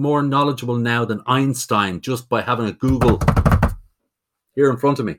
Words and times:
more 0.00 0.22
knowledgeable 0.22 0.76
now 0.76 1.04
than 1.04 1.20
Einstein 1.26 2.00
just 2.00 2.26
by 2.28 2.40
having 2.40 2.66
a 2.66 2.72
Google 2.72 3.20
here 4.54 4.70
in 4.70 4.78
front 4.78 4.98
of 4.98 5.04
me. 5.04 5.16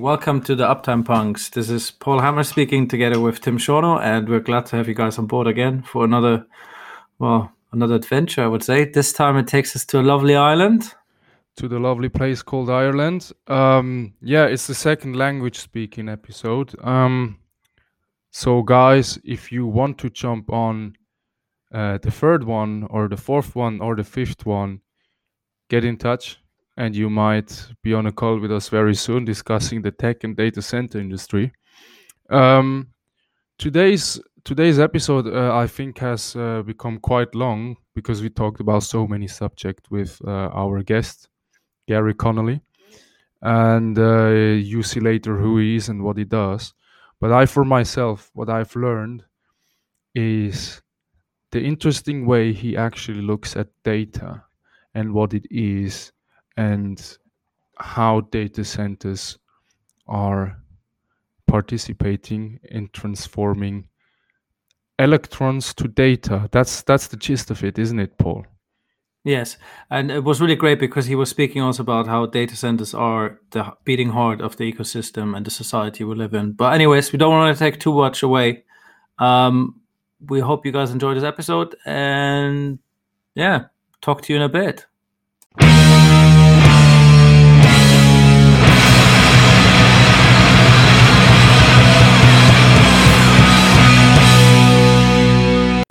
Welcome 0.00 0.40
to 0.44 0.56
the 0.56 0.64
Uptime 0.64 1.04
Punks. 1.04 1.50
This 1.50 1.68
is 1.68 1.90
Paul 1.90 2.20
Hammer 2.20 2.42
speaking 2.42 2.88
together 2.88 3.20
with 3.20 3.42
Tim 3.42 3.58
Shorno, 3.58 3.98
and 3.98 4.30
we're 4.30 4.40
glad 4.40 4.64
to 4.66 4.76
have 4.76 4.88
you 4.88 4.94
guys 4.94 5.18
on 5.18 5.26
board 5.26 5.46
again 5.46 5.82
for 5.82 6.06
another, 6.06 6.46
well, 7.18 7.52
another 7.70 7.96
adventure, 7.96 8.42
I 8.42 8.46
would 8.46 8.64
say. 8.64 8.86
This 8.86 9.12
time 9.12 9.36
it 9.36 9.46
takes 9.46 9.76
us 9.76 9.84
to 9.84 10.00
a 10.00 10.02
lovely 10.02 10.36
island. 10.36 10.94
To 11.56 11.68
the 11.68 11.78
lovely 11.78 12.08
place 12.08 12.42
called 12.42 12.70
Ireland. 12.70 13.32
Um, 13.46 14.14
yeah, 14.22 14.46
it's 14.46 14.66
the 14.66 14.74
second 14.74 15.16
language 15.16 15.58
speaking 15.58 16.08
episode. 16.08 16.74
Um, 16.82 17.38
so, 18.30 18.62
guys, 18.62 19.18
if 19.24 19.52
you 19.52 19.66
want 19.66 19.98
to 19.98 20.10
jump 20.10 20.50
on 20.50 20.94
uh, 21.74 21.98
the 21.98 22.10
third 22.10 22.44
one, 22.44 22.86
or 22.88 23.08
the 23.08 23.16
fourth 23.16 23.54
one, 23.54 23.80
or 23.80 23.94
the 23.96 24.04
fifth 24.04 24.46
one, 24.46 24.80
get 25.68 25.84
in 25.84 25.96
touch 25.96 26.38
and 26.76 26.96
you 26.96 27.10
might 27.10 27.68
be 27.82 27.94
on 27.94 28.06
a 28.06 28.12
call 28.12 28.38
with 28.38 28.52
us 28.52 28.68
very 28.68 28.94
soon 28.94 29.24
discussing 29.24 29.82
the 29.82 29.90
tech 29.90 30.24
and 30.24 30.36
data 30.36 30.62
center 30.62 30.98
industry. 30.98 31.52
Um, 32.30 32.88
today's 33.58 34.20
today's 34.44 34.78
episode, 34.78 35.26
uh, 35.26 35.54
I 35.54 35.66
think, 35.66 35.98
has 35.98 36.34
uh, 36.36 36.62
become 36.62 36.98
quite 36.98 37.34
long 37.34 37.76
because 37.94 38.22
we 38.22 38.30
talked 38.30 38.60
about 38.60 38.82
so 38.82 39.06
many 39.06 39.26
subjects 39.26 39.90
with 39.90 40.18
uh, 40.26 40.48
our 40.54 40.82
guest, 40.82 41.28
Gary 41.90 42.14
Connolly, 42.14 42.60
and 43.42 43.98
uh, 43.98 44.28
you 44.28 44.80
see 44.84 45.00
later 45.00 45.36
who 45.36 45.58
he 45.58 45.74
is 45.74 45.88
and 45.88 46.04
what 46.04 46.16
he 46.16 46.24
does. 46.24 46.72
But 47.20 47.32
I, 47.32 47.46
for 47.46 47.64
myself, 47.64 48.30
what 48.32 48.48
I've 48.48 48.76
learned 48.76 49.24
is 50.14 50.80
the 51.50 51.60
interesting 51.60 52.26
way 52.26 52.52
he 52.52 52.76
actually 52.76 53.22
looks 53.22 53.56
at 53.56 53.66
data 53.82 54.44
and 54.94 55.12
what 55.12 55.34
it 55.34 55.46
is 55.50 56.12
and 56.56 57.18
how 57.78 58.20
data 58.20 58.64
centers 58.64 59.36
are 60.06 60.56
participating 61.48 62.60
in 62.70 62.88
transforming 62.92 63.88
electrons 65.00 65.74
to 65.74 65.88
data. 65.88 66.48
That's 66.52 66.82
that's 66.82 67.08
the 67.08 67.16
gist 67.16 67.50
of 67.50 67.64
it, 67.64 67.78
isn't 67.80 67.98
it, 67.98 68.16
Paul? 68.16 68.46
Yes, 69.22 69.58
and 69.90 70.10
it 70.10 70.24
was 70.24 70.40
really 70.40 70.56
great 70.56 70.80
because 70.80 71.04
he 71.04 71.14
was 71.14 71.28
speaking 71.28 71.60
also 71.60 71.82
about 71.82 72.06
how 72.06 72.24
data 72.24 72.56
centers 72.56 72.94
are 72.94 73.38
the 73.50 73.70
beating 73.84 74.08
heart 74.08 74.40
of 74.40 74.56
the 74.56 74.72
ecosystem 74.72 75.36
and 75.36 75.44
the 75.44 75.50
society 75.50 76.04
we 76.04 76.14
live 76.14 76.32
in. 76.32 76.52
But 76.52 76.72
anyways, 76.72 77.12
we 77.12 77.18
don't 77.18 77.32
want 77.32 77.54
to 77.54 77.58
take 77.62 77.78
too 77.80 77.92
much 77.92 78.22
away. 78.22 78.64
Um, 79.18 79.80
we 80.26 80.40
hope 80.40 80.64
you 80.64 80.72
guys 80.72 80.90
enjoyed 80.90 81.18
this 81.18 81.24
episode, 81.24 81.76
and 81.84 82.78
yeah, 83.34 83.66
talk 84.00 84.22
to 84.22 84.32
you 84.32 84.38
in 84.38 84.42
a 84.42 84.48
bit. 84.48 84.86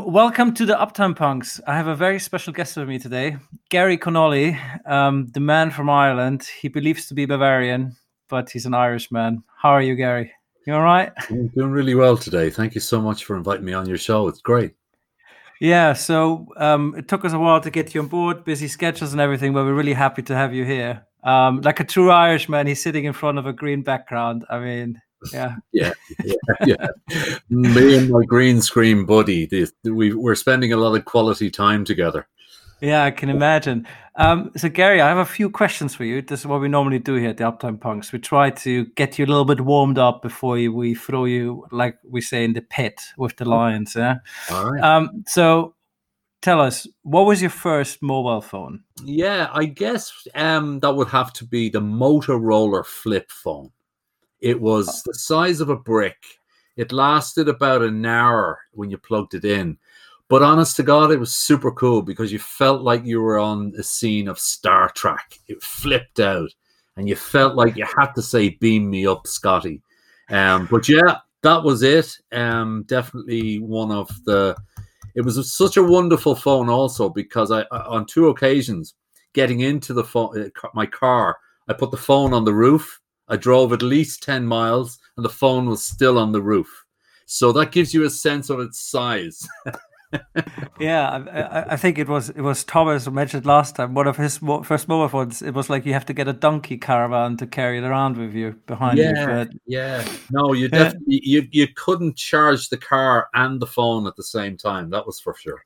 Welcome 0.09 0.55
to 0.55 0.65
the 0.65 0.73
Uptime 0.73 1.15
Punks. 1.15 1.61
I 1.67 1.77
have 1.77 1.85
a 1.85 1.95
very 1.95 2.17
special 2.17 2.51
guest 2.51 2.75
with 2.75 2.89
me 2.89 2.97
today, 2.97 3.37
Gary 3.69 3.95
Connolly, 3.95 4.57
um, 4.87 5.27
the 5.33 5.39
man 5.39 5.69
from 5.69 5.87
Ireland. 5.87 6.49
He 6.59 6.67
believes 6.67 7.07
to 7.07 7.13
be 7.13 7.25
Bavarian, 7.25 7.95
but 8.27 8.49
he's 8.49 8.65
an 8.65 8.73
Irishman. 8.73 9.43
How 9.61 9.69
are 9.69 9.83
you, 9.83 9.93
Gary? 9.93 10.33
You 10.65 10.73
all 10.73 10.81
right? 10.81 11.11
I'm 11.29 11.49
doing 11.49 11.69
really 11.69 11.93
well 11.93 12.17
today. 12.17 12.49
Thank 12.49 12.73
you 12.73 12.81
so 12.81 12.99
much 12.99 13.23
for 13.23 13.37
inviting 13.37 13.65
me 13.65 13.73
on 13.73 13.87
your 13.87 13.99
show. 13.99 14.27
It's 14.27 14.41
great. 14.41 14.73
Yeah, 15.61 15.93
so 15.93 16.47
um, 16.57 16.95
it 16.97 17.07
took 17.07 17.23
us 17.23 17.33
a 17.33 17.39
while 17.39 17.61
to 17.61 17.69
get 17.69 17.93
you 17.93 18.01
on 18.01 18.07
board, 18.07 18.43
busy 18.43 18.67
schedules 18.67 19.11
and 19.11 19.21
everything, 19.21 19.53
but 19.53 19.63
we're 19.63 19.75
really 19.75 19.93
happy 19.93 20.23
to 20.23 20.35
have 20.35 20.55
you 20.55 20.65
here. 20.65 21.05
Um, 21.23 21.61
like 21.61 21.81
a 21.81 21.83
true 21.83 22.09
Irishman, 22.09 22.65
he's 22.65 22.81
sitting 22.81 23.05
in 23.05 23.13
front 23.13 23.37
of 23.37 23.45
a 23.45 23.53
green 23.53 23.83
background. 23.83 24.43
I 24.49 24.57
mean, 24.57 24.99
yeah. 25.33 25.55
yeah, 25.73 25.93
yeah, 26.23 26.35
yeah. 26.65 26.87
Me 27.49 27.97
and 27.97 28.09
my 28.09 28.23
green 28.25 28.61
screen 28.61 29.05
buddy, 29.05 29.49
we, 29.83 30.13
we're 30.13 30.35
spending 30.35 30.73
a 30.73 30.77
lot 30.77 30.95
of 30.95 31.05
quality 31.05 31.49
time 31.49 31.85
together. 31.85 32.27
Yeah, 32.81 33.03
I 33.03 33.11
can 33.11 33.29
imagine. 33.29 33.85
Um, 34.15 34.51
so, 34.55 34.69
Gary, 34.69 35.01
I 35.01 35.07
have 35.09 35.17
a 35.17 35.25
few 35.25 35.49
questions 35.49 35.95
for 35.95 36.05
you. 36.05 36.21
This 36.21 36.41
is 36.41 36.45
what 36.45 36.61
we 36.61 36.69
normally 36.69 36.99
do 36.99 37.15
here 37.15 37.29
at 37.29 37.37
the 37.37 37.43
Uptime 37.43 37.79
Punks. 37.79 38.11
We 38.11 38.19
try 38.19 38.51
to 38.51 38.85
get 38.95 39.19
you 39.19 39.25
a 39.25 39.27
little 39.27 39.45
bit 39.45 39.61
warmed 39.61 39.97
up 39.97 40.21
before 40.21 40.57
you, 40.57 40.73
we 40.73 40.95
throw 40.95 41.25
you, 41.25 41.65
like 41.71 41.97
we 42.09 42.21
say, 42.21 42.43
in 42.45 42.53
the 42.53 42.61
pit 42.61 43.01
with 43.17 43.35
the 43.35 43.45
lions. 43.45 43.95
Yeah. 43.95 44.15
All 44.49 44.71
right. 44.71 44.83
Um, 44.83 45.23
so, 45.27 45.75
tell 46.41 46.61
us, 46.61 46.87
what 47.03 47.25
was 47.25 47.41
your 47.41 47.49
first 47.49 48.01
mobile 48.01 48.41
phone? 48.41 48.83
Yeah, 49.03 49.49
I 49.53 49.65
guess 49.65 50.13
um, 50.35 50.79
that 50.79 50.95
would 50.95 51.09
have 51.09 51.33
to 51.33 51.45
be 51.45 51.69
the 51.69 51.81
Motorola 51.81 52.85
flip 52.85 53.29
phone. 53.29 53.71
It 54.41 54.59
was 54.59 55.03
the 55.03 55.13
size 55.13 55.59
of 55.59 55.69
a 55.69 55.75
brick. 55.75 56.17
It 56.77 56.91
lasted 56.91 57.49
about 57.49 57.81
an 57.81 58.05
hour 58.05 58.59
when 58.71 58.89
you 58.89 58.97
plugged 58.97 59.33
it 59.33 59.43
in. 59.43 59.77
But 60.29 60.43
honest 60.43 60.75
to 60.75 60.83
God, 60.83 61.11
it 61.11 61.19
was 61.19 61.33
super 61.33 61.71
cool 61.71 62.01
because 62.01 62.31
you 62.31 62.39
felt 62.39 62.83
like 62.83 63.03
you 63.03 63.19
were 63.21 63.39
on 63.39 63.73
a 63.77 63.83
scene 63.83 64.27
of 64.27 64.39
Star 64.39 64.89
Trek. 64.91 65.39
It 65.47 65.61
flipped 65.61 66.19
out 66.19 66.51
and 66.95 67.09
you 67.09 67.15
felt 67.15 67.55
like 67.55 67.75
you 67.75 67.85
had 67.85 68.13
to 68.13 68.21
say, 68.21 68.49
Beam 68.49 68.89
me 68.89 69.07
up, 69.07 69.25
Scotty. 69.25 69.81
Um, 70.29 70.67
but 70.69 70.87
yeah, 70.87 71.17
that 71.41 71.63
was 71.63 71.81
it. 71.81 72.15
Um, 72.31 72.83
definitely 72.87 73.59
one 73.59 73.91
of 73.91 74.09
the. 74.25 74.55
It 75.15 75.21
was 75.21 75.51
such 75.51 75.77
a 75.77 75.83
wonderful 75.83 76.35
phone, 76.35 76.69
also 76.69 77.09
because 77.09 77.51
I, 77.51 77.63
on 77.71 78.05
two 78.05 78.27
occasions, 78.27 78.93
getting 79.33 79.61
into 79.61 79.93
the 79.93 80.03
phone, 80.03 80.39
uh, 80.39 80.67
my 80.73 80.85
car, 80.85 81.37
I 81.67 81.73
put 81.73 81.91
the 81.91 81.97
phone 81.97 82.33
on 82.33 82.45
the 82.45 82.53
roof 82.53 82.99
I 83.29 83.37
drove 83.37 83.71
at 83.73 83.81
least 83.81 84.23
10 84.23 84.45
miles 84.45 84.99
and 85.15 85.23
the 85.23 85.29
phone 85.29 85.69
was 85.69 85.83
still 85.83 86.17
on 86.17 86.31
the 86.31 86.41
roof. 86.41 86.85
So 87.25 87.51
that 87.53 87.71
gives 87.71 87.93
you 87.93 88.03
a 88.05 88.09
sense 88.09 88.49
of 88.49 88.59
its 88.59 88.79
size. 88.79 89.47
yeah, 90.79 91.23
I, 91.31 91.73
I, 91.73 91.77
think 91.77 91.99
it 91.99 92.07
was 92.07 92.29
it 92.29 92.41
was 92.41 92.63
Thomas 92.63 93.05
who 93.05 93.11
mentioned 93.11 93.45
last 93.45 93.75
time 93.75 93.93
one 93.93 94.07
of 94.07 94.17
his 94.17 94.41
mo- 94.41 94.63
first 94.63 94.87
mobile 94.87 95.07
phones. 95.07 95.43
It 95.43 95.53
was 95.53 95.69
like 95.69 95.85
you 95.85 95.93
have 95.93 96.07
to 96.07 96.13
get 96.13 96.27
a 96.27 96.33
donkey 96.33 96.77
caravan 96.77 97.37
to 97.37 97.45
carry 97.45 97.77
it 97.77 97.83
around 97.83 98.17
with 98.17 98.33
you 98.33 98.55
behind 98.65 98.97
yeah, 98.97 99.43
you. 99.43 99.49
Yeah, 99.67 100.07
no, 100.31 100.53
you 100.53 100.67
definitely 100.67 101.21
you 101.23 101.47
you 101.51 101.67
couldn't 101.75 102.17
charge 102.17 102.69
the 102.69 102.77
car 102.77 103.29
and 103.35 103.59
the 103.59 103.67
phone 103.67 104.07
at 104.07 104.15
the 104.15 104.23
same 104.23 104.57
time. 104.57 104.89
That 104.89 105.05
was 105.05 105.19
for 105.19 105.35
sure. 105.35 105.63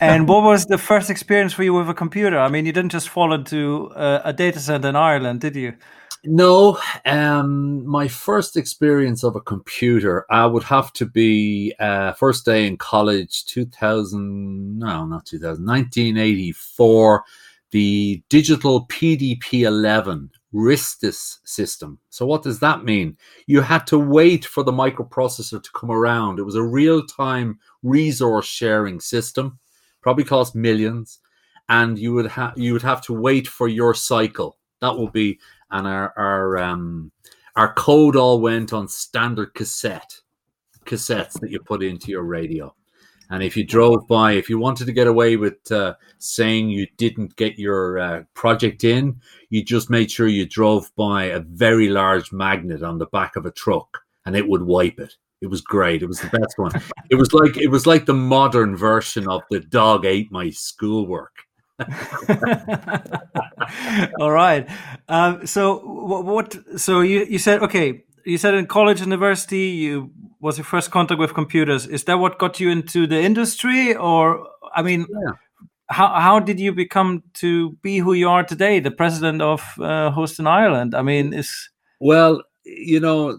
and 0.00 0.28
what 0.28 0.44
was 0.44 0.66
the 0.66 0.78
first 0.78 1.10
experience 1.10 1.52
for 1.52 1.64
you 1.64 1.74
with 1.74 1.90
a 1.90 1.94
computer? 1.94 2.38
I 2.38 2.48
mean, 2.48 2.66
you 2.66 2.72
didn't 2.72 2.92
just 2.92 3.08
fall 3.08 3.32
into 3.32 3.90
uh, 3.96 4.22
a 4.24 4.32
data 4.32 4.60
center 4.60 4.88
in 4.88 4.94
Ireland, 4.94 5.40
did 5.40 5.56
you? 5.56 5.74
No, 6.24 6.78
um, 7.06 7.86
my 7.86 8.06
first 8.06 8.56
experience 8.56 9.24
of 9.24 9.36
a 9.36 9.40
computer, 9.40 10.26
I 10.30 10.44
would 10.44 10.64
have 10.64 10.92
to 10.94 11.06
be 11.06 11.74
uh, 11.78 12.12
first 12.12 12.44
day 12.44 12.66
in 12.66 12.76
college, 12.76 13.46
2000, 13.46 14.78
no, 14.78 15.06
not 15.06 15.24
2000, 15.24 15.64
1984, 15.64 17.24
the 17.70 18.22
digital 18.28 18.86
PDP 18.88 19.62
11 19.62 20.30
RSTS 20.54 21.38
system. 21.44 21.98
So, 22.10 22.26
what 22.26 22.42
does 22.42 22.60
that 22.60 22.84
mean? 22.84 23.16
You 23.46 23.62
had 23.62 23.86
to 23.86 23.98
wait 23.98 24.44
for 24.44 24.62
the 24.62 24.72
microprocessor 24.72 25.62
to 25.62 25.70
come 25.72 25.90
around. 25.90 26.38
It 26.38 26.42
was 26.42 26.56
a 26.56 26.62
real 26.62 27.06
time 27.06 27.58
resource 27.82 28.46
sharing 28.46 29.00
system, 29.00 29.58
probably 30.02 30.24
cost 30.24 30.54
millions, 30.54 31.20
and 31.70 31.98
you 31.98 32.12
would 32.12 32.26
have 32.26 32.52
you 32.58 32.74
would 32.74 32.82
have 32.82 33.00
to 33.02 33.14
wait 33.14 33.48
for 33.48 33.68
your 33.68 33.94
cycle. 33.94 34.58
That 34.80 34.96
will 34.96 35.08
be 35.10 35.38
and 35.70 35.86
our 35.86 36.12
our 36.16 36.58
um, 36.58 37.12
our 37.56 37.72
code 37.74 38.16
all 38.16 38.40
went 38.40 38.72
on 38.72 38.88
standard 38.88 39.54
cassette 39.54 40.20
cassettes 40.84 41.38
that 41.40 41.50
you 41.50 41.60
put 41.60 41.82
into 41.82 42.10
your 42.10 42.22
radio. 42.22 42.74
And 43.30 43.44
if 43.44 43.56
you 43.56 43.64
drove 43.64 44.08
by, 44.08 44.32
if 44.32 44.50
you 44.50 44.58
wanted 44.58 44.86
to 44.86 44.92
get 44.92 45.06
away 45.06 45.36
with 45.36 45.70
uh, 45.70 45.94
saying 46.18 46.70
you 46.70 46.88
didn't 46.96 47.36
get 47.36 47.58
your 47.58 47.98
uh, 47.98 48.22
project 48.34 48.82
in, 48.82 49.20
you 49.50 49.62
just 49.62 49.88
made 49.88 50.10
sure 50.10 50.26
you 50.26 50.46
drove 50.46 50.90
by 50.96 51.24
a 51.24 51.38
very 51.38 51.88
large 51.88 52.32
magnet 52.32 52.82
on 52.82 52.98
the 52.98 53.06
back 53.06 53.36
of 53.36 53.46
a 53.46 53.52
truck, 53.52 53.98
and 54.26 54.34
it 54.34 54.48
would 54.48 54.62
wipe 54.62 54.98
it. 54.98 55.14
It 55.40 55.46
was 55.46 55.60
great. 55.60 56.02
It 56.02 56.06
was 56.06 56.20
the 56.20 56.38
best 56.38 56.54
one. 56.56 56.72
it 57.08 57.14
was 57.14 57.32
like 57.32 57.56
it 57.56 57.68
was 57.68 57.86
like 57.86 58.04
the 58.04 58.14
modern 58.14 58.76
version 58.76 59.28
of 59.28 59.42
the 59.48 59.60
dog 59.60 60.04
ate 60.04 60.32
my 60.32 60.50
schoolwork. 60.50 61.44
All 64.20 64.30
right. 64.30 64.68
Um, 65.08 65.46
so 65.46 65.78
what, 65.78 66.24
what? 66.24 66.56
So 66.76 67.00
you 67.00 67.24
you 67.24 67.38
said 67.38 67.62
okay. 67.62 68.04
You 68.24 68.36
said 68.36 68.54
in 68.54 68.66
college, 68.66 69.00
university, 69.00 69.68
you 69.68 70.10
was 70.40 70.58
your 70.58 70.64
first 70.64 70.90
contact 70.90 71.18
with 71.18 71.34
computers. 71.34 71.86
Is 71.86 72.04
that 72.04 72.18
what 72.18 72.38
got 72.38 72.60
you 72.60 72.70
into 72.70 73.06
the 73.06 73.20
industry, 73.20 73.94
or 73.94 74.46
I 74.74 74.82
mean, 74.82 75.06
yeah. 75.08 75.32
how 75.88 76.08
how 76.20 76.40
did 76.40 76.60
you 76.60 76.72
become 76.72 77.22
to 77.34 77.72
be 77.82 77.98
who 77.98 78.12
you 78.12 78.28
are 78.28 78.44
today, 78.44 78.80
the 78.80 78.90
president 78.90 79.42
of 79.42 79.62
uh, 79.80 80.10
Host 80.10 80.38
in 80.38 80.46
Ireland? 80.46 80.94
I 80.94 81.02
mean, 81.02 81.32
is 81.32 81.70
Well, 81.98 82.42
you 82.64 83.00
know, 83.00 83.38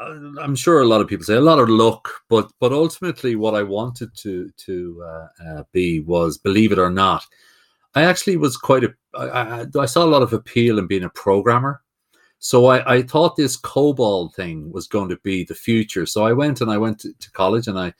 I'm 0.00 0.54
sure 0.54 0.80
a 0.80 0.86
lot 0.86 1.00
of 1.00 1.08
people 1.08 1.24
say 1.24 1.34
a 1.34 1.40
lot 1.40 1.58
of 1.58 1.68
luck, 1.68 2.08
but 2.28 2.52
but 2.60 2.72
ultimately, 2.72 3.34
what 3.34 3.54
I 3.54 3.62
wanted 3.62 4.14
to 4.18 4.50
to 4.66 5.04
uh, 5.04 5.28
uh, 5.44 5.62
be 5.72 6.00
was, 6.00 6.38
believe 6.38 6.72
it 6.72 6.78
or 6.78 6.90
not, 6.90 7.24
I 7.94 8.02
actually 8.02 8.36
was 8.36 8.56
quite 8.56 8.84
a. 8.84 8.94
I, 9.14 9.26
I, 9.26 9.66
I 9.80 9.86
saw 9.86 10.04
a 10.04 10.06
lot 10.06 10.22
of 10.22 10.32
appeal 10.32 10.78
in 10.78 10.86
being 10.86 11.04
a 11.04 11.10
programmer. 11.10 11.82
So 12.38 12.66
I, 12.66 12.94
I 12.94 13.02
thought 13.02 13.36
this 13.36 13.56
COBOL 13.56 14.32
thing 14.34 14.70
was 14.70 14.86
going 14.86 15.08
to 15.08 15.16
be 15.18 15.44
the 15.44 15.54
future. 15.54 16.06
So 16.06 16.24
I 16.24 16.32
went 16.32 16.60
and 16.60 16.70
I 16.70 16.78
went 16.78 17.00
to, 17.00 17.12
to 17.12 17.30
college 17.32 17.66
and 17.66 17.78
I, 17.78 17.92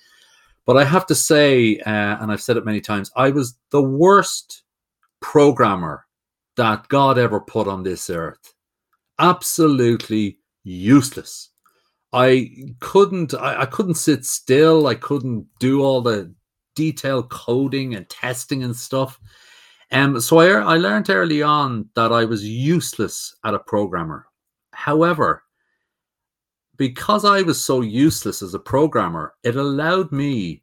but 0.64 0.76
I 0.76 0.85
have 0.85 1.06
to 1.06 1.14
say, 1.14 1.79
uh, 1.81 2.19
and 2.20 2.31
I've 2.31 2.43
said 2.43 2.56
it 2.56 2.64
many 2.64 2.81
times, 2.81 3.11
I 3.17 3.31
was 3.31 3.56
the 3.70 3.82
worst 3.82 4.62
programmer 5.20 6.06
that 6.56 6.87
God 6.88 7.19
ever 7.19 7.41
put 7.41 7.67
on 7.67 7.82
this 7.82 8.11
earth. 8.11 8.55
Absolutely 9.19 10.38
useless. 10.62 11.50
I 12.12 12.50
couldn't 12.81 13.34
I, 13.34 13.62
I 13.62 13.67
couldn't 13.67 13.94
sit 13.94 14.25
still. 14.25 14.87
I 14.87 14.94
couldn't 14.94 15.46
do 15.58 15.82
all 15.82 16.00
the 16.00 16.32
detailed 16.75 17.29
coding 17.29 17.96
and 17.96 18.08
testing 18.08 18.62
and 18.62 18.75
stuff. 18.75 19.20
Um, 19.90 20.20
so 20.20 20.38
I, 20.38 20.75
I 20.75 20.76
learned 20.76 21.08
early 21.11 21.43
on 21.43 21.88
that 21.94 22.12
I 22.12 22.25
was 22.25 22.44
useless 22.44 23.35
at 23.44 23.55
a 23.55 23.58
programmer. 23.58 24.26
However, 24.73 25.44
because 26.76 27.25
I 27.25 27.43
was 27.43 27.62
so 27.62 27.81
useless 27.81 28.43
as 28.43 28.55
a 28.55 28.58
programmer, 28.58 29.35
it 29.43 29.56
allowed 29.56 30.12
me 30.12 30.62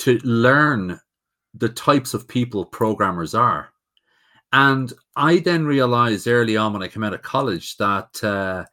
to 0.00 0.18
learn 0.22 1.00
the 1.54 1.68
types 1.70 2.14
of 2.14 2.28
people 2.28 2.64
programmers 2.64 3.34
are. 3.34 3.70
And 4.52 4.92
I 5.16 5.38
then 5.38 5.66
realized 5.66 6.28
early 6.28 6.56
on 6.56 6.72
when 6.72 6.82
I 6.82 6.88
came 6.88 7.02
out 7.02 7.14
of 7.14 7.22
college 7.22 7.76
that 7.78 8.22
uh, 8.22 8.64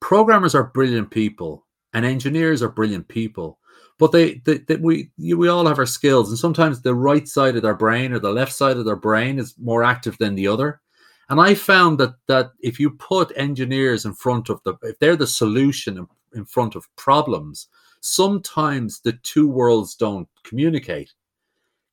programmers 0.00 0.54
are 0.54 0.64
brilliant 0.64 1.10
people 1.10 1.66
and 1.94 2.04
engineers 2.04 2.62
are 2.62 2.68
brilliant 2.68 3.08
people 3.08 3.58
but 3.98 4.12
they, 4.12 4.34
they, 4.44 4.58
they, 4.58 4.76
we 4.76 5.10
we 5.18 5.48
all 5.48 5.66
have 5.66 5.78
our 5.78 5.86
skills 5.86 6.28
and 6.28 6.38
sometimes 6.38 6.80
the 6.80 6.94
right 6.94 7.26
side 7.26 7.56
of 7.56 7.62
their 7.62 7.74
brain 7.74 8.12
or 8.12 8.18
the 8.18 8.30
left 8.30 8.52
side 8.52 8.76
of 8.76 8.84
their 8.84 8.96
brain 8.96 9.38
is 9.38 9.54
more 9.58 9.82
active 9.82 10.16
than 10.18 10.34
the 10.34 10.48
other. 10.48 10.80
And 11.28 11.40
i 11.40 11.54
found 11.54 11.98
that 11.98 12.14
that 12.28 12.52
if 12.60 12.78
you 12.78 12.90
put 12.90 13.32
engineers 13.36 14.04
in 14.04 14.14
front 14.14 14.48
of 14.48 14.62
the 14.62 14.74
if 14.82 14.98
they're 14.98 15.16
the 15.16 15.26
solution 15.26 15.98
in, 15.98 16.06
in 16.34 16.44
front 16.44 16.76
of 16.76 16.94
problems 16.96 17.68
sometimes 18.00 19.00
the 19.00 19.12
two 19.12 19.48
worlds 19.48 19.96
don't 19.96 20.28
communicate 20.44 21.12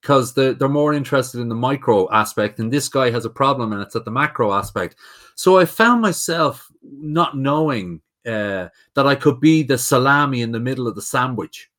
because 0.01 0.33
they're, 0.33 0.53
they're 0.53 0.69
more 0.69 0.93
interested 0.93 1.39
in 1.39 1.49
the 1.49 1.55
micro 1.55 2.11
aspect 2.11 2.59
and 2.59 2.71
this 2.71 2.89
guy 2.89 3.09
has 3.09 3.25
a 3.25 3.29
problem 3.29 3.73
and 3.73 3.81
it's 3.81 3.95
at 3.95 4.05
the 4.05 4.11
macro 4.11 4.53
aspect. 4.53 4.95
So 5.35 5.57
i 5.57 5.65
found 5.65 6.01
myself 6.01 6.69
not 6.83 7.37
knowing 7.37 8.01
uh, 8.25 8.69
that 8.93 9.07
I 9.07 9.15
could 9.15 9.39
be 9.39 9.63
the 9.63 9.77
salami 9.77 10.41
in 10.41 10.51
the 10.51 10.59
middle 10.59 10.87
of 10.87 10.95
the 10.95 11.01
sandwich, 11.01 11.69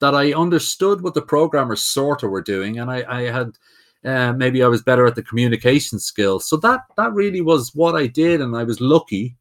that 0.00 0.14
I 0.14 0.32
understood 0.32 1.00
what 1.00 1.14
the 1.14 1.22
programmers 1.22 1.82
sort 1.82 2.22
of 2.22 2.30
were 2.30 2.42
doing, 2.42 2.78
and 2.78 2.90
I, 2.90 3.04
I 3.08 3.22
had 3.30 3.58
uh, 4.04 4.32
maybe 4.32 4.62
I 4.62 4.68
was 4.68 4.82
better 4.82 5.06
at 5.06 5.14
the 5.14 5.22
communication 5.22 5.98
skills. 5.98 6.46
So 6.46 6.56
that 6.58 6.80
that 6.96 7.12
really 7.12 7.40
was 7.40 7.74
what 7.74 7.94
I 7.94 8.06
did, 8.06 8.40
and 8.40 8.56
I 8.56 8.64
was 8.64 8.80
lucky 8.80 9.36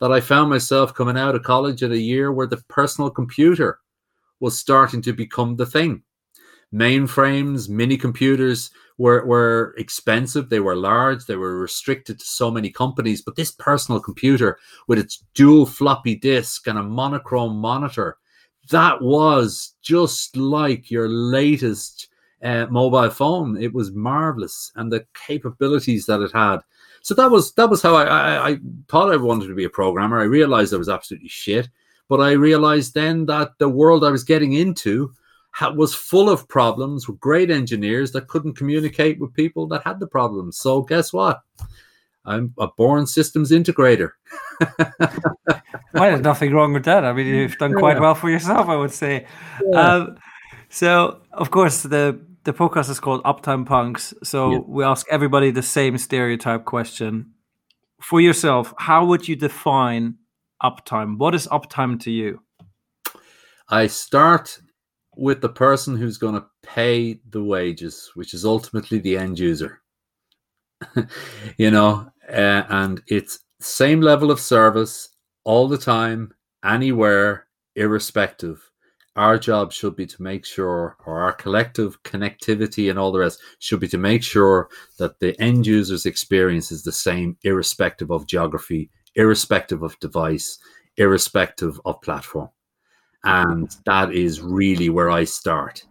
that 0.00 0.12
I 0.12 0.20
found 0.20 0.50
myself 0.50 0.94
coming 0.94 1.16
out 1.16 1.34
of 1.34 1.42
college 1.42 1.82
at 1.82 1.92
a 1.92 1.98
year 1.98 2.32
where 2.32 2.46
the 2.46 2.62
personal 2.68 3.10
computer 3.10 3.78
was 4.40 4.58
starting 4.58 5.02
to 5.02 5.12
become 5.12 5.56
the 5.56 5.66
thing 5.66 6.02
mainframes, 6.72 7.68
mini 7.68 7.96
computers 7.96 8.70
were, 8.98 9.24
were 9.26 9.74
expensive. 9.78 10.48
They 10.48 10.60
were 10.60 10.76
large. 10.76 11.26
They 11.26 11.36
were 11.36 11.58
restricted 11.58 12.18
to 12.18 12.24
so 12.24 12.50
many 12.50 12.70
companies. 12.70 13.22
But 13.22 13.36
this 13.36 13.50
personal 13.50 14.00
computer 14.00 14.58
with 14.88 14.98
its 14.98 15.24
dual 15.34 15.66
floppy 15.66 16.14
disk 16.14 16.66
and 16.66 16.78
a 16.78 16.82
monochrome 16.82 17.56
monitor, 17.56 18.18
that 18.70 19.00
was 19.02 19.74
just 19.82 20.36
like 20.36 20.90
your 20.90 21.08
latest 21.08 22.08
uh, 22.42 22.66
mobile 22.70 23.10
phone. 23.10 23.60
It 23.60 23.72
was 23.72 23.92
marvelous, 23.92 24.72
and 24.76 24.92
the 24.92 25.06
capabilities 25.26 26.06
that 26.06 26.20
it 26.20 26.32
had. 26.32 26.58
So 27.02 27.14
that 27.14 27.30
was 27.30 27.52
that 27.54 27.70
was 27.70 27.82
how 27.82 27.96
I, 27.96 28.04
I, 28.04 28.48
I 28.50 28.58
thought 28.88 29.12
I 29.12 29.16
wanted 29.16 29.48
to 29.48 29.54
be 29.54 29.64
a 29.64 29.70
programmer. 29.70 30.20
I 30.20 30.24
realized 30.24 30.72
I 30.72 30.78
was 30.78 30.88
absolutely 30.88 31.28
shit, 31.28 31.68
but 32.08 32.20
I 32.20 32.32
realized 32.32 32.94
then 32.94 33.26
that 33.26 33.58
the 33.58 33.68
world 33.68 34.04
I 34.04 34.10
was 34.10 34.24
getting 34.24 34.52
into 34.52 35.12
was 35.74 35.94
full 35.94 36.30
of 36.30 36.48
problems 36.48 37.06
with 37.06 37.20
great 37.20 37.50
engineers 37.50 38.12
that 38.12 38.28
couldn't 38.28 38.56
communicate 38.56 39.20
with 39.20 39.34
people 39.34 39.66
that 39.68 39.82
had 39.84 40.00
the 40.00 40.06
problems. 40.06 40.56
So 40.56 40.82
guess 40.82 41.12
what? 41.12 41.42
I'm 42.24 42.54
a 42.58 42.68
born 42.68 43.06
systems 43.06 43.50
integrator. 43.50 44.10
well, 44.78 44.92
there's 45.94 46.20
nothing 46.20 46.52
wrong 46.52 46.72
with 46.72 46.84
that. 46.84 47.04
I 47.04 47.12
mean, 47.12 47.26
you've 47.26 47.58
done 47.58 47.74
quite 47.74 48.00
well 48.00 48.14
for 48.14 48.30
yourself, 48.30 48.68
I 48.68 48.76
would 48.76 48.92
say. 48.92 49.26
Yeah. 49.64 49.80
Um, 49.80 50.16
so, 50.68 51.20
of 51.32 51.50
course, 51.50 51.82
the 51.82 52.20
the 52.44 52.52
podcast 52.52 52.90
is 52.90 53.00
called 53.00 53.22
Uptime 53.24 53.66
Punks. 53.66 54.14
So 54.22 54.52
yeah. 54.52 54.58
we 54.66 54.84
ask 54.84 55.06
everybody 55.10 55.50
the 55.50 55.62
same 55.62 55.98
stereotype 55.98 56.64
question. 56.64 57.32
For 58.00 58.20
yourself, 58.20 58.74
how 58.78 59.04
would 59.04 59.28
you 59.28 59.36
define 59.36 60.16
uptime? 60.62 61.18
What 61.18 61.34
is 61.34 61.46
uptime 61.48 62.00
to 62.00 62.10
you? 62.10 62.40
I 63.68 63.86
start 63.86 64.58
with 65.16 65.40
the 65.40 65.48
person 65.48 65.96
who's 65.96 66.18
going 66.18 66.34
to 66.34 66.46
pay 66.62 67.20
the 67.28 67.44
wages, 67.44 68.10
which 68.14 68.34
is 68.34 68.44
ultimately 68.44 68.98
the 68.98 69.16
end 69.16 69.38
user. 69.38 69.80
you 71.58 71.70
know, 71.70 72.11
uh, 72.28 72.64
and 72.68 73.02
it's 73.06 73.40
same 73.60 74.00
level 74.00 74.30
of 74.30 74.40
service 74.40 75.08
all 75.44 75.68
the 75.68 75.78
time, 75.78 76.32
anywhere, 76.64 77.46
irrespective. 77.76 78.70
Our 79.14 79.38
job 79.38 79.72
should 79.72 79.96
be 79.96 80.06
to 80.06 80.22
make 80.22 80.46
sure, 80.46 80.96
or 81.04 81.20
our 81.20 81.32
collective 81.32 82.02
connectivity 82.02 82.88
and 82.88 82.98
all 82.98 83.12
the 83.12 83.18
rest 83.18 83.40
should 83.58 83.80
be 83.80 83.88
to 83.88 83.98
make 83.98 84.22
sure 84.22 84.68
that 84.98 85.20
the 85.20 85.38
end 85.40 85.66
user's 85.66 86.06
experience 86.06 86.72
is 86.72 86.82
the 86.82 86.92
same, 86.92 87.36
irrespective 87.42 88.10
of 88.10 88.26
geography, 88.26 88.90
irrespective 89.14 89.82
of 89.82 89.98
device, 90.00 90.58
irrespective 90.96 91.78
of 91.84 92.00
platform. 92.00 92.48
And 93.24 93.70
that 93.84 94.12
is 94.12 94.40
really 94.40 94.88
where 94.88 95.10
I 95.10 95.24
start. 95.24 95.84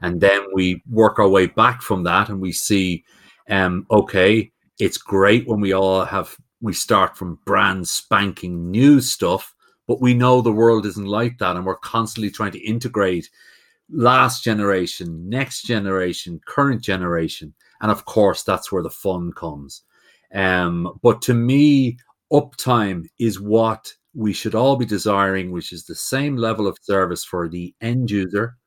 And 0.00 0.20
then 0.20 0.46
we 0.54 0.82
work 0.88 1.18
our 1.18 1.28
way 1.28 1.46
back 1.46 1.82
from 1.82 2.04
that 2.04 2.28
and 2.28 2.40
we 2.40 2.52
see, 2.52 3.04
um, 3.50 3.86
okay, 3.90 4.52
it's 4.78 4.98
great 4.98 5.46
when 5.46 5.60
we 5.60 5.72
all 5.72 6.04
have, 6.04 6.36
we 6.60 6.72
start 6.72 7.16
from 7.16 7.38
brand 7.44 7.88
spanking 7.88 8.70
new 8.70 9.00
stuff, 9.00 9.54
but 9.86 10.00
we 10.00 10.14
know 10.14 10.40
the 10.40 10.52
world 10.52 10.86
isn't 10.86 11.06
like 11.06 11.38
that. 11.38 11.56
And 11.56 11.64
we're 11.64 11.76
constantly 11.76 12.30
trying 12.30 12.52
to 12.52 12.66
integrate 12.66 13.30
last 13.90 14.44
generation, 14.44 15.28
next 15.28 15.62
generation, 15.62 16.40
current 16.46 16.82
generation. 16.82 17.54
And 17.80 17.90
of 17.90 18.04
course, 18.04 18.42
that's 18.42 18.70
where 18.70 18.82
the 18.82 18.90
fun 18.90 19.32
comes. 19.32 19.82
Um, 20.34 20.98
but 21.02 21.22
to 21.22 21.34
me, 21.34 21.98
uptime 22.32 23.06
is 23.18 23.40
what 23.40 23.92
we 24.14 24.32
should 24.32 24.54
all 24.54 24.76
be 24.76 24.84
desiring, 24.84 25.52
which 25.52 25.72
is 25.72 25.84
the 25.84 25.94
same 25.94 26.36
level 26.36 26.66
of 26.66 26.76
service 26.82 27.24
for 27.24 27.48
the 27.48 27.74
end 27.80 28.10
user, 28.10 28.57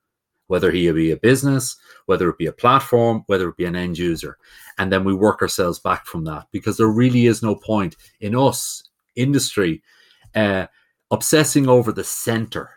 whether 0.52 0.70
he 0.70 0.92
be 0.92 1.12
a 1.12 1.16
business, 1.16 1.78
whether 2.08 2.30
it 2.30 2.38
be 2.38 2.48
a 2.48 2.52
platform, 2.52 3.24
whether 3.28 3.48
it 3.48 3.56
be 3.56 3.64
an 3.64 3.76
end 3.78 3.98
user. 3.98 4.38
And 4.78 4.92
then 4.92 5.06
we 5.06 5.14
work 5.14 5.42
ourselves 5.42 5.80
back 5.80 6.06
from 6.06 6.26
that 6.26 6.48
because 6.52 6.76
there 6.76 6.90
really 6.90 7.26
is 7.26 7.42
no 7.42 7.56
point 7.56 7.96
in 8.20 8.36
us, 8.36 8.84
industry, 9.16 9.82
uh, 10.36 10.68
obsessing 11.10 11.70
over 11.70 11.94
the 11.94 12.04
center. 12.04 12.70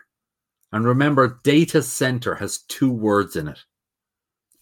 And 0.71 0.85
remember, 0.85 1.41
data 1.43 1.83
center 1.83 2.35
has 2.35 2.59
two 2.69 2.91
words 2.91 3.35
in 3.35 3.49
it 3.49 3.59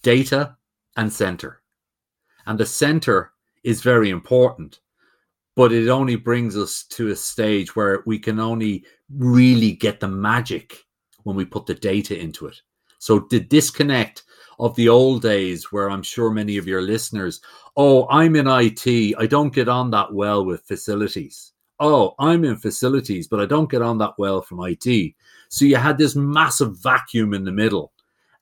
data 0.01 0.57
and 0.97 1.13
center. 1.13 1.61
And 2.47 2.59
the 2.59 2.65
center 2.65 3.31
is 3.63 3.83
very 3.83 4.09
important 4.09 4.79
but 5.55 5.71
it 5.71 5.87
only 5.87 6.15
brings 6.15 6.57
us 6.57 6.83
to 6.85 7.09
a 7.09 7.15
stage 7.15 7.75
where 7.75 8.01
we 8.07 8.17
can 8.17 8.39
only 8.39 8.83
really 9.15 9.73
get 9.73 9.99
the 9.99 10.07
magic 10.07 10.83
when 11.25 11.35
we 11.35 11.45
put 11.45 11.67
the 11.67 11.75
data 11.75 12.19
into 12.19 12.47
it. 12.47 12.59
So 13.03 13.27
the 13.29 13.41
disconnect 13.41 14.23
of 14.59 14.73
the 14.77 14.87
old 14.87 15.23
days 15.23 15.73
where 15.73 15.91
I'm 15.91 16.03
sure 16.03 16.31
many 16.31 16.55
of 16.55 16.65
your 16.65 16.81
listeners, 16.81 17.41
oh, 17.75 18.07
I'm 18.07 18.37
in 18.37 18.47
IT, 18.47 19.15
I 19.19 19.25
don't 19.25 19.53
get 19.53 19.67
on 19.67 19.91
that 19.91 20.13
well 20.13 20.45
with 20.45 20.63
facilities. 20.63 21.51
Oh, 21.81 22.15
I'm 22.17 22.45
in 22.45 22.55
facilities, 22.55 23.27
but 23.27 23.41
I 23.41 23.45
don't 23.45 23.69
get 23.69 23.81
on 23.81 23.97
that 23.97 24.13
well 24.17 24.41
from 24.41 24.65
IT. 24.65 25.15
So 25.49 25.65
you 25.65 25.75
had 25.75 25.97
this 25.97 26.15
massive 26.15 26.77
vacuum 26.81 27.33
in 27.33 27.43
the 27.43 27.51
middle. 27.51 27.91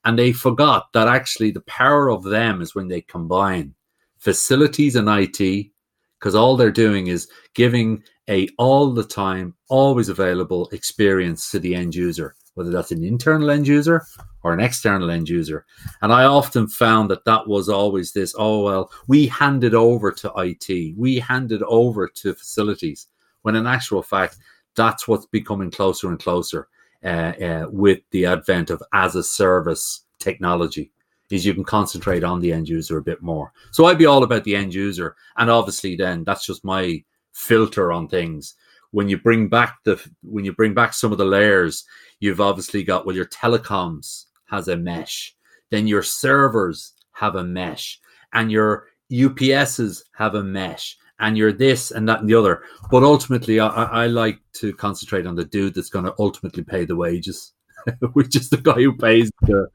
And 0.06 0.20
they 0.20 0.32
forgot 0.32 0.94
that 0.94 1.08
actually 1.08 1.50
the 1.50 1.62
power 1.62 2.12
of 2.12 2.24
them 2.24 2.62
is 2.62 2.76
when 2.76 2.88
they 2.88 3.02
combine 3.02 3.74
facilities 4.20 4.96
and 4.96 5.10
IT 5.10 5.72
because 6.20 6.36
all 6.36 6.56
they're 6.56 6.70
doing 6.70 7.08
is 7.08 7.28
giving 7.56 8.04
a 8.30 8.48
all 8.60 8.92
the 8.92 9.04
time, 9.04 9.56
always 9.70 10.08
available 10.08 10.70
experience 10.72 11.50
to 11.50 11.58
the 11.58 11.74
end 11.74 11.96
user, 11.96 12.36
whether 12.56 12.70
that's 12.70 12.92
an 12.92 13.04
internal 13.04 13.50
end 13.50 13.68
user 13.68 14.06
or 14.44 14.54
an 14.54 14.60
external 14.60 15.10
end 15.10 15.30
user. 15.30 15.66
And 16.02 16.12
I 16.12 16.26
often 16.26 16.68
found 16.68 17.10
that 17.10 17.26
that 17.26 17.48
was 17.48 17.70
always 17.70 18.12
this 18.12 18.36
oh, 18.38 18.64
well, 18.64 18.92
we 19.08 19.28
handed 19.28 19.74
over 19.74 20.12
to 20.12 20.34
IT, 20.38 20.98
we 20.98 21.20
handed 21.20 21.64
over 21.64 22.08
to 22.08 22.34
facilities. 22.34 23.08
when 23.44 23.56
in 23.56 23.66
actual 23.66 24.04
fact, 24.04 24.38
that's 24.76 25.08
what's 25.08 25.26
becoming 25.26 25.72
closer 25.72 26.10
and 26.10 26.20
closer 26.20 26.68
uh, 27.04 27.34
uh, 27.42 27.66
with 27.72 28.00
the 28.12 28.26
advent 28.26 28.70
of 28.70 28.82
as 28.94 29.16
a 29.16 29.24
service 29.24 30.06
technology 30.20 30.92
is 31.32 31.46
you 31.46 31.54
can 31.54 31.64
concentrate 31.64 32.24
on 32.24 32.42
the 32.42 32.52
end 32.52 32.68
user 32.68 32.98
a 32.98 33.04
bit 33.04 33.22
more. 33.22 33.54
So 33.72 33.86
I'd 33.86 33.98
be 33.98 34.06
all 34.06 34.24
about 34.24 34.44
the 34.44 34.56
end 34.56 34.74
user. 34.74 35.16
And 35.38 35.50
obviously 35.50 35.96
then 35.96 36.24
that's 36.24 36.46
just 36.46 36.64
my 36.64 37.04
filter 37.32 37.92
on 37.92 38.08
things. 38.08 38.56
When 38.92 39.08
you 39.10 39.18
bring 39.18 39.48
back 39.48 39.78
the 39.86 40.02
when 40.22 40.46
you 40.46 40.54
bring 40.54 40.74
back 40.74 40.94
some 40.94 41.12
of 41.12 41.18
the 41.18 41.26
layers, 41.26 41.86
you've 42.20 42.42
obviously 42.42 42.84
got 42.84 43.06
well 43.06 43.16
your 43.16 43.26
telecoms 43.26 44.26
has 44.48 44.68
a 44.68 44.76
mesh, 44.76 45.36
then 45.70 45.88
your 45.88 46.04
servers 46.04 46.94
have 47.14 47.36
a 47.36 47.44
mesh, 47.44 48.00
and 48.34 48.52
your 48.52 48.88
UPSs 49.12 50.04
have 50.14 50.36
a 50.36 50.44
mesh, 50.44 50.98
and 51.20 51.38
you're 51.38 51.54
this 51.54 51.92
and 51.92 52.08
that 52.10 52.20
and 52.20 52.30
the 52.30 52.36
other. 52.36 52.64
But 52.90 53.04
ultimately, 53.04 53.60
I, 53.60 53.68
I 53.68 54.08
like 54.08 54.40
to 54.54 54.74
concentrate 54.74 55.26
on 55.26 55.36
the 55.36 55.46
dude 55.46 55.74
that's 55.74 55.90
going 55.90 56.06
to 56.06 56.16
ultimately 56.20 56.64
pay 56.64 56.86
the 56.86 56.96
wages. 56.96 57.54
which 58.14 58.36
is 58.36 58.50
the 58.50 58.58
guy 58.58 58.74
who 58.74 58.96
pays 58.96 59.32
the, 59.42 59.68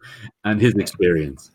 and 0.44 0.60
his 0.60 0.74
experience. 0.74 1.50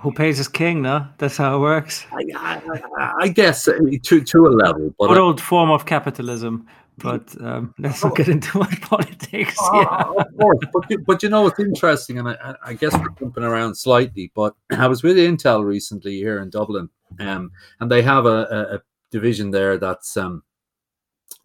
Who 0.00 0.12
pays 0.12 0.38
his 0.38 0.48
king? 0.48 0.82
No, 0.82 1.06
that's 1.18 1.36
how 1.36 1.56
it 1.56 1.60
works. 1.60 2.04
I, 2.12 2.24
I, 2.36 3.12
I 3.20 3.28
guess 3.28 3.68
uh, 3.68 3.78
to 4.02 4.20
to 4.20 4.46
a 4.46 4.50
level, 4.50 4.92
but 4.98 5.08
Good 5.08 5.18
old 5.18 5.40
form 5.40 5.70
of 5.70 5.86
capitalism. 5.86 6.66
But 6.98 7.34
um, 7.40 7.74
let's 7.78 8.02
not 8.02 8.16
get 8.16 8.28
into 8.28 8.58
what 8.58 8.80
politics. 8.82 9.56
Oh, 9.58 9.80
yeah. 9.80 10.22
of 10.22 10.36
course, 10.38 10.58
but, 10.72 11.04
but 11.06 11.22
you 11.22 11.28
know 11.28 11.42
what's 11.42 11.60
interesting, 11.60 12.18
and 12.18 12.28
I, 12.28 12.54
I 12.64 12.74
guess 12.74 12.94
we're 12.94 13.10
jumping 13.10 13.44
around 13.44 13.74
slightly. 13.74 14.30
But 14.34 14.54
I 14.70 14.86
was 14.86 15.02
with 15.02 15.16
Intel 15.16 15.64
recently 15.64 16.16
here 16.16 16.40
in 16.40 16.50
Dublin, 16.50 16.88
um, 17.20 17.50
and 17.80 17.90
they 17.90 18.02
have 18.02 18.26
a, 18.26 18.46
a, 18.50 18.74
a 18.76 18.82
division 19.10 19.50
there 19.50 19.78
that's 19.78 20.16
um, 20.16 20.42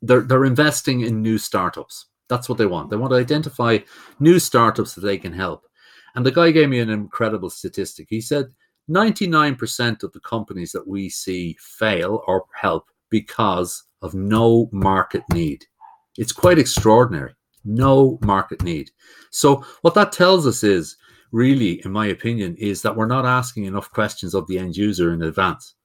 they're 0.01 0.22
they're 0.22 0.46
investing 0.46 1.01
in 1.01 1.22
new 1.22 1.38
startups 1.38 2.08
that's 2.29 2.48
what 2.48 2.58
they 2.58 2.65
want. 2.65 2.89
They 2.89 2.96
want 2.96 3.12
to 3.12 3.18
identify 3.18 3.79
new 4.20 4.39
startups 4.39 4.96
that 4.96 5.01
they 5.01 5.18
can 5.18 5.34
help. 5.34 5.65
And 6.15 6.25
the 6.25 6.32
guy 6.32 6.51
gave 6.51 6.70
me 6.70 6.79
an 6.79 6.89
incredible 6.89 7.50
statistic. 7.50 8.08
He 8.10 8.22
said 8.22 8.53
99% 8.89 10.03
of 10.03 10.13
the 10.13 10.20
companies 10.22 10.72
that 10.72 10.88
we 10.88 11.10
see 11.10 11.58
fail 11.60 12.24
or 12.27 12.46
help 12.53 12.86
because 13.10 13.84
of 14.01 14.13
no 14.13 14.70
market 14.72 15.24
need. 15.32 15.65
It's 16.18 16.32
quite 16.32 16.60
extraordinary. 16.60 17.34
No 17.65 18.20
market 18.22 18.63
need. 18.63 18.91
So, 19.32 19.65
what 19.82 19.94
that 19.96 20.12
tells 20.12 20.48
us 20.48 20.63
is 20.63 20.98
really, 21.32 21.82
in 21.86 21.91
my 21.91 22.08
opinion, 22.08 22.56
is 22.58 22.82
that 22.82 22.96
we're 22.96 23.06
not 23.06 23.25
asking 23.25 23.65
enough 23.65 23.91
questions 23.91 24.34
of 24.34 24.48
the 24.48 24.58
end 24.58 24.75
user 24.75 25.13
in 25.13 25.22
advance. 25.22 25.75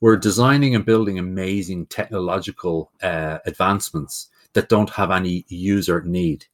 We're 0.00 0.16
designing 0.16 0.74
and 0.74 0.84
building 0.84 1.18
amazing 1.18 1.86
technological 1.86 2.90
uh, 3.02 3.38
advancements 3.46 4.30
that 4.54 4.68
don't 4.68 4.90
have 4.90 5.10
any 5.10 5.44
user 5.48 6.02
need. 6.02 6.46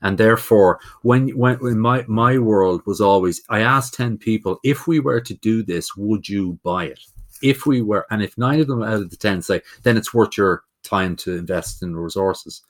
And 0.00 0.18
therefore, 0.18 0.80
when 1.02 1.30
when, 1.30 1.56
when 1.56 1.78
my, 1.78 2.04
my 2.06 2.38
world 2.38 2.82
was 2.86 3.00
always, 3.00 3.42
I 3.48 3.60
asked 3.60 3.94
10 3.94 4.18
people, 4.18 4.60
if 4.62 4.86
we 4.86 5.00
were 5.00 5.20
to 5.20 5.34
do 5.34 5.62
this, 5.62 5.96
would 5.96 6.28
you 6.28 6.58
buy 6.62 6.84
it? 6.84 7.00
If 7.44 7.66
we 7.66 7.82
were, 7.82 8.06
and 8.10 8.22
if 8.22 8.36
nine 8.36 8.60
of 8.60 8.66
them 8.66 8.82
out 8.82 8.94
of 8.94 9.10
the 9.10 9.16
10 9.16 9.42
say, 9.42 9.62
then 9.82 9.96
it's 9.96 10.12
worth 10.12 10.36
your 10.36 10.64
time 10.82 11.16
to 11.16 11.36
invest 11.36 11.82
in 11.82 11.96
resources. 11.96 12.62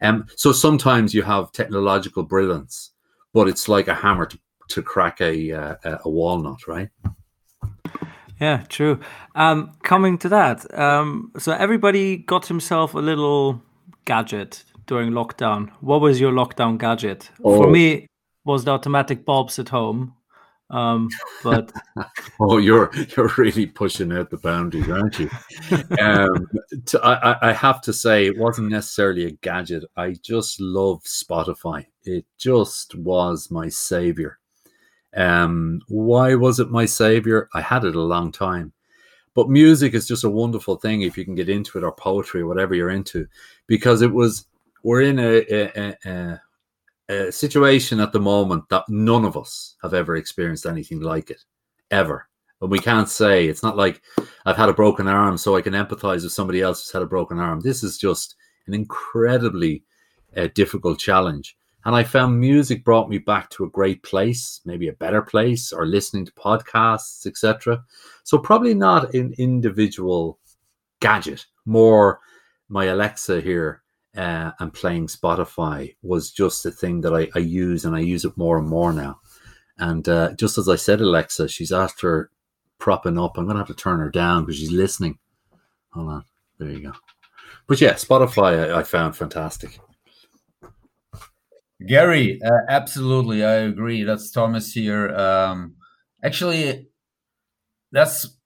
Um, 0.00 0.26
so 0.36 0.52
sometimes 0.52 1.14
you 1.14 1.22
have 1.22 1.52
technological 1.52 2.22
brilliance, 2.22 2.92
but 3.32 3.48
it's 3.48 3.68
like 3.68 3.88
a 3.88 3.94
hammer 3.94 4.26
to, 4.26 4.38
to 4.68 4.82
crack 4.82 5.20
a, 5.20 5.52
uh, 5.52 5.98
a 6.04 6.08
walnut, 6.08 6.68
right? 6.68 6.88
Yeah, 8.40 8.64
true. 8.68 9.00
Um, 9.34 9.76
coming 9.82 10.16
to 10.18 10.28
that, 10.28 10.78
um, 10.78 11.32
so 11.38 11.52
everybody 11.52 12.18
got 12.18 12.46
himself 12.46 12.94
a 12.94 13.00
little 13.00 13.62
gadget 14.04 14.64
during 14.88 15.12
lockdown? 15.12 15.70
What 15.80 16.00
was 16.00 16.20
your 16.20 16.32
lockdown 16.32 16.78
gadget? 16.78 17.30
Oh. 17.44 17.62
For 17.62 17.70
me, 17.70 18.08
was 18.44 18.64
the 18.64 18.72
automatic 18.72 19.24
bulbs 19.24 19.58
at 19.58 19.68
home. 19.68 20.14
Um, 20.70 21.08
but 21.42 21.72
oh, 22.40 22.58
you're 22.58 22.90
you're 23.16 23.32
really 23.38 23.66
pushing 23.66 24.12
out 24.12 24.30
the 24.30 24.36
boundaries, 24.36 24.90
aren't 24.90 25.18
you? 25.18 25.30
um, 25.98 26.46
to, 26.86 27.00
I, 27.02 27.50
I 27.50 27.52
have 27.52 27.80
to 27.82 27.92
say, 27.92 28.26
it 28.26 28.38
wasn't 28.38 28.70
necessarily 28.70 29.24
a 29.24 29.30
gadget. 29.30 29.84
I 29.96 30.12
just 30.22 30.60
love 30.60 31.02
Spotify. 31.04 31.86
It 32.04 32.26
just 32.36 32.94
was 32.94 33.50
my 33.50 33.68
savior. 33.68 34.38
Um, 35.16 35.80
why 35.88 36.34
was 36.34 36.60
it 36.60 36.70
my 36.70 36.84
savior? 36.84 37.48
I 37.54 37.62
had 37.62 37.84
it 37.84 37.94
a 37.94 38.00
long 38.00 38.30
time. 38.30 38.72
But 39.34 39.48
music 39.48 39.94
is 39.94 40.08
just 40.08 40.24
a 40.24 40.30
wonderful 40.30 40.76
thing 40.76 41.02
if 41.02 41.16
you 41.16 41.24
can 41.24 41.34
get 41.34 41.48
into 41.48 41.78
it, 41.78 41.84
or 41.84 41.92
poetry, 41.92 42.42
or 42.42 42.46
whatever 42.46 42.74
you're 42.74 42.90
into, 42.90 43.26
because 43.66 44.02
it 44.02 44.12
was 44.12 44.46
we're 44.82 45.02
in 45.02 45.18
a, 45.18 45.44
a, 45.50 45.70
a, 45.76 46.10
a 46.10 46.40
situation 47.30 48.00
at 48.00 48.12
the 48.12 48.20
moment 48.20 48.68
that 48.68 48.84
none 48.88 49.24
of 49.24 49.36
us 49.36 49.76
have 49.82 49.94
ever 49.94 50.16
experienced 50.16 50.66
anything 50.66 51.00
like 51.00 51.30
it, 51.30 51.42
ever. 51.90 52.28
And 52.60 52.70
we 52.70 52.78
can't 52.78 53.08
say 53.08 53.46
it's 53.46 53.62
not 53.62 53.76
like 53.76 54.02
I've 54.44 54.56
had 54.56 54.68
a 54.68 54.74
broken 54.74 55.08
arm, 55.08 55.38
so 55.38 55.56
I 55.56 55.62
can 55.62 55.74
empathize 55.74 56.22
with 56.22 56.32
somebody 56.32 56.60
else 56.60 56.82
who's 56.82 56.92
had 56.92 57.02
a 57.02 57.06
broken 57.06 57.38
arm. 57.38 57.60
This 57.60 57.82
is 57.82 57.98
just 57.98 58.36
an 58.66 58.74
incredibly 58.74 59.84
uh, 60.36 60.48
difficult 60.54 60.98
challenge. 60.98 61.56
And 61.84 61.94
I 61.94 62.02
found 62.02 62.38
music 62.38 62.84
brought 62.84 63.08
me 63.08 63.18
back 63.18 63.48
to 63.50 63.64
a 63.64 63.70
great 63.70 64.02
place, 64.02 64.60
maybe 64.64 64.88
a 64.88 64.94
better 64.94 65.22
place, 65.22 65.72
or 65.72 65.86
listening 65.86 66.26
to 66.26 66.32
podcasts, 66.32 67.26
etc. 67.26 67.82
So 68.24 68.36
probably 68.36 68.74
not 68.74 69.14
an 69.14 69.34
individual 69.38 70.38
gadget, 71.00 71.46
more 71.64 72.20
my 72.68 72.86
Alexa 72.86 73.40
here 73.40 73.82
uh, 74.18 74.52
and 74.58 74.74
playing 74.74 75.06
Spotify 75.06 75.94
was 76.02 76.32
just 76.32 76.64
the 76.64 76.72
thing 76.72 77.02
that 77.02 77.14
I, 77.14 77.28
I, 77.36 77.38
use 77.38 77.84
and 77.84 77.94
I 77.94 78.00
use 78.00 78.24
it 78.24 78.36
more 78.36 78.58
and 78.58 78.68
more 78.68 78.92
now. 78.92 79.20
And 79.78 80.08
uh, 80.08 80.32
just 80.34 80.58
as 80.58 80.68
I 80.68 80.74
said, 80.74 81.00
Alexa, 81.00 81.48
she's 81.48 81.70
after 81.70 82.30
propping 82.78 83.16
up. 83.16 83.38
I'm 83.38 83.44
going 83.44 83.54
to 83.54 83.60
have 83.60 83.68
to 83.68 83.74
turn 83.74 84.00
her 84.00 84.10
down 84.10 84.44
because 84.44 84.58
she's 84.58 84.72
listening. 84.72 85.18
Hold 85.90 86.08
on. 86.08 86.24
There 86.58 86.68
you 86.68 86.82
go. 86.82 86.92
But 87.68 87.80
yeah, 87.80 87.92
Spotify 87.92 88.72
I, 88.74 88.80
I 88.80 88.82
found 88.82 89.16
fantastic. 89.16 89.78
Gary, 91.86 92.40
uh, 92.44 92.62
absolutely, 92.68 93.44
I 93.44 93.52
agree. 93.52 94.02
That's 94.02 94.32
Thomas 94.32 94.72
here. 94.72 95.14
Um, 95.14 95.76
actually, 96.24 96.88
that's 97.92 98.36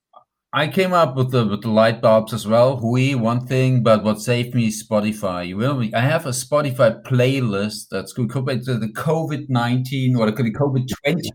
I 0.54 0.68
came 0.68 0.92
up 0.92 1.16
with 1.16 1.30
the 1.30 1.46
with 1.46 1.62
the 1.62 1.70
light 1.70 2.02
bulbs 2.02 2.34
as 2.34 2.46
well. 2.46 2.76
Hui, 2.76 3.14
one 3.14 3.46
thing, 3.46 3.82
but 3.82 4.04
what 4.04 4.20
saved 4.20 4.54
me 4.54 4.66
is 4.66 4.86
Spotify. 4.86 5.48
You 5.48 5.56
will. 5.56 5.82
I 5.94 6.00
have 6.00 6.26
a 6.26 6.30
Spotify 6.30 7.02
playlist 7.02 7.88
that's 7.90 8.12
good 8.12 8.30
compared 8.30 8.62
to 8.64 8.76
the 8.76 8.88
COVID 8.88 9.48
nineteen 9.48 10.14
or 10.14 10.30
the 10.30 10.32
COVID 10.32 10.88
twenty 11.02 11.30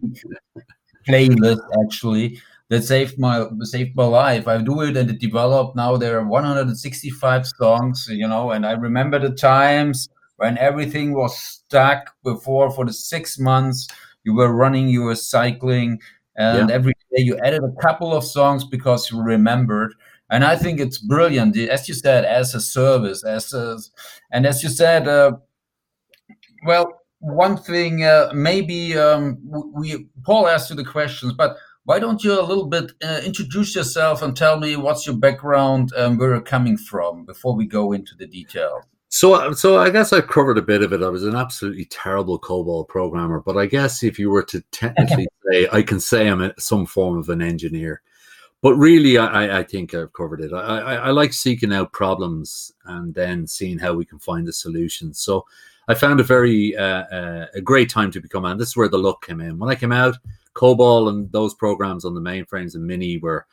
playlist 1.08 1.62
actually 1.84 2.40
that 2.70 2.84
saved 2.84 3.18
my 3.18 3.48
saved 3.62 3.96
my 3.96 4.06
life. 4.06 4.48
I 4.48 4.62
do 4.62 4.82
it 4.82 4.96
and 4.96 5.10
it 5.10 5.20
developed. 5.20 5.76
Now 5.76 5.98
there 5.98 6.20
are 6.20 6.28
one 6.28 6.44
hundred 6.44 6.68
and 6.68 6.78
sixty 6.78 7.10
five 7.10 7.48
songs. 7.48 8.08
You 8.10 8.28
know, 8.28 8.52
and 8.52 8.68
I 8.68 8.74
remember 8.74 9.18
the 9.18 9.32
times 9.32 10.08
when 10.36 10.60
everything 10.60 11.14
was 11.16 11.36
stuck 11.36 12.14
before 12.24 12.70
for 12.70 12.86
the 12.86 12.94
six 12.94 13.40
months 13.40 13.88
you 14.24 14.36
were 14.36 14.54
running, 14.54 14.90
you 14.90 15.02
were 15.04 15.16
cycling, 15.16 16.00
and 16.36 16.70
yeah. 16.70 16.76
every 16.76 16.94
day 17.16 17.24
you 17.24 17.38
added 17.40 17.64
a 17.64 17.82
couple 17.82 18.14
of 18.14 18.24
songs 18.24 18.64
because 18.64 19.12
you 19.12 19.22
remembered. 19.22 19.94
And 20.30 20.44
I 20.44 20.58
think 20.58 20.80
it's 20.80 20.98
brilliant, 20.98 21.58
as 21.58 21.88
you 21.88 21.94
said, 21.94 22.26
as 22.26 22.54
a 22.54 22.60
service, 22.60 23.24
as 23.24 23.54
a, 23.54 23.78
and 24.32 24.46
as 24.46 24.62
you 24.62 24.70
said, 24.70 25.08
uh, 25.08 25.38
well, 26.66 27.02
one 27.20 27.58
thing 27.58 28.04
uh, 28.04 28.32
maybe 28.34 28.98
um, 28.98 29.40
we 29.74 30.08
Paul 30.26 30.48
asked 30.48 30.70
you 30.70 30.76
the 30.76 30.84
questions, 30.84 31.34
but 31.34 31.58
why 31.86 32.00
don't 32.00 32.24
you 32.24 32.40
a 32.40 32.44
little 32.44 32.68
bit 32.68 32.92
uh, 33.02 33.22
introduce 33.24 33.74
yourself 33.74 34.22
and 34.22 34.36
tell 34.36 34.60
me 34.60 34.76
what's 34.76 35.08
your 35.08 35.16
background 35.16 35.94
and 35.96 36.20
where 36.20 36.32
you're 36.32 36.42
coming 36.42 36.78
from 36.78 37.26
before 37.26 37.56
we 37.56 37.66
go 37.66 37.94
into 37.94 38.14
the 38.16 38.28
details? 38.28 38.84
So, 39.10 39.54
so 39.54 39.78
I 39.78 39.90
guess 39.90 40.12
I've 40.12 40.28
covered 40.28 40.58
a 40.58 40.62
bit 40.62 40.82
of 40.82 40.92
it. 40.92 41.02
I 41.02 41.10
was 41.10 41.24
an 41.24 41.36
absolutely 41.36 41.86
terrible 41.86 42.40
COBOL 42.40 42.88
programmer, 42.88 43.40
but 43.40 43.58
I 43.58 43.66
guess 43.66 44.04
if 44.04 44.20
you 44.20 44.30
were 44.30 44.44
to 44.44 44.62
technically 44.72 45.28
say, 45.52 45.68
I 45.72 45.82
can 45.82 46.00
say 46.00 46.28
I'm 46.28 46.42
a, 46.42 46.54
some 46.60 46.86
form 46.86 47.18
of 47.18 47.30
an 47.30 47.42
engineer. 47.42 48.02
But 48.62 48.76
really, 48.76 49.18
I, 49.18 49.60
I 49.60 49.64
think 49.64 49.94
I've 49.94 50.14
covered 50.14 50.42
it. 50.42 50.52
I, 50.52 50.60
I, 50.60 50.94
I, 50.96 51.10
like 51.12 51.32
seeking 51.32 51.72
out 51.72 51.94
problems 51.94 52.74
and 52.86 53.14
then 53.14 53.46
seeing 53.46 53.78
how 53.78 53.94
we 53.94 54.04
can 54.04 54.18
find 54.18 54.48
the 54.48 54.52
solution. 54.52 55.14
So, 55.14 55.46
I 55.88 55.94
found 55.94 56.20
a 56.20 56.24
very 56.24 56.76
uh, 56.76 57.04
uh, 57.04 57.46
a 57.54 57.62
great 57.62 57.90
time 57.90 58.12
to 58.12 58.20
become, 58.20 58.46
and 58.46 58.60
this 58.60 58.70
is 58.70 58.78
where 58.78 58.90
the 58.90 58.98
luck 58.98 59.26
came 59.26 59.40
in. 59.40 59.58
When 59.58 59.70
I 59.70 59.76
came 59.76 59.94
out, 59.94 60.18
COBOL 60.54 61.10
and 61.10 61.32
those 61.32 61.54
programs 61.54 62.04
on 62.04 62.14
the 62.14 62.22
mainframes 62.22 62.76
and 62.76 62.86
Mini 62.86 63.18
were 63.18 63.46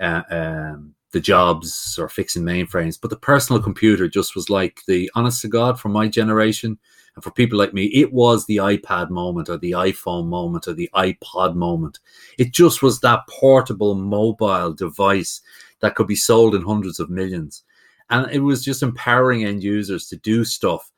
uh, 0.00 0.22
um, 0.30 0.94
the 1.14 1.20
jobs 1.20 1.98
or 1.98 2.10
fixing 2.10 2.42
mainframes, 2.42 3.00
but 3.00 3.08
the 3.08 3.16
personal 3.16 3.62
computer 3.62 4.06
just 4.06 4.34
was 4.34 4.50
like 4.50 4.82
the 4.86 5.10
honest 5.14 5.40
to 5.40 5.48
God 5.48 5.80
for 5.80 5.88
my 5.88 6.08
generation 6.08 6.78
and 7.14 7.22
for 7.22 7.30
people 7.30 7.58
like 7.58 7.72
me, 7.72 7.84
it 7.86 8.12
was 8.12 8.44
the 8.44 8.56
iPad 8.56 9.08
moment 9.08 9.48
or 9.48 9.56
the 9.56 9.70
iPhone 9.72 10.26
moment 10.26 10.66
or 10.66 10.74
the 10.74 10.90
iPod 10.94 11.54
moment. 11.54 12.00
It 12.38 12.52
just 12.52 12.82
was 12.82 13.00
that 13.00 13.20
portable 13.28 13.94
mobile 13.94 14.72
device 14.72 15.40
that 15.80 15.94
could 15.94 16.08
be 16.08 16.16
sold 16.16 16.54
in 16.54 16.62
hundreds 16.62 17.00
of 17.00 17.10
millions. 17.10 17.62
and 18.10 18.30
it 18.30 18.40
was 18.40 18.64
just 18.64 18.82
empowering 18.82 19.44
end 19.44 19.62
users 19.62 20.08
to 20.08 20.16
do 20.16 20.44
stuff. 20.44 20.90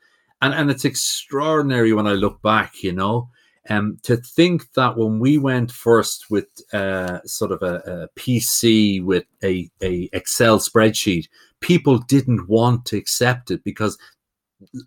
And 0.43 0.55
and 0.55 0.71
it's 0.71 0.85
extraordinary 0.85 1.93
when 1.93 2.07
I 2.07 2.13
look 2.13 2.43
back, 2.43 2.83
you 2.83 2.93
know, 2.93 3.29
um, 3.69 3.99
to 4.03 4.17
think 4.17 4.73
that 4.75 4.97
when 4.97 5.19
we 5.19 5.39
went 5.39 5.71
first 5.71 6.27
with 6.31 6.47
uh, 6.73 7.21
sort 7.25 7.53
of 7.53 7.63
a, 7.63 7.77
a 7.87 8.21
PC 8.21 9.03
with 9.05 9.25
a, 9.43 9.71
a 9.83 10.09
Excel 10.13 10.59
spreadsheet, 10.59 11.27
people 11.61 11.99
didn't 11.99 12.49
want 12.49 12.85
to 12.87 12.97
accept 12.97 13.51
it 13.51 13.65
because 13.65 13.99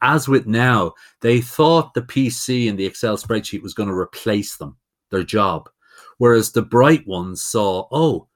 as 0.01 0.27
with 0.27 0.48
now, 0.48 0.93
they 1.21 1.41
thought 1.41 1.93
the 1.93 2.01
PC 2.01 2.69
and 2.69 2.77
the 2.77 2.86
Excel 2.86 3.17
spreadsheet 3.17 3.62
was 3.62 3.74
going 3.74 3.89
to 3.89 3.95
replace 3.95 4.57
them, 4.57 4.77
their 5.12 5.24
job. 5.24 5.69
Whereas 6.17 6.51
the 6.51 6.62
bright 6.62 7.07
ones 7.07 7.41
saw, 7.41 7.88
oh, 7.91 8.27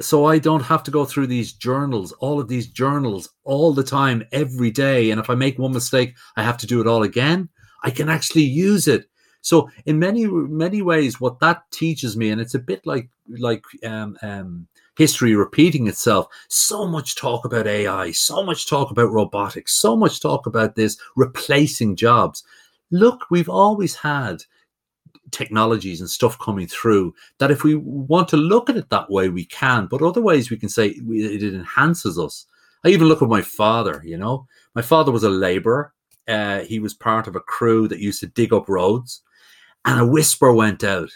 so 0.00 0.24
I 0.24 0.38
don't 0.38 0.62
have 0.62 0.82
to 0.84 0.90
go 0.90 1.04
through 1.04 1.28
these 1.28 1.52
journals, 1.52 2.12
all 2.12 2.40
of 2.40 2.48
these 2.48 2.68
journals 2.68 3.28
all 3.44 3.72
the 3.72 3.84
time, 3.84 4.24
every 4.32 4.70
day. 4.70 5.10
And 5.10 5.20
if 5.20 5.30
I 5.30 5.34
make 5.34 5.58
one 5.58 5.72
mistake, 5.72 6.14
I 6.36 6.42
have 6.42 6.56
to 6.58 6.66
do 6.66 6.80
it 6.80 6.86
all 6.86 7.02
again. 7.02 7.48
I 7.84 7.90
can 7.90 8.08
actually 8.08 8.42
use 8.42 8.88
it. 8.88 9.06
So 9.42 9.68
in 9.86 9.98
many 9.98 10.26
many 10.26 10.82
ways, 10.82 11.20
what 11.20 11.40
that 11.40 11.70
teaches 11.70 12.16
me, 12.16 12.30
and 12.30 12.40
it's 12.40 12.54
a 12.54 12.60
bit 12.60 12.86
like 12.86 13.10
like 13.28 13.64
um, 13.84 14.16
um, 14.22 14.66
history 14.96 15.34
repeating 15.34 15.88
itself. 15.88 16.28
So 16.48 16.86
much 16.86 17.16
talk 17.16 17.44
about 17.44 17.66
AI, 17.66 18.12
so 18.12 18.42
much 18.44 18.68
talk 18.68 18.90
about 18.90 19.12
robotics, 19.12 19.74
so 19.74 19.96
much 19.96 20.20
talk 20.20 20.46
about 20.46 20.76
this 20.76 20.96
replacing 21.16 21.96
jobs. 21.96 22.44
Look, 22.90 23.26
we've 23.30 23.48
always 23.48 23.94
had 23.96 24.42
technologies 25.32 26.00
and 26.00 26.10
stuff 26.10 26.38
coming 26.38 26.66
through 26.66 27.14
that 27.38 27.50
if 27.50 27.64
we 27.64 27.74
want 27.74 28.28
to 28.28 28.36
look 28.36 28.68
at 28.68 28.76
it 28.76 28.90
that 28.90 29.10
way 29.10 29.30
we 29.30 29.44
can 29.46 29.86
but 29.86 30.02
other 30.02 30.20
ways 30.20 30.50
we 30.50 30.58
can 30.58 30.68
say 30.68 30.88
it 30.88 31.42
enhances 31.42 32.18
us 32.18 32.46
i 32.84 32.88
even 32.88 33.08
look 33.08 33.22
at 33.22 33.28
my 33.28 33.40
father 33.40 34.02
you 34.04 34.18
know 34.18 34.46
my 34.74 34.82
father 34.82 35.10
was 35.10 35.24
a 35.24 35.30
laborer 35.30 35.92
uh, 36.28 36.60
he 36.60 36.78
was 36.78 36.94
part 36.94 37.26
of 37.26 37.34
a 37.34 37.40
crew 37.40 37.88
that 37.88 37.98
used 37.98 38.20
to 38.20 38.26
dig 38.26 38.52
up 38.52 38.68
roads 38.68 39.22
and 39.84 40.00
a 40.00 40.06
whisper 40.06 40.52
went 40.52 40.84
out. 40.84 41.10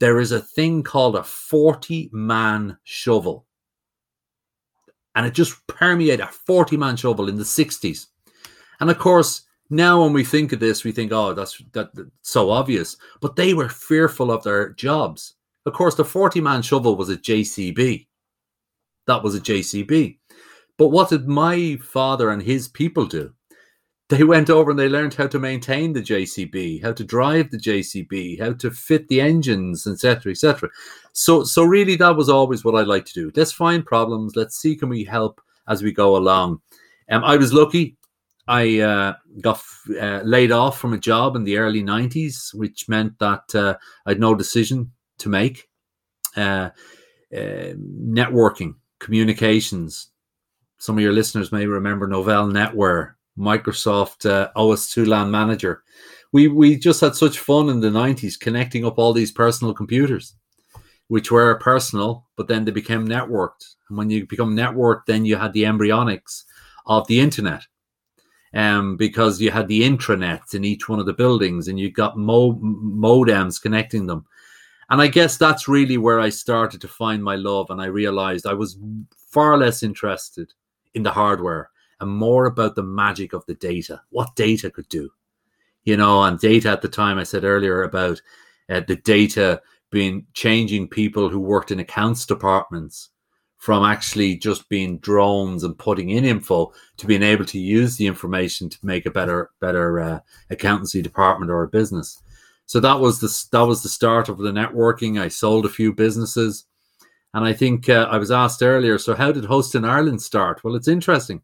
There 0.00 0.20
is 0.20 0.32
a 0.32 0.40
thing 0.40 0.82
called 0.82 1.16
a 1.16 1.22
40 1.22 2.10
man 2.12 2.78
shovel. 2.84 3.46
And 5.14 5.24
it 5.26 5.34
just 5.34 5.64
permeated 5.66 6.20
a 6.20 6.26
40 6.26 6.76
man 6.76 6.96
shovel 6.96 7.28
in 7.28 7.36
the 7.36 7.44
60s 7.44 8.06
and 8.80 8.90
of 8.90 8.98
course 8.98 9.42
now 9.70 10.02
when 10.02 10.12
we 10.12 10.24
think 10.24 10.52
of 10.52 10.60
this 10.60 10.84
we 10.84 10.92
think 10.92 11.12
oh 11.12 11.32
that's 11.32 11.62
that, 11.72 11.94
that's 11.94 12.10
so 12.22 12.50
obvious. 12.50 12.96
But 13.20 13.36
they 13.36 13.54
were 13.54 13.68
fearful 13.68 14.30
of 14.30 14.42
their 14.42 14.70
jobs. 14.70 15.34
Of 15.66 15.72
course 15.72 15.94
the 15.94 16.04
40 16.04 16.40
man 16.40 16.62
shovel 16.62 16.96
was 16.96 17.08
a 17.08 17.16
jcb 17.16 18.06
that 19.06 19.22
was 19.22 19.34
a 19.34 19.40
jcb 19.40 20.18
but 20.76 20.88
what 20.88 21.08
did 21.08 21.26
my 21.26 21.78
father 21.82 22.30
and 22.30 22.42
his 22.42 22.68
people 22.68 23.06
do 23.06 23.32
they 24.14 24.24
went 24.24 24.50
over 24.50 24.70
and 24.70 24.78
they 24.78 24.88
learned 24.88 25.14
how 25.14 25.26
to 25.26 25.38
maintain 25.38 25.92
the 25.92 26.00
jcb 26.00 26.82
how 26.82 26.92
to 26.92 27.04
drive 27.04 27.50
the 27.50 27.58
jcb 27.58 28.40
how 28.40 28.52
to 28.52 28.70
fit 28.70 29.08
the 29.08 29.20
engines 29.20 29.86
etc 29.86 30.30
etc 30.30 30.68
so 31.12 31.44
so 31.44 31.62
really 31.62 31.94
that 31.96 32.16
was 32.16 32.28
always 32.28 32.64
what 32.64 32.74
i 32.74 32.82
like 32.82 33.04
to 33.04 33.14
do. 33.14 33.32
Let's 33.36 33.52
find 33.52 33.86
problems. 33.86 34.34
Let's 34.34 34.56
see 34.56 34.76
can 34.76 34.88
we 34.88 35.04
help 35.04 35.40
as 35.68 35.82
we 35.82 35.92
go 35.92 36.16
along? 36.16 36.60
Um, 37.08 37.24
i 37.24 37.36
was 37.36 37.52
lucky. 37.52 37.96
I 38.46 38.80
uh, 38.80 39.14
got 39.40 39.62
uh, 39.98 40.20
laid 40.22 40.52
off 40.52 40.78
from 40.78 40.92
a 40.92 40.98
job 40.98 41.34
in 41.34 41.44
the 41.44 41.56
early 41.56 41.82
90s, 41.82 42.52
which 42.52 42.88
meant 42.90 43.18
that 43.18 43.54
uh, 43.54 43.76
I 44.04 44.10
had 44.10 44.20
no 44.20 44.34
decision 44.34 44.92
to 45.18 45.30
make. 45.30 45.68
Uh, 46.36 46.68
uh, 47.34 47.72
networking, 47.78 48.74
communications. 48.98 50.08
Some 50.76 50.98
of 50.98 51.02
your 51.02 51.14
listeners 51.14 51.52
may 51.52 51.64
remember 51.64 52.06
Novell 52.06 52.52
NetWare, 52.52 53.14
Microsoft 53.38 54.28
uh, 54.28 54.50
OS2 54.56 55.06
LAN 55.06 55.30
Manager. 55.30 55.82
We, 56.32 56.48
we 56.48 56.76
just 56.76 57.00
had 57.00 57.14
such 57.14 57.38
fun 57.38 57.68
in 57.68 57.80
the 57.80 57.90
90s 57.90 58.38
connecting 58.38 58.84
up 58.84 58.98
all 58.98 59.12
these 59.12 59.32
personal 59.32 59.72
computers, 59.72 60.34
which 61.08 61.30
were 61.30 61.54
personal, 61.58 62.26
but 62.36 62.48
then 62.48 62.64
they 62.64 62.72
became 62.72 63.06
networked. 63.06 63.74
And 63.88 63.98
when 63.98 64.10
you 64.10 64.26
become 64.26 64.56
networked, 64.56 65.06
then 65.06 65.24
you 65.24 65.36
had 65.36 65.52
the 65.52 65.64
embryonics 65.64 66.44
of 66.86 67.06
the 67.06 67.20
internet 67.20 67.62
um, 68.54 68.96
because 68.96 69.40
you 69.40 69.50
had 69.50 69.68
the 69.68 69.82
intranets 69.82 70.54
in 70.54 70.64
each 70.64 70.88
one 70.88 71.00
of 71.00 71.06
the 71.06 71.12
buildings 71.12 71.68
and 71.68 71.78
you 71.78 71.90
got 71.90 72.16
mo- 72.16 72.58
modems 72.60 73.60
connecting 73.60 74.06
them. 74.06 74.26
And 74.90 75.00
I 75.00 75.08
guess 75.08 75.36
that's 75.36 75.66
really 75.66 75.98
where 75.98 76.20
I 76.20 76.28
started 76.28 76.80
to 76.82 76.88
find 76.88 77.22
my 77.22 77.36
love. 77.36 77.70
And 77.70 77.80
I 77.80 77.86
realized 77.86 78.46
I 78.46 78.54
was 78.54 78.78
far 79.30 79.56
less 79.56 79.82
interested 79.82 80.52
in 80.94 81.02
the 81.02 81.10
hardware 81.10 81.70
and 82.00 82.10
more 82.10 82.46
about 82.46 82.74
the 82.74 82.82
magic 82.82 83.32
of 83.32 83.44
the 83.46 83.54
data, 83.54 84.02
what 84.10 84.34
data 84.36 84.70
could 84.70 84.88
do. 84.88 85.10
You 85.84 85.96
know, 85.96 86.22
and 86.22 86.38
data 86.38 86.70
at 86.70 86.82
the 86.82 86.88
time, 86.88 87.18
I 87.18 87.24
said 87.24 87.44
earlier 87.44 87.82
about 87.82 88.20
uh, 88.70 88.80
the 88.86 88.96
data 88.96 89.60
being 89.90 90.26
changing 90.32 90.88
people 90.88 91.28
who 91.28 91.38
worked 91.38 91.70
in 91.70 91.78
accounts 91.78 92.26
departments 92.26 93.10
from 93.64 93.82
actually 93.82 94.36
just 94.36 94.68
being 94.68 94.98
drones 94.98 95.64
and 95.64 95.78
putting 95.78 96.10
in 96.10 96.24
info 96.24 96.70
to 96.98 97.06
being 97.06 97.22
able 97.22 97.46
to 97.46 97.58
use 97.58 97.96
the 97.96 98.06
information 98.06 98.68
to 98.68 98.76
make 98.82 99.06
a 99.06 99.10
better 99.10 99.50
better 99.60 100.00
uh, 100.00 100.20
accountancy 100.50 101.00
department 101.00 101.50
or 101.50 101.62
a 101.62 101.68
business. 101.68 102.20
So 102.66 102.80
that 102.80 103.00
was 103.00 103.20
the 103.20 103.48
that 103.52 103.66
was 103.66 103.82
the 103.82 103.88
start 103.88 104.28
of 104.28 104.38
the 104.38 104.52
networking. 104.52 105.20
I 105.20 105.28
sold 105.28 105.64
a 105.64 105.70
few 105.70 105.92
businesses, 105.92 106.66
and 107.32 107.44
I 107.44 107.52
think 107.52 107.88
uh, 107.88 108.08
I 108.10 108.18
was 108.18 108.30
asked 108.30 108.62
earlier. 108.62 108.98
So 108.98 109.14
how 109.14 109.32
did 109.32 109.46
Host 109.46 109.74
in 109.74 109.84
Ireland 109.84 110.20
start? 110.20 110.62
Well, 110.62 110.74
it's 110.74 110.88
interesting 110.88 111.40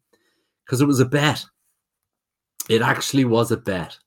because 0.71 0.81
it 0.81 0.87
was 0.87 1.01
a 1.01 1.05
bet. 1.05 1.45
It 2.69 2.81
actually 2.81 3.25
was 3.25 3.51
a 3.51 3.57
bet. 3.57 3.99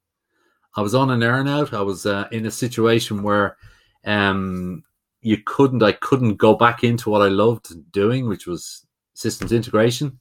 I 0.77 0.81
was 0.81 0.95
on 0.95 1.09
an 1.09 1.19
earnout. 1.19 1.73
I 1.73 1.81
was 1.81 2.05
uh, 2.05 2.29
in 2.31 2.45
a 2.45 2.51
situation 2.51 3.21
where 3.21 3.57
um, 4.05 4.81
you 5.19 5.39
couldn't 5.45 5.83
I 5.83 5.91
couldn't 5.91 6.35
go 6.35 6.55
back 6.55 6.85
into 6.85 7.09
what 7.09 7.21
I 7.21 7.27
loved 7.27 7.91
doing, 7.91 8.29
which 8.29 8.47
was 8.47 8.85
systems 9.13 9.51
integration. 9.51 10.17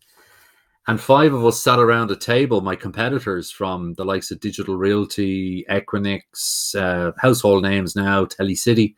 And 0.88 1.00
five 1.00 1.32
of 1.32 1.46
us 1.46 1.62
sat 1.62 1.78
around 1.78 2.10
a 2.10 2.16
table, 2.16 2.60
my 2.60 2.74
competitors 2.74 3.52
from 3.52 3.94
the 3.94 4.04
likes 4.04 4.32
of 4.32 4.40
Digital 4.40 4.74
Realty, 4.74 5.64
Equinix, 5.70 6.74
uh, 6.74 7.12
household 7.18 7.62
names 7.62 7.94
now, 7.94 8.24
Telecity. 8.24 8.96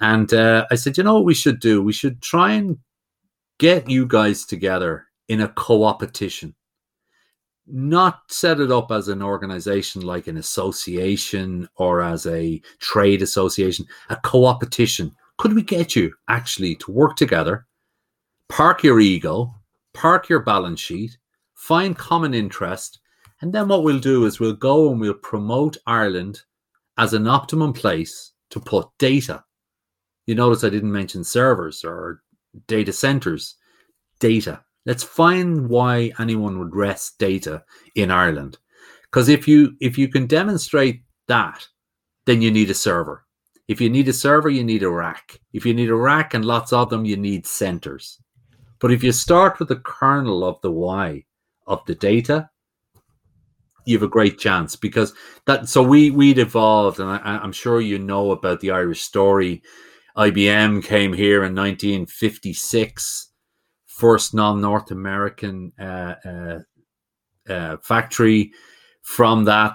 And 0.00 0.32
uh, 0.32 0.64
I 0.70 0.76
said, 0.76 0.96
you 0.96 1.04
know 1.04 1.16
what 1.16 1.26
we 1.26 1.34
should 1.34 1.60
do? 1.60 1.82
We 1.82 1.92
should 1.92 2.22
try 2.22 2.52
and 2.52 2.78
get 3.58 3.90
you 3.90 4.06
guys 4.06 4.46
together 4.46 5.06
in 5.28 5.40
a 5.40 5.48
co-opetition 5.48 6.54
not 7.66 8.22
set 8.28 8.60
it 8.60 8.70
up 8.70 8.92
as 8.92 9.08
an 9.08 9.22
organization 9.22 10.02
like 10.02 10.26
an 10.26 10.36
association 10.36 11.68
or 11.76 12.00
as 12.00 12.26
a 12.26 12.60
trade 12.78 13.22
association, 13.22 13.84
a 14.08 14.16
co-opetition. 14.16 15.12
Could 15.38 15.52
we 15.52 15.62
get 15.62 15.96
you 15.96 16.12
actually 16.28 16.76
to 16.76 16.92
work 16.92 17.16
together, 17.16 17.66
park 18.48 18.82
your 18.82 19.00
ego, 19.00 19.54
park 19.94 20.28
your 20.28 20.40
balance 20.40 20.80
sheet, 20.80 21.18
find 21.54 21.96
common 21.98 22.34
interest, 22.34 23.00
and 23.40 23.52
then 23.52 23.68
what 23.68 23.82
we'll 23.82 23.98
do 23.98 24.24
is 24.24 24.40
we'll 24.40 24.54
go 24.54 24.90
and 24.90 25.00
we'll 25.00 25.14
promote 25.14 25.76
Ireland 25.86 26.42
as 26.98 27.12
an 27.12 27.26
optimum 27.26 27.72
place 27.72 28.32
to 28.50 28.60
put 28.60 28.88
data. 28.98 29.44
You 30.26 30.34
notice 30.34 30.64
I 30.64 30.70
didn't 30.70 30.92
mention 30.92 31.24
servers 31.24 31.84
or 31.84 32.22
data 32.66 32.92
centers, 32.92 33.56
data. 34.20 34.62
Let's 34.86 35.02
find 35.02 35.68
why 35.68 36.12
anyone 36.20 36.60
would 36.60 36.74
rest 36.74 37.18
data 37.18 37.64
in 37.96 38.12
Ireland. 38.12 38.58
Because 39.02 39.28
if 39.28 39.48
you 39.48 39.76
if 39.80 39.98
you 39.98 40.08
can 40.08 40.26
demonstrate 40.26 41.02
that, 41.26 41.66
then 42.24 42.40
you 42.40 42.52
need 42.52 42.70
a 42.70 42.74
server. 42.74 43.24
If 43.66 43.80
you 43.80 43.90
need 43.90 44.06
a 44.08 44.12
server, 44.12 44.48
you 44.48 44.62
need 44.62 44.84
a 44.84 44.90
rack. 44.90 45.40
If 45.52 45.66
you 45.66 45.74
need 45.74 45.90
a 45.90 45.96
rack 45.96 46.34
and 46.34 46.44
lots 46.44 46.72
of 46.72 46.88
them, 46.88 47.04
you 47.04 47.16
need 47.16 47.46
centers. 47.46 48.20
But 48.78 48.92
if 48.92 49.02
you 49.02 49.10
start 49.10 49.58
with 49.58 49.68
the 49.68 49.76
kernel 49.76 50.44
of 50.44 50.60
the 50.60 50.70
why 50.70 51.24
of 51.66 51.84
the 51.86 51.96
data, 51.96 52.48
you 53.86 53.96
have 53.96 54.04
a 54.04 54.08
great 54.08 54.38
chance 54.38 54.76
because 54.76 55.14
that. 55.46 55.68
So 55.68 55.82
we 55.82 56.10
we'd 56.10 56.38
evolved, 56.38 57.00
and 57.00 57.10
I, 57.10 57.18
I'm 57.42 57.52
sure 57.52 57.80
you 57.80 57.98
know 57.98 58.30
about 58.30 58.60
the 58.60 58.70
Irish 58.70 59.02
story. 59.02 59.62
IBM 60.16 60.82
came 60.84 61.12
here 61.12 61.44
in 61.44 61.54
1956 61.54 63.32
first 63.96 64.34
non-North 64.34 64.90
American 64.90 65.72
uh, 65.80 66.14
uh, 66.24 66.58
uh, 67.48 67.76
factory. 67.78 68.52
From 69.02 69.44
that, 69.44 69.74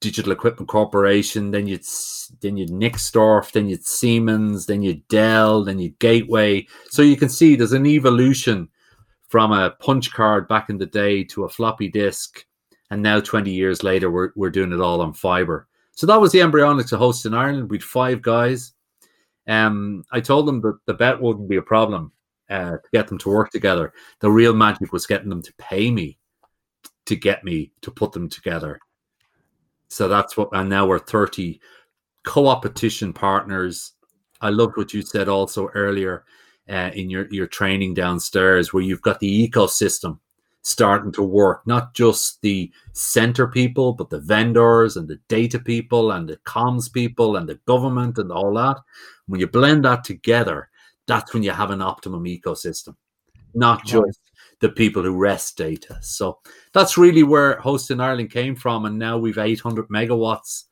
Digital 0.00 0.32
Equipment 0.32 0.68
Corporation. 0.68 1.50
Then 1.50 1.66
you'd 1.66 1.84
then 2.42 2.56
you'd 2.56 2.70
Nixdorf. 2.70 3.52
Then 3.52 3.68
you'd 3.68 3.86
Siemens. 3.86 4.66
Then 4.66 4.82
you'd 4.82 5.06
Dell. 5.08 5.64
Then 5.64 5.78
you'd 5.78 5.98
Gateway. 5.98 6.66
So 6.90 7.02
you 7.02 7.16
can 7.16 7.28
see 7.28 7.56
there's 7.56 7.72
an 7.72 7.86
evolution 7.86 8.68
from 9.28 9.52
a 9.52 9.70
punch 9.80 10.12
card 10.12 10.46
back 10.46 10.68
in 10.68 10.76
the 10.78 10.86
day 10.86 11.24
to 11.24 11.44
a 11.44 11.48
floppy 11.48 11.88
disk, 11.88 12.44
and 12.90 13.02
now 13.02 13.20
20 13.20 13.50
years 13.50 13.82
later, 13.82 14.10
we're 14.10 14.30
we're 14.36 14.50
doing 14.50 14.72
it 14.72 14.80
all 14.80 15.00
on 15.00 15.14
fiber. 15.14 15.68
So 15.92 16.06
that 16.06 16.20
was 16.20 16.32
the 16.32 16.40
embryonics 16.40 16.92
of 16.92 16.98
host 16.98 17.24
in 17.24 17.32
Ireland. 17.32 17.70
We'd 17.70 17.82
five 17.82 18.20
guys. 18.20 18.72
Um, 19.46 20.04
I 20.10 20.20
told 20.20 20.46
them 20.46 20.60
that 20.62 20.78
the 20.86 20.94
bet 20.94 21.20
wouldn't 21.20 21.48
be 21.48 21.56
a 21.56 21.62
problem 21.62 22.12
uh, 22.50 22.72
to 22.72 22.88
get 22.92 23.08
them 23.08 23.18
to 23.18 23.28
work 23.28 23.50
together. 23.50 23.92
The 24.20 24.30
real 24.30 24.54
magic 24.54 24.92
was 24.92 25.06
getting 25.06 25.28
them 25.28 25.42
to 25.42 25.52
pay 25.58 25.90
me 25.90 26.18
to 27.06 27.16
get 27.16 27.44
me 27.44 27.70
to 27.82 27.90
put 27.90 28.12
them 28.12 28.28
together. 28.28 28.78
So 29.88 30.08
that's 30.08 30.36
what, 30.36 30.48
and 30.52 30.68
now 30.68 30.86
we're 30.86 30.98
30 30.98 31.60
co-opetition 32.24 33.12
partners. 33.12 33.92
I 34.40 34.50
loved 34.50 34.76
what 34.76 34.94
you 34.94 35.02
said 35.02 35.28
also 35.28 35.68
earlier 35.74 36.24
uh, 36.68 36.90
in 36.94 37.10
your, 37.10 37.26
your 37.30 37.46
training 37.46 37.94
downstairs, 37.94 38.72
where 38.72 38.82
you've 38.82 39.02
got 39.02 39.20
the 39.20 39.48
ecosystem 39.48 40.18
starting 40.62 41.12
to 41.12 41.22
work, 41.22 41.66
not 41.66 41.92
just 41.92 42.40
the 42.40 42.72
center 42.92 43.46
people, 43.46 43.92
but 43.92 44.08
the 44.08 44.20
vendors 44.20 44.96
and 44.96 45.06
the 45.06 45.20
data 45.28 45.58
people 45.58 46.12
and 46.12 46.28
the 46.28 46.38
comms 46.38 46.90
people 46.90 47.36
and 47.36 47.46
the 47.46 47.60
government 47.66 48.16
and 48.16 48.32
all 48.32 48.54
that. 48.54 48.78
When 49.26 49.40
you 49.40 49.46
blend 49.46 49.84
that 49.84 50.04
together, 50.04 50.70
that's 51.06 51.32
when 51.34 51.42
you 51.42 51.50
have 51.50 51.70
an 51.70 51.82
optimum 51.82 52.24
ecosystem, 52.24 52.96
not 53.54 53.84
just 53.84 54.20
the 54.60 54.68
people 54.68 55.02
who 55.02 55.16
rest 55.16 55.56
data. 55.56 55.98
So 56.00 56.38
that's 56.72 56.96
really 56.96 57.22
where 57.22 57.58
Host 57.58 57.90
in 57.90 58.00
Ireland 58.00 58.30
came 58.30 58.56
from. 58.56 58.86
And 58.86 58.98
now 58.98 59.18
we've 59.18 59.38
800 59.38 59.88
megawatts 59.88 60.64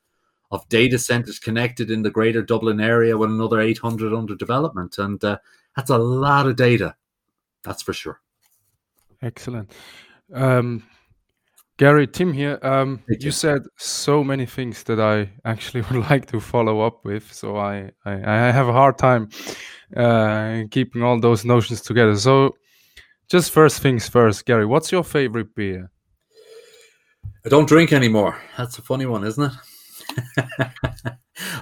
of 0.51 0.69
data 0.69 0.99
centers 0.99 1.39
connected 1.39 1.91
in 1.91 2.03
the 2.03 2.11
greater 2.11 2.43
Dublin 2.43 2.81
area 2.81 3.17
with 3.17 3.31
another 3.31 3.61
800 3.61 4.13
under 4.15 4.35
development. 4.35 4.99
And 4.99 5.23
uh, 5.25 5.39
that's 5.77 5.91
a 5.91 5.99
lot 5.99 6.47
of 6.47 6.57
data. 6.57 6.95
That's 7.65 7.83
for 7.83 7.93
sure. 7.93 8.21
Excellent. 9.23 9.71
Um, 10.33 10.83
Gary, 11.79 12.07
Tim 12.07 12.33
here. 12.33 12.59
Um, 12.63 13.03
you 13.09 13.31
said 13.31 13.63
so 13.77 14.23
many 14.23 14.47
things 14.47 14.83
that 14.85 15.01
I 15.01 15.31
actually 15.45 15.81
would 15.91 16.09
like 16.11 16.27
to 16.27 16.41
follow 16.41 16.81
up 16.81 17.05
with. 17.05 17.33
So 17.33 17.57
I, 17.57 17.91
I, 18.05 18.13
I 18.13 18.51
have 18.51 18.69
a 18.69 18.73
hard 18.73 18.99
time 18.99 19.31
uh, 19.97 20.63
keeping 20.71 21.03
all 21.03 21.21
those 21.21 21.45
notions 21.45 21.81
together. 21.81 22.17
So 22.17 22.55
just 23.29 23.51
first 23.51 23.81
things 23.81 24.09
first, 24.09 24.45
Gary, 24.45 24.67
what's 24.67 24.93
your 24.93 25.05
favorite 25.05 25.55
beer? 25.55 25.91
I 27.45 27.49
don't 27.49 27.69
drink 27.69 27.93
anymore. 27.93 28.41
That's 28.57 28.79
a 28.79 28.83
funny 28.83 29.07
one, 29.07 29.25
isn't 29.25 29.45
it? 29.45 29.53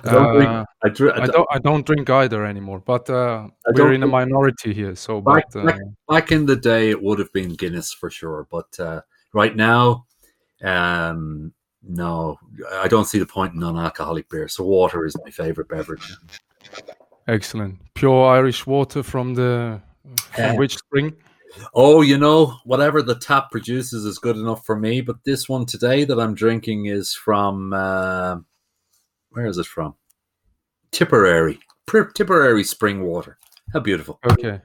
I, 0.04 0.12
don't 0.12 0.34
drink, 0.34 0.50
uh, 0.50 0.64
I, 0.82 0.88
dr- 0.88 1.18
I, 1.18 1.26
don't, 1.26 1.48
I, 1.52 1.58
don't, 1.58 1.86
drink 1.86 2.10
either 2.10 2.44
anymore, 2.44 2.80
but 2.80 3.08
uh, 3.08 3.48
we're 3.74 3.92
in 3.92 4.02
a 4.02 4.06
minority 4.06 4.74
here. 4.74 4.94
So, 4.94 5.20
back, 5.20 5.44
but, 5.52 5.60
uh, 5.60 5.66
back, 5.66 5.80
back, 6.08 6.32
in 6.32 6.46
the 6.46 6.56
day, 6.56 6.90
it 6.90 7.00
would 7.00 7.18
have 7.18 7.32
been 7.32 7.54
Guinness 7.54 7.92
for 7.92 8.10
sure. 8.10 8.46
But 8.50 8.78
uh, 8.78 9.02
right 9.32 9.54
now, 9.54 10.06
um, 10.62 11.52
no, 11.82 12.38
I 12.72 12.88
don't 12.88 13.06
see 13.06 13.18
the 13.18 13.26
point 13.26 13.54
in 13.54 13.60
non-alcoholic 13.60 14.28
beer. 14.28 14.48
So, 14.48 14.64
water 14.64 15.06
is 15.06 15.16
my 15.24 15.30
favorite 15.30 15.68
beverage. 15.68 16.16
Excellent, 17.28 17.78
pure 17.94 18.26
Irish 18.26 18.66
water 18.66 19.02
from 19.02 19.34
the 19.34 19.80
from 20.34 20.56
which 20.56 20.76
spring? 20.76 21.14
Oh, 21.74 22.00
you 22.00 22.16
know, 22.16 22.56
whatever 22.64 23.02
the 23.02 23.14
tap 23.14 23.50
produces 23.50 24.04
is 24.04 24.18
good 24.18 24.36
enough 24.36 24.64
for 24.64 24.76
me. 24.76 25.00
But 25.00 25.24
this 25.24 25.48
one 25.48 25.66
today 25.66 26.04
that 26.04 26.18
I'm 26.18 26.34
drinking 26.34 26.86
is 26.86 27.14
from 27.14 27.72
uh, 27.72 28.36
where 29.30 29.46
is 29.46 29.58
it 29.58 29.66
from? 29.66 29.94
Tipperary, 30.92 31.60
Tipperary 31.86 32.64
spring 32.64 33.02
water. 33.02 33.38
How 33.72 33.80
beautiful. 33.80 34.18
Okay, 34.24 34.60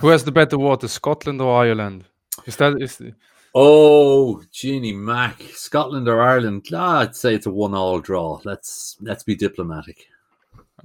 who 0.00 0.08
has 0.08 0.24
the 0.24 0.32
better 0.32 0.58
water, 0.58 0.88
Scotland 0.88 1.40
or 1.40 1.62
Ireland? 1.62 2.04
Is 2.46 2.56
that 2.56 2.80
is? 2.80 2.96
The... 2.96 3.14
Oh, 3.54 4.42
Janey 4.50 4.92
Mac, 4.92 5.40
Scotland 5.54 6.08
or 6.08 6.20
Ireland? 6.20 6.66
Ah, 6.72 7.00
I'd 7.00 7.16
say 7.16 7.34
it's 7.34 7.46
a 7.46 7.50
one-all 7.50 8.00
draw. 8.00 8.40
Let's 8.44 8.96
let's 9.00 9.22
be 9.22 9.34
diplomatic 9.34 10.06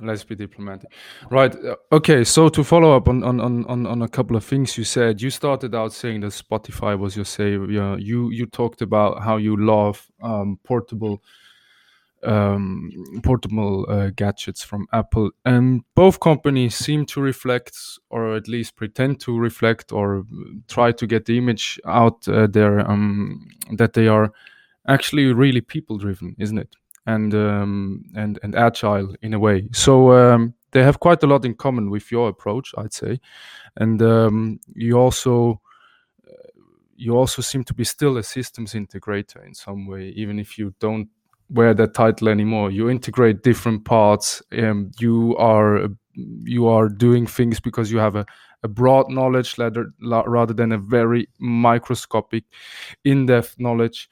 let's 0.02 0.24
be 0.24 0.36
diplomatic. 0.36 0.92
Right 1.30 1.56
uh, 1.56 1.76
okay 1.92 2.24
so 2.24 2.50
to 2.50 2.64
follow 2.64 2.96
up 2.96 3.08
on, 3.08 3.24
on 3.24 3.40
on 3.40 3.86
on 3.86 4.02
a 4.02 4.08
couple 4.08 4.36
of 4.36 4.44
things 4.44 4.78
you 4.78 4.84
said 4.84 5.22
you 5.22 5.30
started 5.30 5.74
out 5.76 5.94
saying 5.94 6.22
that 6.22 6.34
spotify 6.34 6.98
was 6.98 7.16
your 7.16 7.26
savior. 7.26 7.98
You 7.98 8.30
you 8.32 8.46
talked 8.46 8.82
about 8.82 9.24
how 9.24 9.38
you 9.38 9.58
love 9.58 10.08
um, 10.22 10.60
portable 10.64 11.24
um, 12.24 12.92
portable 13.24 13.86
uh, 13.90 14.10
gadgets 14.16 14.64
from 14.64 14.88
apple 14.92 15.30
and 15.46 15.84
both 15.94 16.20
companies 16.20 16.76
seem 16.76 17.06
to 17.06 17.22
reflect 17.22 17.78
or 18.10 18.36
at 18.36 18.48
least 18.48 18.76
pretend 18.76 19.20
to 19.20 19.38
reflect 19.38 19.92
or 19.92 20.24
try 20.68 20.92
to 20.92 21.06
get 21.06 21.26
the 21.26 21.38
image 21.38 21.80
out 21.86 22.28
uh, 22.28 22.48
there 22.48 22.80
um, 22.90 23.48
that 23.72 23.94
they 23.94 24.08
are 24.08 24.32
actually 24.88 25.32
really 25.32 25.62
people 25.62 25.98
driven 25.98 26.36
isn't 26.40 26.58
it 26.58 26.76
and 27.08 27.34
um, 27.34 28.04
and 28.16 28.38
and 28.44 28.54
agile 28.56 29.16
in 29.22 29.34
a 29.34 29.40
way. 29.40 29.68
So 29.72 30.12
um, 30.12 30.54
they 30.72 30.84
have 30.84 31.00
quite 31.00 31.24
a 31.24 31.28
lot 31.28 31.46
in 31.46 31.56
common 31.56 31.90
with 31.90 32.12
your 32.12 32.30
approach, 32.30 32.74
I'd 32.78 32.94
say, 32.94 33.20
and 33.78 34.02
um, 34.02 34.60
you 34.76 35.00
also 35.00 35.62
uh, 36.28 36.62
you 36.96 37.18
also 37.18 37.42
seem 37.42 37.64
to 37.64 37.74
be 37.74 37.86
still 37.86 38.18
a 38.18 38.24
systems 38.24 38.74
integrator 38.74 39.44
in 39.46 39.56
some 39.56 39.88
way, 39.88 40.10
even 40.16 40.38
if 40.38 40.58
you 40.58 40.74
don't 40.80 41.08
wear 41.50 41.74
that 41.74 41.94
title 41.94 42.28
anymore. 42.28 42.72
You 42.72 42.90
integrate 42.90 43.42
different 43.42 43.86
parts. 43.86 44.44
Um, 44.52 44.92
you 45.00 45.36
are 45.38 45.88
you 46.44 46.68
are 46.68 46.90
doing 46.90 47.26
things 47.28 47.60
because 47.62 47.92
you 47.92 48.00
have 48.00 48.16
a, 48.16 48.26
a 48.64 48.68
broad 48.68 49.10
knowledge 49.10 49.58
rather, 49.58 49.94
rather 50.02 50.54
than 50.54 50.72
a 50.72 50.78
very 50.78 51.30
microscopic, 51.40 52.44
in-depth 53.04 53.56
knowledge 53.60 54.10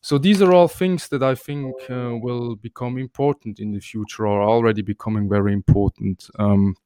so 0.00 0.18
these 0.18 0.42
are 0.42 0.52
all 0.52 0.68
things 0.68 1.08
that 1.08 1.22
I 1.22 1.34
think 1.34 1.74
uh, 1.90 2.16
will 2.20 2.56
become 2.56 2.98
important 2.98 3.60
in 3.60 3.72
the 3.72 3.80
future, 3.80 4.26
or 4.26 4.42
already 4.42 4.82
becoming 4.82 5.28
very 5.28 5.52
important, 5.52 6.28
um, 6.38 6.76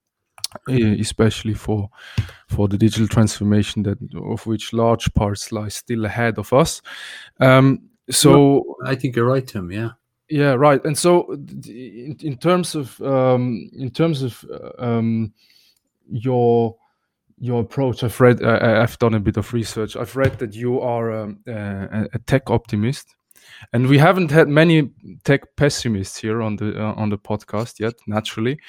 especially 0.68 1.54
for 1.54 1.90
for 2.48 2.68
the 2.68 2.78
digital 2.78 3.08
transformation 3.08 3.82
that 3.82 3.98
of 4.14 4.46
which 4.46 4.72
large 4.72 5.12
parts 5.14 5.52
lie 5.52 5.68
still 5.68 6.04
ahead 6.04 6.38
of 6.38 6.52
us. 6.52 6.82
Um, 7.40 7.90
so 8.10 8.76
I 8.84 8.94
think 8.94 9.16
you're 9.16 9.26
right, 9.26 9.46
Tim. 9.46 9.70
Yeah. 9.70 9.90
Yeah, 10.28 10.54
right. 10.54 10.82
And 10.86 10.96
so, 10.96 11.32
in, 11.66 12.16
in 12.22 12.38
terms 12.38 12.74
of 12.74 12.98
um, 13.02 13.70
in 13.76 13.90
terms 13.90 14.22
of 14.22 14.42
uh, 14.50 14.70
um, 14.82 15.34
your 16.10 16.74
your 17.42 17.60
approach. 17.60 18.04
I've 18.04 18.20
read, 18.20 18.40
uh, 18.40 18.80
I've 18.80 18.96
done 19.00 19.14
a 19.14 19.20
bit 19.20 19.36
of 19.36 19.52
research. 19.52 19.96
I've 19.96 20.14
read 20.14 20.38
that 20.38 20.54
you 20.54 20.80
are 20.80 21.10
um, 21.10 21.40
uh, 21.48 22.06
a 22.14 22.18
tech 22.26 22.48
optimist, 22.48 23.16
and 23.72 23.88
we 23.88 23.98
haven't 23.98 24.30
had 24.30 24.48
many 24.48 24.90
tech 25.24 25.56
pessimists 25.56 26.16
here 26.16 26.40
on 26.40 26.54
the 26.54 26.80
uh, 26.80 26.94
on 26.94 27.10
the 27.10 27.18
podcast 27.18 27.80
yet. 27.80 27.94
Naturally, 28.06 28.60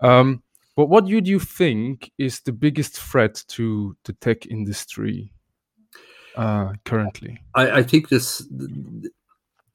um, 0.00 0.42
but 0.76 0.86
what 0.86 1.04
do 1.04 1.12
you 1.12 1.38
think 1.38 2.10
is 2.16 2.40
the 2.40 2.52
biggest 2.52 2.98
threat 2.98 3.44
to 3.48 3.94
the 4.04 4.14
tech 4.14 4.46
industry 4.46 5.30
uh, 6.34 6.72
currently? 6.86 7.38
I, 7.54 7.70
I 7.70 7.82
think 7.82 8.08
this. 8.08 8.48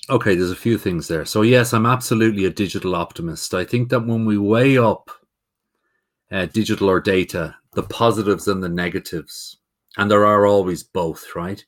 Okay, 0.10 0.34
there's 0.34 0.52
a 0.52 0.56
few 0.56 0.80
things 0.80 1.08
there. 1.08 1.26
So 1.26 1.44
yes, 1.44 1.74
I'm 1.74 1.86
absolutely 1.86 2.46
a 2.46 2.50
digital 2.50 2.96
optimist. 2.96 3.54
I 3.54 3.66
think 3.66 3.90
that 3.90 4.08
when 4.08 4.26
we 4.26 4.40
weigh 4.40 4.80
up 4.80 5.12
uh, 6.32 6.46
digital 6.48 6.90
or 6.90 7.00
data, 7.00 7.56
the 7.74 7.84
positives 7.84 8.48
and 8.48 8.64
the 8.64 8.70
negatives. 8.70 9.58
And 9.98 10.12
there 10.12 10.26
are 10.26 10.46
always 10.46 10.84
both, 10.84 11.36
right? 11.36 11.64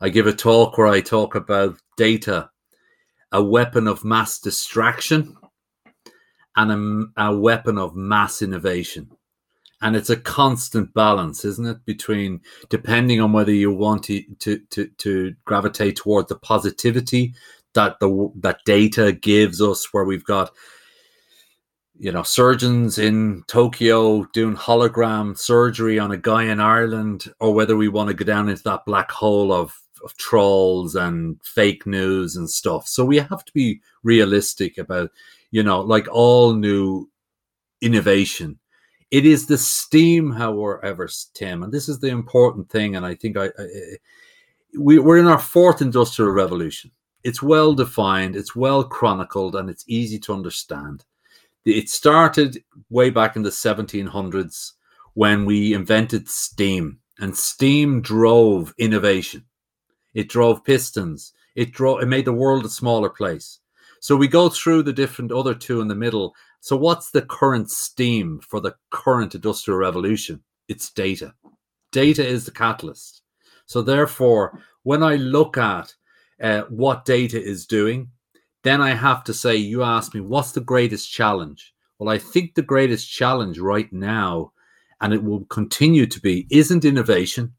I 0.00 0.08
give 0.08 0.26
a 0.26 0.32
talk 0.32 0.78
where 0.78 0.86
I 0.86 1.00
talk 1.00 1.34
about 1.34 1.78
data, 1.96 2.50
a 3.32 3.42
weapon 3.42 3.86
of 3.86 4.04
mass 4.04 4.38
distraction 4.38 5.36
and 6.56 7.10
a, 7.16 7.26
a 7.28 7.36
weapon 7.36 7.78
of 7.78 7.96
mass 7.96 8.42
innovation. 8.42 9.10
And 9.80 9.94
it's 9.94 10.10
a 10.10 10.16
constant 10.16 10.92
balance, 10.92 11.44
isn't 11.44 11.66
it? 11.66 11.84
Between 11.84 12.40
depending 12.68 13.20
on 13.20 13.32
whether 13.32 13.52
you 13.52 13.70
want 13.70 14.04
to, 14.04 14.22
to, 14.40 14.58
to, 14.70 14.88
to 14.98 15.34
gravitate 15.44 15.96
toward 15.96 16.28
the 16.28 16.34
positivity 16.36 17.34
that 17.74 18.00
the 18.00 18.32
that 18.40 18.58
data 18.64 19.12
gives 19.12 19.62
us, 19.62 19.92
where 19.92 20.04
we've 20.04 20.24
got 20.24 20.50
you 21.98 22.12
know, 22.12 22.22
surgeons 22.22 22.98
in 22.98 23.42
Tokyo 23.48 24.24
doing 24.32 24.54
hologram 24.54 25.36
surgery 25.36 25.98
on 25.98 26.12
a 26.12 26.16
guy 26.16 26.44
in 26.44 26.60
Ireland, 26.60 27.32
or 27.40 27.52
whether 27.52 27.76
we 27.76 27.88
want 27.88 28.08
to 28.08 28.14
go 28.14 28.24
down 28.24 28.48
into 28.48 28.62
that 28.64 28.84
black 28.86 29.10
hole 29.10 29.52
of, 29.52 29.76
of 30.04 30.16
trolls 30.16 30.94
and 30.94 31.40
fake 31.42 31.86
news 31.86 32.36
and 32.36 32.48
stuff. 32.48 32.86
So 32.86 33.04
we 33.04 33.16
have 33.16 33.44
to 33.44 33.52
be 33.52 33.80
realistic 34.04 34.78
about, 34.78 35.10
you 35.50 35.64
know, 35.64 35.80
like 35.80 36.06
all 36.10 36.54
new 36.54 37.10
innovation. 37.80 38.60
It 39.10 39.26
is 39.26 39.46
the 39.46 39.58
steam, 39.58 40.30
however, 40.30 41.08
Tim, 41.34 41.62
and 41.62 41.72
this 41.72 41.88
is 41.88 41.98
the 41.98 42.08
important 42.08 42.70
thing. 42.70 42.94
And 42.94 43.04
I 43.04 43.16
think 43.16 43.36
I, 43.36 43.46
I 43.46 43.96
we, 44.78 44.98
we're 44.98 45.18
in 45.18 45.26
our 45.26 45.38
fourth 45.38 45.80
industrial 45.80 46.30
revolution. 46.30 46.92
It's 47.24 47.42
well 47.42 47.74
defined, 47.74 48.36
it's 48.36 48.54
well 48.54 48.84
chronicled, 48.84 49.56
and 49.56 49.68
it's 49.68 49.84
easy 49.88 50.20
to 50.20 50.32
understand 50.32 51.04
it 51.68 51.88
started 51.88 52.62
way 52.90 53.10
back 53.10 53.36
in 53.36 53.42
the 53.42 53.50
1700s 53.50 54.72
when 55.14 55.44
we 55.44 55.74
invented 55.74 56.28
steam, 56.28 56.98
and 57.18 57.36
steam 57.36 58.00
drove 58.00 58.74
innovation. 58.78 59.44
It 60.14 60.28
drove 60.28 60.64
pistons. 60.64 61.32
It 61.54 61.72
drove. 61.72 62.02
It 62.02 62.06
made 62.06 62.24
the 62.24 62.32
world 62.32 62.64
a 62.64 62.68
smaller 62.68 63.10
place. 63.10 63.60
So 64.00 64.16
we 64.16 64.28
go 64.28 64.48
through 64.48 64.84
the 64.84 64.92
different 64.92 65.32
other 65.32 65.54
two 65.54 65.80
in 65.80 65.88
the 65.88 65.94
middle. 65.94 66.34
So 66.60 66.76
what's 66.76 67.10
the 67.10 67.22
current 67.22 67.70
steam 67.70 68.40
for 68.40 68.60
the 68.60 68.74
current 68.90 69.34
industrial 69.34 69.78
revolution? 69.78 70.42
It's 70.68 70.90
data. 70.90 71.34
Data 71.92 72.24
is 72.24 72.44
the 72.44 72.50
catalyst. 72.50 73.22
So 73.66 73.82
therefore, 73.82 74.60
when 74.82 75.02
I 75.02 75.16
look 75.16 75.58
at 75.58 75.94
uh, 76.40 76.62
what 76.68 77.04
data 77.04 77.42
is 77.42 77.66
doing, 77.66 78.10
then 78.62 78.80
I 78.80 78.94
have 78.94 79.24
to 79.24 79.34
say, 79.34 79.56
you 79.56 79.82
ask 79.82 80.14
me, 80.14 80.20
what's 80.20 80.52
the 80.52 80.60
greatest 80.60 81.10
challenge? 81.10 81.74
Well, 81.98 82.08
I 82.08 82.18
think 82.18 82.54
the 82.54 82.62
greatest 82.62 83.10
challenge 83.10 83.58
right 83.58 83.92
now, 83.92 84.52
and 85.00 85.12
it 85.12 85.22
will 85.22 85.44
continue 85.46 86.06
to 86.06 86.20
be, 86.20 86.46
isn't 86.50 86.84
innovation, 86.84 87.54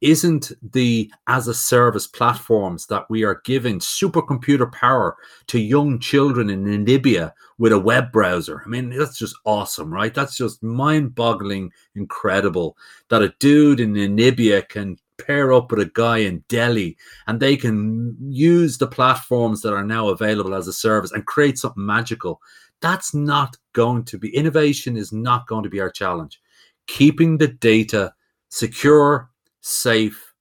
isn't 0.00 0.52
the 0.62 1.10
as 1.28 1.48
a 1.48 1.54
service 1.54 2.06
platforms 2.06 2.86
that 2.86 3.08
we 3.08 3.22
are 3.22 3.40
giving 3.44 3.78
supercomputer 3.78 4.70
power 4.70 5.16
to 5.46 5.58
young 5.58 5.98
children 5.98 6.50
in 6.50 6.64
Namibia 6.64 7.32
with 7.58 7.72
a 7.72 7.78
web 7.78 8.12
browser. 8.12 8.62
I 8.64 8.68
mean, 8.68 8.90
that's 8.90 9.18
just 9.18 9.36
awesome, 9.44 9.92
right? 9.92 10.12
That's 10.12 10.36
just 10.36 10.62
mind 10.62 11.14
boggling, 11.14 11.70
incredible 11.94 12.76
that 13.08 13.22
a 13.22 13.34
dude 13.38 13.80
in 13.80 13.94
Namibia 13.94 14.68
can 14.68 14.96
pair 15.18 15.52
up 15.52 15.70
with 15.70 15.80
a 15.80 15.90
guy 15.94 16.18
in 16.18 16.44
Delhi 16.48 16.96
and 17.26 17.40
they 17.40 17.56
can 17.56 18.16
use 18.20 18.78
the 18.78 18.86
platforms 18.86 19.62
that 19.62 19.72
are 19.72 19.84
now 19.84 20.08
available 20.08 20.54
as 20.54 20.68
a 20.68 20.72
service 20.72 21.12
and 21.12 21.26
create 21.26 21.58
something 21.58 21.84
magical. 21.84 22.40
That's 22.80 23.14
not 23.14 23.56
going 23.72 24.04
to 24.04 24.18
be 24.18 24.34
innovation, 24.34 24.96
is 24.96 25.12
not 25.12 25.46
going 25.46 25.62
to 25.62 25.70
be 25.70 25.80
our 25.80 25.90
challenge. 25.90 26.40
Keeping 26.86 27.38
the 27.38 27.48
data 27.48 28.12
secure, 28.48 29.30
safe, 29.60 30.34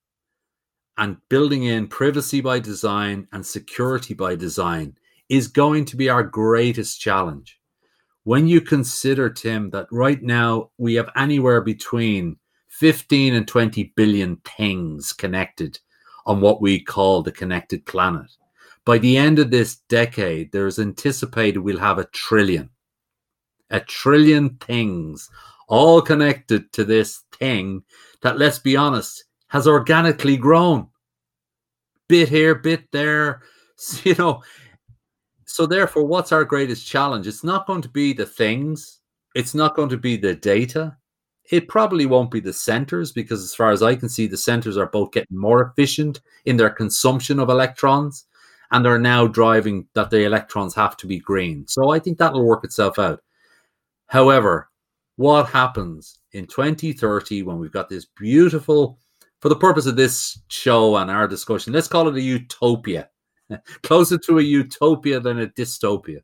and 0.98 1.18
building 1.30 1.64
in 1.64 1.88
privacy 1.88 2.42
by 2.42 2.60
design 2.60 3.28
and 3.32 3.46
security 3.46 4.14
by 4.14 4.36
design 4.36 4.96
is 5.30 5.48
going 5.48 5.86
to 5.86 5.96
be 5.96 6.10
our 6.10 6.24
greatest 6.24 7.00
challenge. 7.00 7.60
When 8.24 8.48
you 8.48 8.62
consider, 8.62 9.30
Tim, 9.30 9.72
that 9.72 9.88
right 9.92 10.22
now 10.22 10.70
we 10.78 10.94
have 10.96 11.10
anywhere 11.16 11.62
between 11.62 12.38
15 12.80 13.36
and 13.36 13.48
20 13.48 13.94
billion 13.96 14.36
things 14.58 15.14
connected 15.14 15.80
on 16.26 16.42
what 16.42 16.60
we 16.60 16.80
call 16.80 17.22
the 17.22 17.32
connected 17.32 17.86
planet. 17.86 18.26
By 18.84 18.98
the 18.98 19.16
end 19.16 19.38
of 19.38 19.52
this 19.52 19.76
decade, 19.90 20.52
there 20.52 20.66
is 20.66 20.80
anticipated 20.80 21.60
we'll 21.60 21.78
have 21.78 22.00
a 22.00 22.06
trillion, 22.06 22.72
a 23.70 23.80
trillion 23.80 24.56
things 24.56 25.30
all 25.68 26.02
connected 26.02 26.74
to 26.74 26.84
this 26.84 27.22
thing 27.32 27.84
that, 28.22 28.40
let's 28.40 28.60
be 28.60 28.76
honest, 28.76 29.24
has 29.50 29.68
organically 29.68 30.36
grown. 30.36 30.88
Bit 32.10 32.28
here, 32.28 32.56
bit 32.56 32.92
there, 32.92 33.44
you 34.04 34.16
know. 34.16 34.42
So, 35.46 35.68
therefore, 35.68 36.06
what's 36.06 36.32
our 36.32 36.44
greatest 36.44 36.88
challenge? 36.88 37.28
It's 37.28 37.44
not 37.44 37.68
going 37.68 37.84
to 37.84 37.90
be 37.90 38.14
the 38.14 38.26
things, 38.26 39.00
it's 39.36 39.54
not 39.54 39.76
going 39.76 39.90
to 39.90 39.98
be 39.98 40.18
the 40.18 40.34
data, 40.34 40.98
it 41.52 41.68
probably 41.68 42.06
won't 42.06 42.32
be 42.32 42.40
the 42.40 42.54
centers 42.54 43.12
because, 43.12 43.44
as 43.44 43.54
far 43.54 43.72
as 43.72 43.84
I 43.84 43.96
can 43.96 44.10
see, 44.10 44.28
the 44.28 44.38
centers 44.38 44.78
are 44.78 44.88
both 44.88 45.12
getting 45.12 45.38
more 45.38 45.62
efficient 45.62 46.22
in 46.46 46.58
their 46.58 46.70
consumption 46.70 47.40
of 47.40 47.50
electrons 47.50 48.26
and 48.74 48.84
they're 48.84 48.98
now 48.98 49.28
driving 49.28 49.88
that 49.94 50.10
the 50.10 50.24
electrons 50.24 50.74
have 50.74 50.98
to 50.98 51.08
be 51.08 51.20
green. 51.20 51.66
So 51.68 51.92
I 51.92 52.00
think 52.00 52.18
that'll 52.18 52.46
work 52.46 52.64
itself 52.64 52.98
out. 52.98 53.22
However, 54.08 54.70
what 55.16 55.48
happens 55.48 56.20
in 56.32 56.48
2030 56.48 57.44
when 57.44 57.60
we've 57.60 57.72
got 57.72 57.88
this 57.88 58.06
beautiful, 58.18 58.98
for 59.42 59.50
the 59.50 59.56
purpose 59.56 59.86
of 59.86 59.96
this 59.96 60.40
show 60.48 60.98
and 60.98 61.12
our 61.12 61.28
discussion, 61.28 61.72
let's 61.72 61.88
call 61.88 62.08
it 62.08 62.16
a 62.16 62.22
utopia, 62.22 63.10
closer 63.84 64.18
to 64.18 64.40
a 64.40 64.44
utopia 64.44 65.20
than 65.20 65.42
a 65.42 65.48
dystopia. 65.48 66.22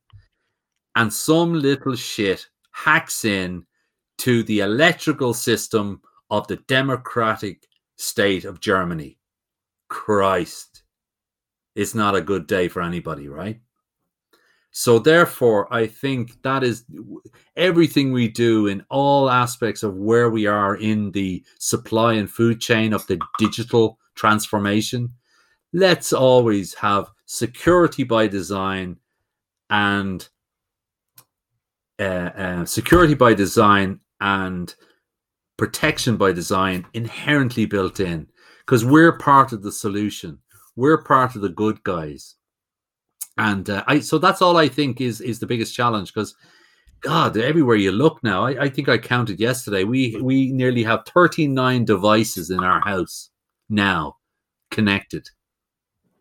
And 0.95 1.13
some 1.13 1.53
little 1.53 1.95
shit 1.95 2.47
hacks 2.71 3.25
in 3.25 3.63
to 4.19 4.43
the 4.43 4.59
electrical 4.59 5.33
system 5.33 6.01
of 6.29 6.47
the 6.47 6.57
democratic 6.67 7.67
state 7.95 8.45
of 8.45 8.59
Germany. 8.59 9.17
Christ, 9.87 10.83
it's 11.75 11.95
not 11.95 12.15
a 12.15 12.21
good 12.21 12.45
day 12.45 12.67
for 12.67 12.81
anybody, 12.81 13.27
right? 13.27 13.59
So, 14.71 14.99
therefore, 14.99 15.73
I 15.73 15.87
think 15.87 16.41
that 16.43 16.63
is 16.63 16.85
everything 17.55 18.11
we 18.11 18.27
do 18.27 18.67
in 18.67 18.85
all 18.89 19.29
aspects 19.29 19.81
of 19.81 19.95
where 19.95 20.29
we 20.29 20.45
are 20.45 20.75
in 20.75 21.11
the 21.11 21.43
supply 21.57 22.13
and 22.13 22.29
food 22.29 22.61
chain 22.61 22.93
of 22.93 23.05
the 23.07 23.19
digital 23.39 23.97
transformation. 24.13 25.09
Let's 25.73 26.13
always 26.13 26.75
have 26.75 27.09
security 27.25 28.03
by 28.03 28.27
design 28.27 28.97
and 29.71 30.27
uh, 31.99 32.03
uh, 32.03 32.65
security 32.65 33.13
by 33.15 33.33
design 33.33 33.99
and 34.21 34.73
protection 35.57 36.17
by 36.17 36.31
design 36.31 36.85
inherently 36.93 37.65
built 37.65 37.99
in 37.99 38.27
because 38.65 38.85
we're 38.85 39.17
part 39.17 39.51
of 39.51 39.61
the 39.61 39.71
solution. 39.71 40.39
We're 40.75 41.03
part 41.03 41.35
of 41.35 41.41
the 41.41 41.49
good 41.49 41.83
guys. 41.83 42.35
And 43.37 43.69
uh, 43.69 43.83
I 43.87 43.99
so 43.99 44.17
that's 44.17 44.41
all 44.41 44.57
I 44.57 44.67
think 44.67 45.01
is 45.01 45.21
is 45.21 45.39
the 45.39 45.47
biggest 45.47 45.75
challenge 45.75 46.13
because 46.13 46.35
God, 47.01 47.37
everywhere 47.37 47.77
you 47.77 47.91
look 47.91 48.21
now, 48.23 48.45
I, 48.45 48.63
I, 48.63 48.69
think 48.69 48.89
I 48.89 48.97
counted 48.97 49.39
yesterday. 49.39 49.85
We 49.85 50.19
we 50.21 50.51
nearly 50.51 50.83
have 50.83 51.05
39 51.05 51.85
devices 51.85 52.49
in 52.49 52.61
our 52.61 52.81
house 52.81 53.29
now 53.69 54.17
connected. 54.69 55.27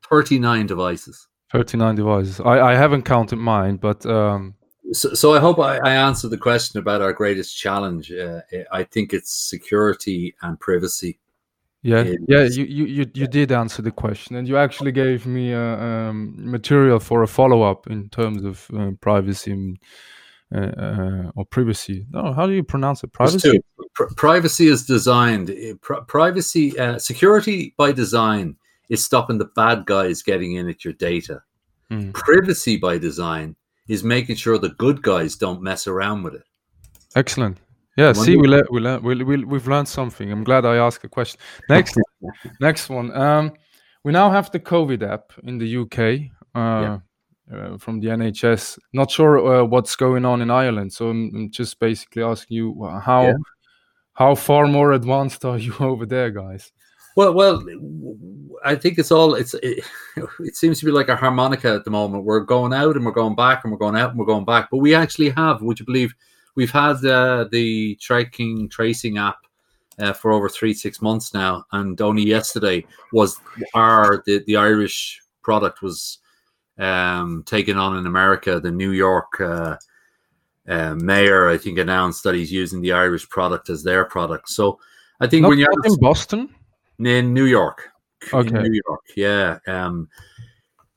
39 0.09 0.67
devices. 0.67 1.27
39 1.53 1.97
devices. 1.97 2.41
I, 2.41 2.61
I 2.61 2.75
haven't 2.75 3.03
counted 3.03 3.37
mine, 3.37 3.77
but 3.77 4.07
um, 4.07 4.55
so, 4.93 5.15
so 5.15 5.35
I 5.35 5.41
hope 5.41 5.59
I, 5.59 5.79
I 5.79 5.95
answered 5.95 6.31
the 6.31 6.39
question 6.39 6.79
about 6.79 7.03
our 7.03 7.13
greatest 7.13 7.57
challenge. 7.57 8.13
Uh, 8.13 8.41
I 8.73 8.85
think 8.85 9.13
it's 9.13 9.35
security 9.35 10.35
and 10.43 10.59
privacy. 10.59 11.19
Yeah, 11.83 12.03
yeah, 12.27 12.43
you, 12.43 12.65
you, 12.65 12.87
you, 12.87 13.07
you 13.15 13.27
did 13.29 13.53
answer 13.53 13.83
the 13.83 13.93
question, 13.93 14.35
and 14.35 14.49
you 14.49 14.57
actually 14.57 14.91
gave 14.91 15.27
me 15.27 15.55
uh, 15.55 15.61
um, 15.61 16.35
material 16.37 16.99
for 16.99 17.23
a 17.23 17.29
follow 17.29 17.63
up 17.63 17.87
in 17.87 18.09
terms 18.09 18.45
of 18.45 18.69
uh, 18.77 18.91
privacy 19.01 19.53
and, 19.53 19.79
uh, 20.53 20.59
uh, 20.59 21.31
or 21.37 21.45
privacy. 21.45 22.05
No, 22.11 22.33
how 22.33 22.47
do 22.47 22.53
you 22.53 22.65
pronounce 22.65 23.05
it? 23.05 23.13
Privacy. 23.13 23.61
Pr- 23.95 24.13
privacy 24.17 24.67
is 24.67 24.87
designed. 24.87 25.51
Eh, 25.51 25.75
pr- 25.81 26.03
privacy, 26.09 26.77
uh, 26.79 26.99
security 26.99 27.75
by 27.77 27.93
design 27.93 28.57
is 28.89 29.05
stopping 29.05 29.39
the 29.39 29.51
bad 29.55 29.87
guys 29.87 30.21
getting 30.23 30.55
in 30.55 30.69
at 30.69 30.85
your 30.85 30.95
data. 30.95 31.43
Mm. 31.93 32.13
Privacy 32.13 32.77
by 32.77 32.99
design 32.99 33.55
is 33.89 34.05
making 34.05 34.37
sure 34.37 34.59
the 34.59 34.71
good 34.71 35.03
guys 35.03 35.37
don't 35.37 35.63
mess 35.63 35.87
around 35.87 36.23
with 36.23 36.35
it. 36.35 36.45
Excellent. 37.17 37.59
Yeah, 37.97 38.13
see, 38.13 38.37
we 38.37 38.47
le- 38.47 38.71
we 38.71 38.81
le- 38.81 39.01
we 39.01 39.25
we 39.25 39.45
we've 39.45 39.67
learned 39.67 39.89
something. 39.89 40.31
I'm 40.31 40.45
glad 40.45 40.65
I 40.65 40.77
asked 40.77 41.03
a 41.03 41.09
question. 41.09 41.41
Next, 41.69 41.99
next 42.61 42.89
one. 42.89 43.11
Um, 43.11 43.53
we 44.05 44.13
now 44.13 44.31
have 44.31 44.53
the 44.53 44.61
COVID 44.61 45.03
app 45.03 45.33
in 45.43 45.59
the 45.59 45.79
UK 45.79 45.99
uh, 46.55 46.61
yeah. 46.87 46.99
uh, 47.53 47.79
from 47.79 47.99
the 47.99 48.07
NHS. 48.09 48.79
Not 48.93 49.11
sure 49.11 49.39
uh, 49.39 49.65
what's 49.65 49.97
going 49.97 50.25
on 50.25 50.43
in 50.43 50.51
Ireland, 50.51 50.93
so 50.93 51.09
I'm, 51.09 51.33
I'm 51.35 51.51
just 51.51 51.81
basically 51.81 52.23
asking 52.23 52.57
you 52.57 53.01
how 53.05 53.23
yeah. 53.23 53.35
how 54.13 54.37
far 54.37 54.69
more 54.69 54.93
advanced 54.93 55.45
are 55.45 55.59
you 55.59 55.75
over 55.81 56.07
there, 56.07 56.31
guys? 56.31 56.71
Well, 57.19 57.35
well, 57.35 57.65
I 58.65 58.77
think 58.77 58.97
it's 58.97 59.11
all 59.11 59.35
it's 59.35 59.53
it, 59.55 59.83
it, 60.39 60.55
seems 60.55 60.79
to 60.79 60.87
be 60.87 60.93
like 60.93 61.09
a 61.09 61.17
harmonica 61.17 61.75
at 61.75 61.85
the 61.85 61.91
moment. 61.91 62.23
We're 62.23 62.39
going 62.39 62.73
out 62.73 62.95
and 62.95 63.05
we're 63.05 63.11
going 63.11 63.35
back 63.35 63.65
and 63.65 63.73
we're 63.73 63.79
going 63.79 63.97
out 63.97 64.11
and 64.11 64.19
we're 64.21 64.25
going 64.25 64.45
back. 64.45 64.69
But 64.71 64.77
we 64.77 64.95
actually 64.95 65.31
have, 65.31 65.61
would 65.61 65.81
you 65.81 65.85
believe, 65.85 66.15
we've 66.55 66.71
had 66.71 67.05
uh, 67.05 67.47
the 67.51 67.97
tracking 67.97 68.69
tracing 68.69 69.19
app 69.19 69.39
uh, 69.99 70.13
for 70.13 70.31
over 70.31 70.49
three 70.49 70.73
six 70.73 71.03
months 71.03 71.35
now, 71.35 71.65
and 71.73 72.01
only 72.01 72.23
yesterday 72.23 72.87
was 73.13 73.41
our 73.75 74.23
the, 74.25 74.45
the 74.47 74.55
Irish 74.55 75.21
product 75.43 75.83
was 75.83 76.19
um, 76.79 77.43
taken 77.47 77.77
on 77.77 77.99
in 77.99 78.07
America. 78.07 78.61
The 78.61 78.71
New 78.71 78.93
York 78.93 79.41
uh, 79.41 79.77
uh, 80.69 80.95
mayor, 80.95 81.49
I 81.49 81.59
think, 81.59 81.81
announced 81.81 82.23
that 82.23 82.37
he's 82.37 82.53
using 82.53 82.81
the 82.81 82.93
Irish 82.93 83.29
product 83.29 83.71
as 83.71 83.83
their 83.83 84.05
product. 84.05 84.49
So 84.51 84.79
I 85.19 85.27
think 85.27 85.43
not, 85.43 85.49
when 85.49 85.59
you're 85.59 85.73
in 85.85 85.97
Boston 85.99 86.55
in 86.99 87.33
New 87.33 87.45
York. 87.45 87.91
Okay. 88.33 88.63
New 88.63 88.81
York, 88.87 89.05
yeah. 89.17 89.59
Um, 89.67 90.09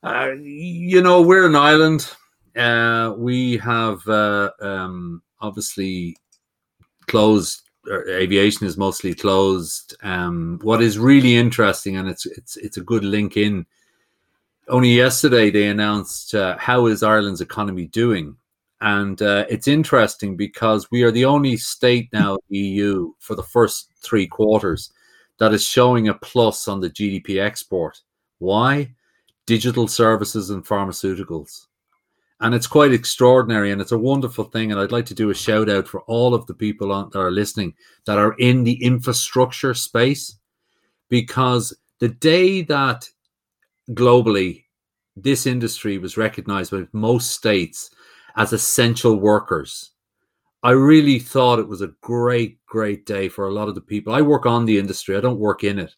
uh, 0.02 0.32
you 0.40 1.00
know, 1.00 1.22
we're 1.22 1.46
an 1.46 1.54
island. 1.56 2.10
Uh, 2.56 3.14
we 3.16 3.56
have 3.58 4.06
uh, 4.08 4.50
um, 4.60 5.22
obviously 5.40 6.16
closed. 7.06 7.62
aviation 7.88 8.66
is 8.66 8.76
mostly 8.76 9.14
closed. 9.14 9.96
Um, 10.02 10.58
what 10.62 10.82
is 10.82 10.98
really 10.98 11.36
interesting, 11.36 11.96
and 11.96 12.08
it's 12.08 12.26
it's 12.26 12.56
it's 12.56 12.76
a 12.76 12.82
good 12.82 13.04
link 13.04 13.36
in. 13.36 13.66
Only 14.68 14.94
yesterday 14.94 15.50
they 15.50 15.68
announced 15.68 16.34
uh, 16.34 16.56
how 16.58 16.86
is 16.86 17.02
Ireland's 17.02 17.40
economy 17.40 17.86
doing, 17.86 18.36
and 18.80 19.20
uh, 19.22 19.44
it's 19.48 19.68
interesting 19.68 20.36
because 20.36 20.90
we 20.90 21.02
are 21.04 21.10
the 21.12 21.24
only 21.24 21.56
state 21.56 22.08
now 22.12 22.38
the 22.48 22.58
EU 22.58 23.12
for 23.18 23.34
the 23.36 23.42
first 23.42 23.90
three 24.02 24.26
quarters 24.26 24.92
that 25.42 25.52
is 25.52 25.64
showing 25.64 26.06
a 26.06 26.14
plus 26.14 26.68
on 26.68 26.78
the 26.78 26.88
GDP 26.88 27.42
export. 27.42 28.00
Why? 28.38 28.94
Digital 29.44 29.88
services 29.88 30.50
and 30.50 30.64
pharmaceuticals. 30.64 31.66
and 32.38 32.54
it's 32.54 32.68
quite 32.68 32.92
extraordinary 32.92 33.72
and 33.72 33.80
it's 33.80 33.90
a 33.90 33.98
wonderful 33.98 34.44
thing 34.44 34.70
and 34.70 34.80
i'd 34.80 34.90
like 34.90 35.06
to 35.06 35.14
do 35.14 35.30
a 35.30 35.34
shout 35.34 35.68
out 35.68 35.86
for 35.86 36.00
all 36.02 36.34
of 36.34 36.46
the 36.46 36.54
people 36.54 36.90
on, 36.90 37.08
that 37.10 37.20
are 37.20 37.30
listening 37.30 37.72
that 38.06 38.18
are 38.18 38.34
in 38.38 38.64
the 38.64 38.82
infrastructure 38.82 39.74
space 39.74 40.38
because 41.08 41.76
the 41.98 42.08
day 42.08 42.62
that 42.62 43.08
globally 43.90 44.64
this 45.16 45.46
industry 45.46 45.98
was 45.98 46.16
recognized 46.16 46.70
by 46.72 46.86
most 46.92 47.30
states 47.30 47.90
as 48.36 48.52
essential 48.52 49.16
workers 49.16 49.92
i 50.62 50.70
really 50.70 51.18
thought 51.18 51.58
it 51.58 51.68
was 51.68 51.82
a 51.82 51.92
great 52.00 52.64
great 52.66 53.06
day 53.06 53.28
for 53.28 53.46
a 53.48 53.52
lot 53.52 53.68
of 53.68 53.74
the 53.74 53.80
people 53.80 54.14
i 54.14 54.20
work 54.20 54.46
on 54.46 54.64
the 54.64 54.78
industry 54.78 55.16
i 55.16 55.20
don't 55.20 55.38
work 55.38 55.64
in 55.64 55.78
it 55.78 55.94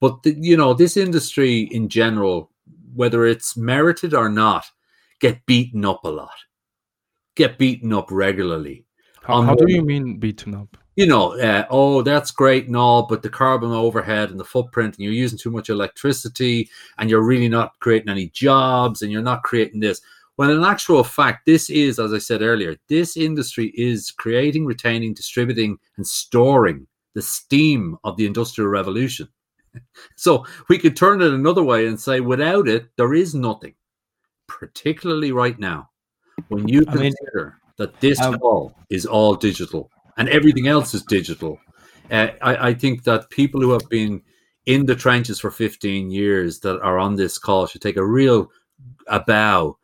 but 0.00 0.22
the, 0.22 0.36
you 0.38 0.56
know 0.56 0.74
this 0.74 0.96
industry 0.96 1.68
in 1.72 1.88
general 1.88 2.50
whether 2.94 3.24
it's 3.24 3.56
merited 3.56 4.14
or 4.14 4.28
not 4.28 4.66
get 5.22 5.46
beaten 5.46 5.84
up 5.84 6.04
a 6.04 6.08
lot, 6.08 6.34
get 7.36 7.56
beaten 7.56 7.92
up 7.92 8.10
regularly. 8.10 8.84
How, 9.22 9.40
how 9.42 9.54
do 9.54 9.72
you 9.72 9.82
mean 9.82 10.18
beaten 10.18 10.54
up? 10.54 10.76
You 10.96 11.06
know, 11.06 11.38
uh, 11.40 11.64
oh, 11.70 12.02
that's 12.02 12.32
great 12.32 12.66
and 12.66 12.76
all, 12.76 13.06
but 13.06 13.22
the 13.22 13.30
carbon 13.30 13.70
overhead 13.70 14.30
and 14.30 14.38
the 14.38 14.44
footprint, 14.44 14.96
and 14.96 15.04
you're 15.04 15.14
using 15.14 15.38
too 15.38 15.50
much 15.50 15.70
electricity, 15.70 16.68
and 16.98 17.08
you're 17.08 17.22
really 17.22 17.48
not 17.48 17.78
creating 17.80 18.10
any 18.10 18.28
jobs, 18.28 19.00
and 19.00 19.10
you're 19.10 19.22
not 19.22 19.42
creating 19.42 19.80
this. 19.80 20.02
When 20.36 20.50
in 20.50 20.64
actual 20.64 21.04
fact, 21.04 21.46
this 21.46 21.68
is, 21.68 21.98
as 21.98 22.12
I 22.12 22.18
said 22.18 22.42
earlier, 22.42 22.76
this 22.88 23.16
industry 23.16 23.72
is 23.76 24.10
creating, 24.10 24.64
retaining, 24.64 25.14
distributing, 25.14 25.78
and 25.96 26.06
storing 26.06 26.86
the 27.14 27.22
steam 27.22 27.98
of 28.04 28.16
the 28.16 28.26
Industrial 28.26 28.70
Revolution. 28.70 29.28
so 30.16 30.46
we 30.68 30.78
could 30.78 30.96
turn 30.96 31.20
it 31.20 31.32
another 31.32 31.62
way 31.62 31.86
and 31.86 32.00
say, 32.00 32.20
without 32.20 32.66
it, 32.66 32.88
there 32.96 33.14
is 33.14 33.34
nothing 33.34 33.74
particularly 34.46 35.32
right 35.32 35.58
now, 35.58 35.90
when 36.48 36.68
you 36.68 36.82
I 36.88 36.92
consider 36.92 37.44
mean, 37.44 37.52
that 37.78 38.00
this 38.00 38.20
um, 38.20 38.38
call 38.38 38.74
is 38.90 39.06
all 39.06 39.34
digital 39.34 39.90
and 40.16 40.28
everything 40.28 40.68
else 40.68 40.94
is 40.94 41.02
digital, 41.04 41.58
uh, 42.10 42.28
I, 42.42 42.68
I, 42.68 42.74
think 42.74 43.04
that 43.04 43.30
people 43.30 43.60
who 43.60 43.70
have 43.70 43.88
been 43.88 44.22
in 44.66 44.84
the 44.86 44.94
trenches 44.94 45.40
for 45.40 45.50
15 45.50 46.10
years 46.10 46.60
that 46.60 46.80
are 46.82 46.98
on 46.98 47.16
this 47.16 47.38
call 47.38 47.66
should 47.66 47.80
take 47.80 47.96
a 47.96 48.04
real 48.04 48.50
a 49.06 49.20
bow. 49.20 49.78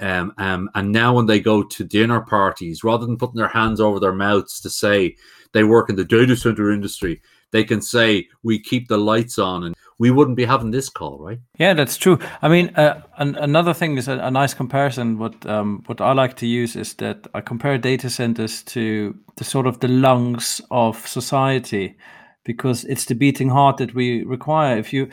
Um, 0.00 0.32
um, 0.38 0.70
and 0.74 0.92
now 0.92 1.14
when 1.14 1.26
they 1.26 1.40
go 1.40 1.62
to 1.62 1.84
dinner 1.84 2.20
parties, 2.20 2.82
rather 2.82 3.06
than 3.06 3.18
putting 3.18 3.36
their 3.36 3.48
hands 3.48 3.80
over 3.80 4.00
their 4.00 4.12
mouths 4.12 4.60
to 4.60 4.70
say 4.70 5.16
they 5.52 5.64
work 5.64 5.90
in 5.90 5.96
the 5.96 6.04
data 6.04 6.36
center 6.36 6.70
industry, 6.70 7.20
they 7.52 7.64
can 7.64 7.82
say 7.82 8.28
we 8.42 8.58
keep 8.58 8.88
the 8.88 8.98
lights 8.98 9.38
on 9.38 9.64
and 9.64 9.74
we 9.98 10.10
wouldn't 10.10 10.36
be 10.36 10.46
having 10.46 10.70
this 10.70 10.88
call, 10.88 11.18
right? 11.18 11.38
Yeah, 11.58 11.74
that's 11.74 11.98
true. 11.98 12.18
I 12.40 12.48
mean, 12.48 12.74
uh, 12.76 13.02
an, 13.18 13.36
another 13.36 13.74
thing 13.74 13.98
is 13.98 14.08
a, 14.08 14.18
a, 14.18 14.30
nice 14.30 14.54
comparison. 14.54 15.18
What 15.18 15.44
um, 15.46 15.82
what 15.86 16.00
I 16.00 16.12
like 16.12 16.36
to 16.36 16.46
use 16.46 16.74
is 16.74 16.94
that 16.94 17.26
I 17.34 17.42
compare 17.42 17.76
data 17.76 18.08
centers 18.08 18.62
to 18.62 19.14
the 19.36 19.44
sort 19.44 19.66
of 19.66 19.80
the 19.80 19.88
lungs 19.88 20.62
of 20.70 21.06
society, 21.06 21.96
because 22.44 22.84
it's 22.84 23.04
the 23.04 23.14
beating 23.14 23.50
heart 23.50 23.76
that 23.76 23.94
we 23.94 24.24
require. 24.24 24.78
If 24.78 24.92
you, 24.92 25.10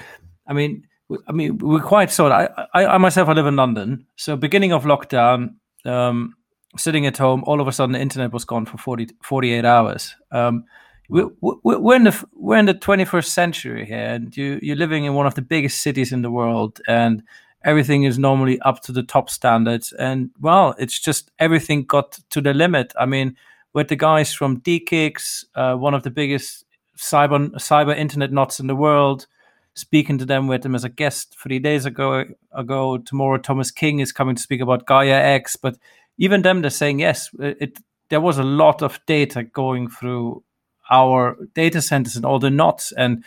I 0.47 0.53
mean, 0.53 0.87
I 1.27 1.31
mean, 1.31 1.57
we're 1.59 1.81
quite 1.81 2.11
sort. 2.11 2.31
I, 2.31 2.49
I, 2.73 2.85
I 2.85 2.97
myself, 2.97 3.29
I 3.29 3.33
live 3.33 3.47
in 3.47 3.55
London. 3.55 4.05
So 4.17 4.35
beginning 4.35 4.73
of 4.73 4.83
lockdown, 4.83 5.55
um, 5.85 6.35
sitting 6.77 7.05
at 7.05 7.17
home, 7.17 7.43
all 7.45 7.61
of 7.61 7.67
a 7.67 7.71
sudden 7.71 7.93
the 7.93 7.99
internet 7.99 8.33
was 8.33 8.45
gone 8.45 8.65
for 8.65 8.77
40, 8.77 9.09
48 9.23 9.63
hours. 9.65 10.15
Um, 10.31 10.65
we're, 11.09 11.29
we're 11.41 11.95
in 11.95 12.03
the 12.03 12.25
we're 12.33 12.57
in 12.57 12.65
the 12.65 12.73
21st 12.73 13.27
century 13.27 13.85
here, 13.85 13.97
and 13.97 14.35
you 14.35 14.59
you're 14.61 14.75
living 14.75 15.05
in 15.05 15.13
one 15.13 15.25
of 15.25 15.35
the 15.35 15.41
biggest 15.41 15.81
cities 15.81 16.11
in 16.11 16.21
the 16.21 16.31
world, 16.31 16.81
and 16.87 17.23
everything 17.63 18.03
is 18.03 18.19
normally 18.19 18.59
up 18.61 18.81
to 18.83 18.91
the 18.91 19.03
top 19.03 19.29
standards. 19.29 19.93
And 19.93 20.31
well, 20.41 20.75
it's 20.77 20.99
just 20.99 21.31
everything 21.39 21.85
got 21.85 22.19
to 22.31 22.41
the 22.41 22.53
limit. 22.53 22.91
I 22.99 23.05
mean, 23.05 23.37
with 23.73 23.87
the 23.87 23.95
guys 23.95 24.33
from 24.33 24.59
DE-CIX, 24.59 25.45
uh, 25.55 25.75
one 25.75 25.93
of 25.93 26.03
the 26.03 26.11
biggest 26.11 26.65
cyber 26.97 27.51
cyber 27.55 27.97
internet 27.97 28.33
knots 28.33 28.59
in 28.59 28.67
the 28.67 28.75
world, 28.75 29.27
speaking 29.77 30.17
to 30.17 30.25
them 30.25 30.47
with 30.47 30.63
them 30.63 30.75
as 30.75 30.83
a 30.83 30.89
guest 30.89 31.37
three 31.41 31.59
days 31.59 31.85
ago. 31.85 32.25
Ago 32.51 32.97
tomorrow, 32.97 33.37
Thomas 33.37 33.71
King 33.71 33.99
is 33.99 34.11
coming 34.11 34.35
to 34.35 34.41
speak 34.41 34.61
about 34.61 34.85
Gaia 34.85 35.13
X, 35.13 35.55
but 35.55 35.77
even 36.17 36.41
them, 36.41 36.61
they're 36.61 36.69
saying 36.69 36.99
yes. 36.99 37.29
It 37.39 37.77
there 38.09 38.21
was 38.21 38.37
a 38.37 38.43
lot 38.43 38.81
of 38.81 38.99
data 39.05 39.43
going 39.43 39.89
through 39.89 40.43
our 40.89 41.37
data 41.53 41.81
centers 41.81 42.15
and 42.15 42.25
all 42.25 42.39
the 42.39 42.49
knots. 42.49 42.91
And 42.93 43.23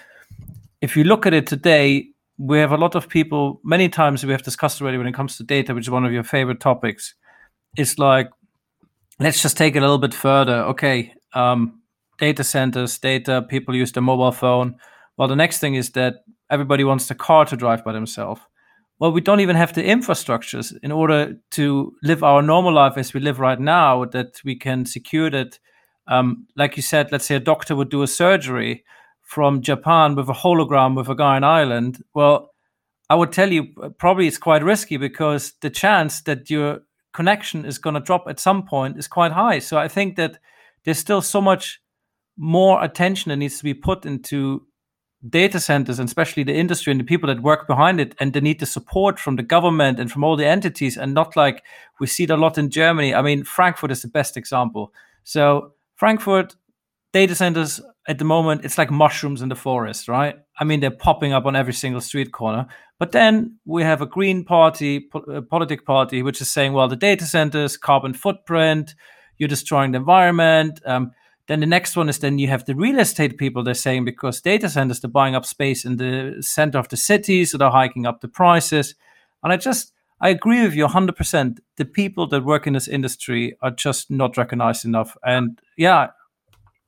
if 0.80 0.96
you 0.96 1.04
look 1.04 1.26
at 1.26 1.34
it 1.34 1.46
today, 1.46 2.08
we 2.38 2.58
have 2.58 2.72
a 2.72 2.78
lot 2.78 2.94
of 2.94 3.08
people, 3.08 3.60
many 3.62 3.90
times 3.90 4.24
we 4.24 4.32
have 4.32 4.42
discussed 4.42 4.80
already 4.80 4.96
when 4.96 5.06
it 5.06 5.12
comes 5.14 5.36
to 5.36 5.44
data, 5.44 5.74
which 5.74 5.84
is 5.84 5.90
one 5.90 6.06
of 6.06 6.12
your 6.12 6.22
favorite 6.24 6.60
topics. 6.60 7.14
It's 7.76 7.98
like, 7.98 8.30
let's 9.18 9.42
just 9.42 9.58
take 9.58 9.76
it 9.76 9.80
a 9.80 9.82
little 9.82 9.98
bit 9.98 10.14
further. 10.14 10.64
Okay, 10.64 11.12
um, 11.34 11.82
data 12.18 12.42
centers, 12.42 12.98
data, 12.98 13.44
people 13.46 13.76
use 13.76 13.92
the 13.92 14.00
mobile 14.00 14.32
phone. 14.32 14.76
Well, 15.18 15.28
the 15.28 15.36
next 15.36 15.58
thing 15.58 15.74
is 15.74 15.90
that 15.90 16.24
everybody 16.50 16.84
wants 16.84 17.06
the 17.06 17.14
car 17.14 17.44
to 17.46 17.56
drive 17.56 17.84
by 17.84 17.92
themselves. 17.92 18.40
Well, 18.98 19.12
we 19.12 19.22
don't 19.22 19.40
even 19.40 19.56
have 19.56 19.72
the 19.72 19.82
infrastructures 19.82 20.76
in 20.82 20.92
order 20.92 21.36
to 21.52 21.94
live 22.02 22.22
our 22.22 22.42
normal 22.42 22.74
life 22.74 22.98
as 22.98 23.14
we 23.14 23.20
live 23.20 23.40
right 23.40 23.58
now, 23.58 24.04
that 24.04 24.40
we 24.44 24.56
can 24.56 24.84
secure 24.84 25.30
that 25.30 25.58
um, 26.10 26.46
like 26.56 26.76
you 26.76 26.82
said, 26.82 27.12
let's 27.12 27.24
say 27.24 27.36
a 27.36 27.40
doctor 27.40 27.76
would 27.76 27.88
do 27.88 28.02
a 28.02 28.06
surgery 28.06 28.84
from 29.22 29.62
Japan 29.62 30.16
with 30.16 30.28
a 30.28 30.32
hologram 30.32 30.96
with 30.96 31.08
a 31.08 31.14
guy 31.14 31.36
in 31.36 31.44
Ireland. 31.44 32.02
Well, 32.14 32.50
I 33.08 33.14
would 33.14 33.32
tell 33.32 33.50
you 33.50 33.68
uh, 33.80 33.90
probably 33.90 34.26
it's 34.26 34.38
quite 34.38 34.64
risky 34.64 34.96
because 34.96 35.52
the 35.60 35.70
chance 35.70 36.20
that 36.22 36.50
your 36.50 36.80
connection 37.12 37.64
is 37.64 37.78
going 37.78 37.94
to 37.94 38.00
drop 38.00 38.24
at 38.28 38.40
some 38.40 38.64
point 38.64 38.98
is 38.98 39.06
quite 39.06 39.32
high. 39.32 39.60
So 39.60 39.78
I 39.78 39.86
think 39.86 40.16
that 40.16 40.38
there's 40.84 40.98
still 40.98 41.22
so 41.22 41.40
much 41.40 41.80
more 42.36 42.82
attention 42.82 43.30
that 43.30 43.36
needs 43.36 43.58
to 43.58 43.64
be 43.64 43.74
put 43.74 44.04
into 44.04 44.66
data 45.28 45.60
centers 45.60 45.98
and 45.98 46.08
especially 46.08 46.42
the 46.42 46.54
industry 46.54 46.90
and 46.90 46.98
the 46.98 47.04
people 47.04 47.26
that 47.26 47.42
work 47.42 47.66
behind 47.66 48.00
it 48.00 48.14
and 48.18 48.32
they 48.32 48.40
need 48.40 48.58
the 48.58 48.66
support 48.66 49.18
from 49.18 49.36
the 49.36 49.42
government 49.42 50.00
and 50.00 50.10
from 50.10 50.24
all 50.24 50.34
the 50.34 50.46
entities 50.46 50.96
and 50.96 51.12
not 51.12 51.36
like 51.36 51.62
we 51.98 52.06
see 52.06 52.24
it 52.24 52.30
a 52.30 52.36
lot 52.38 52.56
in 52.56 52.70
germany 52.70 53.14
i 53.14 53.20
mean 53.20 53.44
frankfurt 53.44 53.90
is 53.90 54.00
the 54.00 54.08
best 54.08 54.38
example 54.38 54.94
so 55.24 55.74
Frankfurt 56.00 56.56
data 57.12 57.34
centers 57.34 57.80
at 58.08 58.18
the 58.18 58.24
moment, 58.24 58.64
it's 58.64 58.78
like 58.78 58.90
mushrooms 58.90 59.42
in 59.42 59.50
the 59.50 59.54
forest, 59.54 60.08
right? 60.08 60.36
I 60.58 60.64
mean, 60.64 60.80
they're 60.80 60.90
popping 60.90 61.34
up 61.34 61.44
on 61.44 61.54
every 61.54 61.74
single 61.74 62.00
street 62.00 62.32
corner. 62.32 62.66
But 62.98 63.12
then 63.12 63.58
we 63.66 63.82
have 63.82 64.00
a 64.00 64.06
green 64.06 64.44
party, 64.44 65.00
po- 65.00 65.18
a 65.30 65.42
politic 65.42 65.84
party, 65.84 66.22
which 66.22 66.40
is 66.40 66.50
saying, 66.50 66.72
well, 66.72 66.88
the 66.88 66.96
data 66.96 67.26
centers, 67.26 67.76
carbon 67.76 68.14
footprint, 68.14 68.94
you're 69.36 69.48
destroying 69.48 69.92
the 69.92 69.98
environment. 69.98 70.80
Um, 70.86 71.12
then 71.50 71.58
the 71.58 71.66
next 71.66 71.96
one 71.96 72.08
is 72.08 72.20
then 72.20 72.38
you 72.38 72.46
have 72.46 72.64
the 72.64 72.76
real 72.76 73.00
estate 73.00 73.36
people. 73.36 73.64
They're 73.64 73.74
saying 73.74 74.04
because 74.04 74.40
data 74.40 74.68
centers, 74.68 75.00
they're 75.00 75.10
buying 75.10 75.34
up 75.34 75.44
space 75.44 75.84
in 75.84 75.96
the 75.96 76.36
center 76.40 76.78
of 76.78 76.88
the 76.90 76.96
city, 76.96 77.44
so 77.44 77.58
they're 77.58 77.70
hiking 77.70 78.06
up 78.06 78.20
the 78.20 78.28
prices. 78.28 78.94
And 79.42 79.52
I 79.52 79.56
just, 79.56 79.92
I 80.20 80.28
agree 80.28 80.62
with 80.62 80.74
you 80.74 80.86
100%. 80.86 81.58
The 81.76 81.84
people 81.84 82.28
that 82.28 82.44
work 82.44 82.68
in 82.68 82.74
this 82.74 82.86
industry 82.86 83.56
are 83.62 83.72
just 83.72 84.12
not 84.12 84.36
recognized 84.36 84.84
enough. 84.84 85.16
And 85.24 85.60
yeah. 85.76 86.10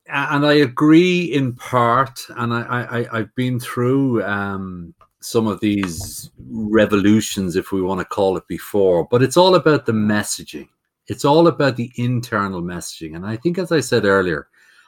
And 0.06 0.46
I 0.46 0.52
agree 0.52 1.24
in 1.24 1.54
part. 1.54 2.20
And 2.36 2.54
I, 2.54 2.62
I, 2.62 3.18
I've 3.18 3.34
been 3.34 3.58
through 3.58 4.22
um, 4.22 4.94
some 5.18 5.48
of 5.48 5.58
these 5.58 6.30
revolutions, 6.48 7.56
if 7.56 7.72
we 7.72 7.82
want 7.82 7.98
to 7.98 8.04
call 8.04 8.36
it 8.36 8.46
before, 8.46 9.08
but 9.10 9.24
it's 9.24 9.36
all 9.36 9.56
about 9.56 9.86
the 9.86 9.92
messaging. 9.92 10.68
It's 11.08 11.24
all 11.24 11.48
about 11.48 11.74
the 11.74 11.90
internal 11.96 12.62
messaging. 12.62 13.16
And 13.16 13.26
I 13.26 13.36
think, 13.36 13.58
as 13.58 13.72
I 13.72 13.80
said 13.80 14.04
earlier, 14.04 14.46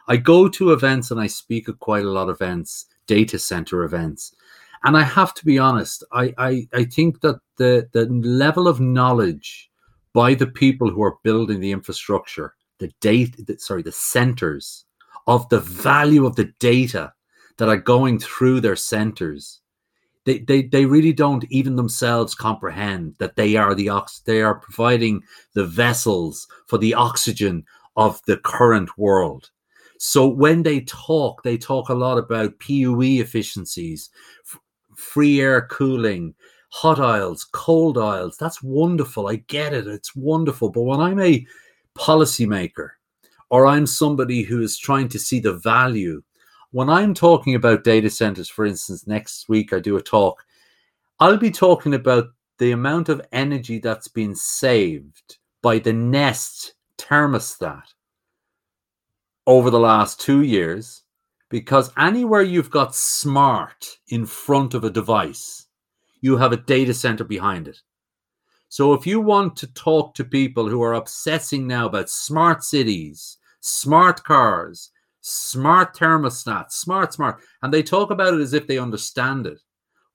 I 0.08 0.16
go 0.16 0.48
to 0.48 0.72
events 0.72 1.10
and 1.10 1.20
I 1.20 1.26
speak 1.26 1.68
at 1.68 1.78
quite 1.78 2.04
a 2.04 2.10
lot 2.10 2.28
of 2.28 2.36
events, 2.36 2.86
data 3.06 3.38
center 3.38 3.84
events. 3.84 4.34
And 4.84 4.96
I 4.96 5.02
have 5.02 5.32
to 5.34 5.44
be 5.46 5.58
honest, 5.58 6.04
I, 6.12 6.34
I, 6.36 6.68
I 6.74 6.84
think 6.84 7.20
that 7.22 7.40
the, 7.56 7.88
the 7.92 8.06
level 8.06 8.68
of 8.68 8.80
knowledge 8.80 9.70
by 10.12 10.34
the 10.34 10.46
people 10.46 10.90
who 10.90 11.02
are 11.02 11.18
building 11.22 11.60
the 11.60 11.72
infrastructure, 11.72 12.54
the 12.78 12.92
data, 13.00 13.42
the, 13.42 13.58
sorry, 13.58 13.82
the 13.82 13.92
centers 13.92 14.84
of 15.26 15.48
the 15.48 15.60
value 15.60 16.26
of 16.26 16.36
the 16.36 16.52
data 16.58 17.12
that 17.56 17.68
are 17.68 17.78
going 17.78 18.18
through 18.18 18.60
their 18.60 18.76
centers, 18.76 19.60
they, 20.24 20.38
they, 20.38 20.62
they 20.62 20.84
really 20.84 21.12
don't 21.12 21.44
even 21.50 21.76
themselves 21.76 22.34
comprehend 22.34 23.14
that 23.18 23.36
they 23.36 23.56
are 23.56 23.74
the 23.74 23.88
ox 23.88 24.20
they 24.20 24.42
are 24.42 24.54
providing 24.54 25.22
the 25.54 25.66
vessels 25.66 26.46
for 26.66 26.78
the 26.78 26.94
oxygen 26.94 27.64
of 27.96 28.20
the 28.26 28.36
current 28.38 28.96
world. 28.98 29.50
So 29.98 30.26
when 30.26 30.62
they 30.62 30.80
talk, 30.80 31.42
they 31.42 31.56
talk 31.56 31.88
a 31.88 31.94
lot 31.94 32.18
about 32.18 32.58
PUE 32.58 33.20
efficiencies, 33.20 34.10
free 34.96 35.40
air 35.40 35.66
cooling, 35.70 36.34
hot 36.70 36.98
aisles, 36.98 37.44
cold 37.44 37.98
aisles. 37.98 38.36
That's 38.36 38.62
wonderful. 38.62 39.28
I 39.28 39.36
get 39.36 39.72
it. 39.72 39.86
It's 39.86 40.16
wonderful. 40.16 40.70
But 40.70 40.82
when 40.82 41.00
I'm 41.00 41.20
a 41.20 41.46
policymaker 41.96 42.90
or 43.48 43.66
I'm 43.66 43.86
somebody 43.86 44.42
who 44.42 44.60
is 44.60 44.76
trying 44.76 45.08
to 45.10 45.18
see 45.18 45.38
the 45.38 45.52
value, 45.52 46.22
when 46.72 46.90
I'm 46.90 47.14
talking 47.14 47.54
about 47.54 47.84
data 47.84 48.10
centers, 48.10 48.48
for 48.48 48.66
instance, 48.66 49.06
next 49.06 49.48
week 49.48 49.72
I 49.72 49.78
do 49.78 49.96
a 49.96 50.02
talk, 50.02 50.44
I'll 51.20 51.36
be 51.36 51.52
talking 51.52 51.94
about 51.94 52.26
the 52.58 52.72
amount 52.72 53.08
of 53.08 53.24
energy 53.30 53.78
that's 53.78 54.08
been 54.08 54.34
saved 54.34 55.38
by 55.62 55.78
the 55.78 55.92
Nest 55.92 56.74
thermostat 56.98 57.93
over 59.46 59.70
the 59.70 59.80
last 59.80 60.20
two 60.20 60.42
years 60.42 61.02
because 61.50 61.92
anywhere 61.96 62.42
you've 62.42 62.70
got 62.70 62.94
smart 62.94 63.98
in 64.08 64.26
front 64.26 64.74
of 64.74 64.84
a 64.84 64.90
device, 64.90 65.66
you 66.20 66.36
have 66.36 66.52
a 66.52 66.56
data 66.56 66.94
center 66.94 67.24
behind 67.24 67.68
it. 67.68 67.78
So 68.68 68.92
if 68.92 69.06
you 69.06 69.20
want 69.20 69.56
to 69.58 69.68
talk 69.68 70.14
to 70.14 70.24
people 70.24 70.68
who 70.68 70.82
are 70.82 70.94
obsessing 70.94 71.66
now 71.66 71.86
about 71.86 72.10
smart 72.10 72.64
cities, 72.64 73.36
smart 73.60 74.24
cars, 74.24 74.90
smart 75.20 75.94
thermostats, 75.94 76.72
smart, 76.72 77.14
smart, 77.14 77.40
and 77.62 77.72
they 77.72 77.82
talk 77.82 78.10
about 78.10 78.34
it 78.34 78.40
as 78.40 78.52
if 78.52 78.66
they 78.66 78.78
understand 78.78 79.46
it. 79.46 79.60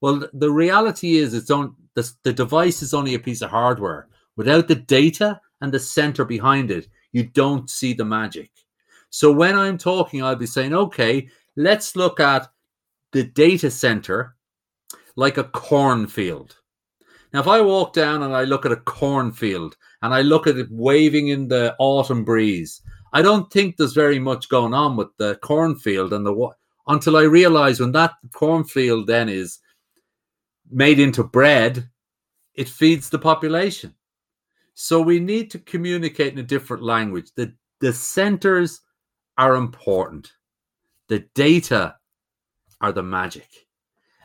Well, 0.02 0.28
the 0.34 0.52
reality 0.52 1.18
is 1.18 1.34
it's 1.34 1.50
on 1.50 1.76
the, 1.96 2.12
the 2.24 2.34
device 2.34 2.82
is 2.82 2.94
only 2.94 3.16
a 3.16 3.20
piece 3.20 3.42
of 3.42 3.50
hardware. 3.50 4.08
Without 4.36 4.68
the 4.68 4.76
data 4.76 5.40
and 5.62 5.72
the 5.72 5.80
center 5.80 6.26
behind 6.26 6.70
it, 6.70 6.88
you 7.12 7.24
don't 7.24 7.70
see 7.70 7.94
the 7.94 8.06
magic. 8.06 8.52
So 9.10 9.32
when 9.32 9.55
I'm 9.55 9.78
talking, 9.78 10.24
I'll 10.24 10.36
be 10.36 10.45
saying, 10.45 10.74
okay, 10.74 11.30
let's 11.55 11.95
look 11.95 12.20
at 12.20 12.47
the 13.12 13.24
data 13.24 13.72
center 13.72 14.36
like 15.16 15.38
a 15.38 15.43
cornfield. 15.45 16.55
Now, 17.34 17.41
if 17.41 17.47
I 17.47 17.62
walk 17.62 17.93
down 17.93 18.24
and 18.24 18.34
I 18.34 18.43
look 18.43 18.66
at 18.66 18.72
a 18.72 18.78
cornfield 18.78 19.76
and 20.01 20.14
I 20.14 20.22
look 20.22 20.47
at 20.47 20.57
it 20.57 20.68
waving 20.72 21.28
in 21.28 21.47
the 21.47 21.76
autumn 21.80 22.24
breeze, 22.24 22.82
I 23.14 23.22
don't 23.22 23.51
think 23.51 23.78
there's 23.78 23.93
very 23.93 24.20
much 24.20 24.49
going 24.49 24.74
on 24.74 24.95
with 24.95 25.10
the 25.18 25.36
cornfield 25.41 26.14
and 26.14 26.26
the 26.26 26.49
until 26.88 27.18
I 27.18 27.24
realize 27.24 27.80
when 27.80 27.91
that 27.91 28.16
cornfield 28.34 29.07
then 29.07 29.30
is 29.30 29.60
made 30.72 30.99
into 30.99 31.24
bread, 31.24 31.88
it 32.55 32.68
feeds 32.68 33.10
the 33.10 33.20
population. 33.20 33.93
So 34.74 35.01
we 35.01 35.20
need 35.20 35.51
to 35.51 35.60
communicate 35.60 36.34
in 36.34 36.39
a 36.39 36.43
different 36.43 36.84
language. 36.84 37.32
The 37.36 37.53
the 37.80 37.93
centers 37.93 38.82
are 39.40 39.56
important. 39.56 40.34
The 41.08 41.20
data 41.34 41.96
are 42.82 42.92
the 42.92 43.02
magic. 43.02 43.48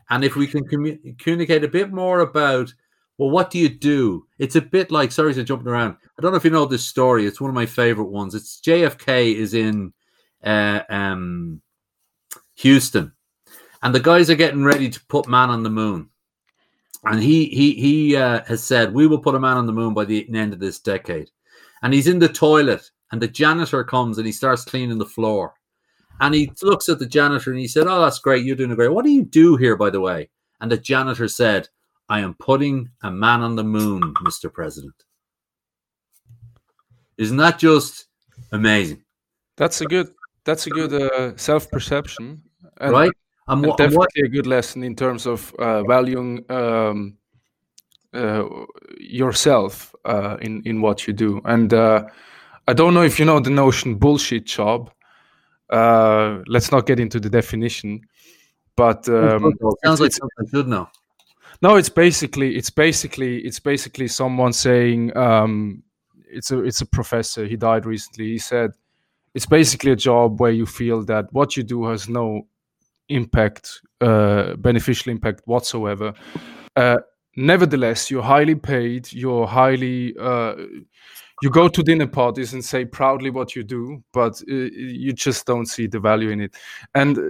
And 0.09 0.25
if 0.25 0.35
we 0.35 0.45
can 0.45 0.67
commu- 0.67 1.17
communicate 1.17 1.63
a 1.63 1.69
bit 1.69 1.91
more 1.91 2.19
about, 2.19 2.71
well, 3.17 3.31
what 3.31 3.49
do 3.49 3.57
you 3.57 3.69
do? 3.69 4.27
It's 4.39 4.57
a 4.57 4.61
bit 4.61 4.91
like, 4.91 5.13
sorry 5.13 5.33
to 5.33 5.43
jumping 5.43 5.69
around. 5.69 5.95
I 6.19 6.21
don't 6.21 6.31
know 6.31 6.37
if 6.37 6.43
you 6.43 6.51
know 6.51 6.65
this 6.65 6.85
story. 6.85 7.25
It's 7.25 7.39
one 7.39 7.49
of 7.49 7.55
my 7.55 7.65
favorite 7.65 8.09
ones. 8.09 8.35
It's 8.35 8.59
JFK 8.59 9.33
is 9.33 9.53
in 9.53 9.93
uh, 10.43 10.81
um, 10.89 11.61
Houston, 12.55 13.13
and 13.81 13.95
the 13.95 14.01
guys 14.01 14.29
are 14.29 14.35
getting 14.35 14.65
ready 14.65 14.89
to 14.89 15.05
put 15.07 15.29
man 15.29 15.49
on 15.49 15.63
the 15.63 15.69
moon. 15.69 16.09
And 17.05 17.21
he 17.21 17.45
he 17.45 17.73
he 17.73 18.15
uh, 18.15 18.43
has 18.45 18.63
said 18.63 18.93
we 18.93 19.07
will 19.07 19.19
put 19.19 19.35
a 19.35 19.39
man 19.39 19.57
on 19.57 19.65
the 19.65 19.73
moon 19.73 19.93
by 19.93 20.05
the 20.05 20.27
end 20.35 20.53
of 20.53 20.59
this 20.59 20.79
decade. 20.79 21.31
And 21.81 21.93
he's 21.93 22.07
in 22.07 22.19
the 22.19 22.27
toilet 22.27 22.89
and 23.15 23.21
the 23.21 23.29
janitor 23.29 23.81
comes 23.81 24.17
and 24.17 24.27
he 24.27 24.33
starts 24.33 24.65
cleaning 24.65 24.97
the 24.97 25.05
floor. 25.05 25.53
And 26.19 26.35
he 26.35 26.51
looks 26.61 26.89
at 26.89 26.99
the 26.99 27.05
janitor 27.05 27.49
and 27.49 27.57
he 27.57 27.65
said, 27.65 27.87
Oh, 27.87 28.01
that's 28.01 28.19
great. 28.19 28.43
You're 28.43 28.57
doing 28.57 28.71
a 28.71 28.75
great. 28.75 28.91
What 28.91 29.05
do 29.05 29.09
you 29.09 29.23
do 29.23 29.55
here, 29.55 29.77
by 29.77 29.89
the 29.89 30.01
way? 30.01 30.27
And 30.59 30.69
the 30.69 30.77
janitor 30.77 31.29
said, 31.29 31.69
I 32.09 32.19
am 32.19 32.33
putting 32.33 32.89
a 33.03 33.09
man 33.09 33.39
on 33.39 33.55
the 33.55 33.63
moon, 33.63 34.01
Mr. 34.25 34.51
President. 34.51 35.05
Isn't 37.17 37.37
that 37.37 37.57
just 37.57 38.07
amazing? 38.51 39.01
That's 39.55 39.79
a 39.79 39.85
good 39.85 40.09
that's 40.43 40.67
a 40.67 40.69
good 40.71 40.91
uh, 40.91 41.37
self 41.37 41.71
perception. 41.71 42.41
Right? 42.81 43.13
And, 43.47 43.63
and 43.63 43.77
definitely 43.77 43.97
what, 43.97 44.09
a 44.25 44.27
good 44.27 44.45
lesson 44.45 44.83
in 44.83 44.93
terms 44.93 45.25
of 45.25 45.53
uh, 45.57 45.83
valuing 45.83 46.43
um, 46.51 47.17
uh, 48.13 48.43
yourself 48.99 49.95
uh, 50.03 50.35
in 50.41 50.61
in 50.63 50.81
what 50.81 51.07
you 51.07 51.13
do. 51.13 51.39
And 51.45 51.73
uh, 51.73 52.07
I 52.67 52.73
don't 52.73 52.93
know 52.93 53.03
if 53.03 53.19
you 53.19 53.25
know 53.25 53.39
the 53.39 53.49
notion 53.49 53.95
bullshit 53.95 54.45
job. 54.45 54.91
Uh, 55.69 56.41
let's 56.47 56.71
not 56.71 56.85
get 56.85 56.99
into 56.99 57.19
the 57.19 57.29
definition, 57.29 58.01
but 58.75 59.07
um, 59.09 59.53
sounds 59.83 59.99
like 60.01 60.11
something 60.11 60.29
I 60.39 60.49
should 60.49 60.67
know. 60.67 60.89
No, 61.61 61.75
it's 61.75 61.89
basically 61.89 62.55
it's 62.55 62.69
basically 62.69 63.39
it's 63.39 63.59
basically 63.59 64.07
someone 64.07 64.53
saying 64.53 65.15
um, 65.17 65.83
it's 66.29 66.51
a 66.51 66.59
it's 66.63 66.81
a 66.81 66.85
professor. 66.85 67.45
He 67.45 67.55
died 67.55 67.85
recently. 67.85 68.25
He 68.25 68.37
said 68.37 68.71
it's 69.33 69.45
basically 69.45 69.91
a 69.91 69.95
job 69.95 70.39
where 70.39 70.51
you 70.51 70.65
feel 70.65 71.03
that 71.05 71.31
what 71.31 71.57
you 71.57 71.63
do 71.63 71.85
has 71.85 72.09
no 72.09 72.47
impact, 73.09 73.81
uh, 74.01 74.55
beneficial 74.55 75.11
impact 75.11 75.41
whatsoever. 75.45 76.13
Uh, 76.75 76.97
nevertheless, 77.35 78.11
you're 78.11 78.23
highly 78.23 78.55
paid. 78.55 79.11
You're 79.13 79.47
highly 79.47 80.15
uh, 80.19 80.55
you 81.41 81.49
go 81.49 81.67
to 81.67 81.83
dinner 81.83 82.07
parties 82.07 82.53
and 82.53 82.63
say 82.63 82.85
proudly 82.85 83.29
what 83.29 83.55
you 83.55 83.63
do, 83.63 84.03
but 84.13 84.41
uh, 84.49 84.53
you 84.53 85.13
just 85.13 85.45
don't 85.45 85.65
see 85.65 85.87
the 85.87 85.99
value 85.99 86.29
in 86.29 86.41
it. 86.41 86.55
And 86.93 87.17
uh, 87.17 87.21